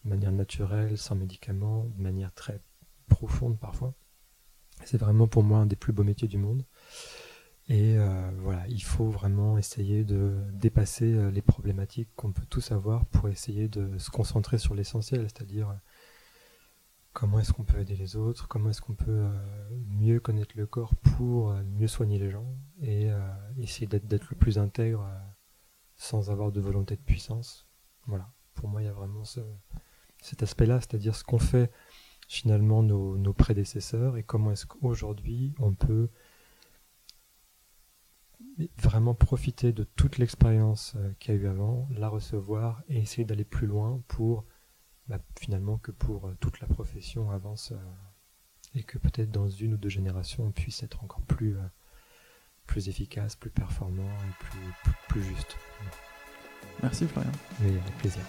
de 0.04 0.10
manière 0.12 0.32
naturelle, 0.32 1.00
sans 1.00 1.16
médicaments, 1.16 1.86
de 1.86 2.00
manière 2.00 2.32
très 2.36 2.62
profonde 3.08 3.58
parfois. 3.58 3.96
C'est 4.86 5.00
vraiment 5.00 5.28
pour 5.28 5.42
moi 5.42 5.58
un 5.58 5.66
des 5.66 5.76
plus 5.76 5.94
beaux 5.94 6.04
métiers 6.04 6.28
du 6.28 6.38
monde. 6.38 6.64
Et 7.70 7.98
euh, 7.98 8.30
voilà, 8.38 8.68
il 8.68 8.84
faut 8.84 9.10
vraiment 9.10 9.58
essayer 9.58 10.04
de 10.04 10.38
dépasser 10.54 11.12
euh, 11.12 11.32
les 11.32 11.42
problématiques 11.42 12.10
qu'on 12.16 12.32
peut 12.32 12.46
tous 12.48 12.72
avoir 12.72 13.08
pour 13.08 13.30
essayer 13.30 13.68
de 13.68 13.98
se 13.98 14.12
concentrer 14.12 14.60
sur 14.60 14.76
l'essentiel, 14.76 15.22
c'est-à-dire 15.22 15.76
comment 17.14 17.40
est-ce 17.40 17.54
qu'on 17.54 17.64
peut 17.64 17.80
aider 17.80 17.96
les 17.96 18.16
autres, 18.16 18.48
comment 18.48 18.70
est-ce 18.70 18.82
qu'on 18.82 18.96
peut 18.96 19.06
euh, 19.10 19.30
mieux 19.88 20.20
connaître 20.20 20.56
le 20.56 20.66
corps 20.66 20.96
pour 20.96 21.52
euh, 21.52 21.64
mieux 21.64 21.88
soigner 21.88 22.20
les 22.20 22.30
gens 22.30 22.46
et 22.82 23.12
euh, 23.12 23.20
essayer 23.58 23.88
d'être 23.88 24.30
le 24.30 24.36
plus 24.38 24.58
intègre 24.58 25.10
sans 25.96 26.30
avoir 26.30 26.52
de 26.52 26.62
volonté 26.62 26.96
de 26.96 27.02
puissance? 27.02 27.68
Voilà, 28.06 28.32
pour 28.54 28.70
moi 28.70 28.82
il 28.82 28.86
y 28.86 28.90
a 28.90 28.94
vraiment 28.94 29.24
ce, 29.24 29.42
cet 30.22 30.44
aspect-là, 30.44 30.80
c'est-à-dire 30.80 31.16
ce 31.16 31.24
qu'ont 31.24 31.40
fait 31.40 31.72
finalement 32.28 32.84
nos, 32.84 33.34
prédécesseurs 33.34 34.18
et 34.18 34.24
comment 34.24 34.52
est-ce 34.52 34.68
qu'aujourd'hui 34.68 35.56
on 35.58 35.74
peut 35.74 36.10
vraiment 38.78 39.16
profiter 39.16 39.72
de 39.72 39.84
toute 39.84 40.18
l'expérience 40.18 40.96
qu'il 41.20 41.34
y 41.34 41.38
a 41.38 41.42
eu 41.42 41.48
avant, 41.48 41.88
la 41.92 42.10
recevoir 42.10 42.84
et 42.88 43.00
essayer 43.00 43.26
d'aller 43.26 43.46
plus 43.46 43.68
loin 43.68 44.04
pour 44.08 44.46
bah, 45.10 45.20
finalement 45.40 45.78
que 45.78 45.92
pour 45.92 46.28
euh, 46.28 46.38
toute 46.40 46.60
la 46.62 46.68
profession 46.68 47.32
avance 47.32 47.74
et 48.76 48.84
que 48.84 48.98
peut-être 48.98 49.32
dans 49.32 49.50
une 49.50 49.74
ou 49.74 49.78
deux 49.78 49.90
générations 49.90 50.46
on 50.46 50.52
puisse 50.52 50.84
être 50.84 51.04
encore 51.04 51.22
plus, 51.22 51.58
plus 52.68 52.88
efficace, 52.88 53.36
plus 53.36 53.50
performant 53.50 54.04
et 54.04 54.44
plus, 54.44 54.94
plus, 55.10 55.24
juste. 55.24 55.58
Merci 56.84 57.08
Florian. 57.08 57.32
Oui, 57.62 57.70
avec 57.70 57.98
plaisir. 57.98 58.22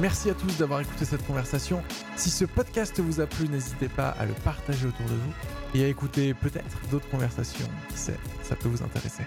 Merci 0.00 0.30
à 0.30 0.34
tous 0.34 0.58
d'avoir 0.58 0.80
écouté 0.80 1.04
cette 1.04 1.24
conversation. 1.26 1.82
Si 2.16 2.30
ce 2.30 2.44
podcast 2.44 3.00
vous 3.00 3.20
a 3.20 3.26
plu, 3.26 3.48
n'hésitez 3.48 3.88
pas 3.88 4.10
à 4.10 4.24
le 4.24 4.34
partager 4.34 4.86
autour 4.86 5.06
de 5.06 5.14
vous 5.14 5.32
et 5.74 5.84
à 5.84 5.88
écouter 5.88 6.34
peut-être 6.34 6.88
d'autres 6.90 7.08
conversations. 7.10 7.68
Qui 7.88 7.98
sait, 7.98 8.18
ça 8.42 8.54
peut 8.56 8.68
vous 8.68 8.82
intéresser. 8.82 9.24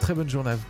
Très 0.00 0.14
bonne 0.14 0.28
journée 0.28 0.50
à 0.50 0.56
vous. 0.56 0.66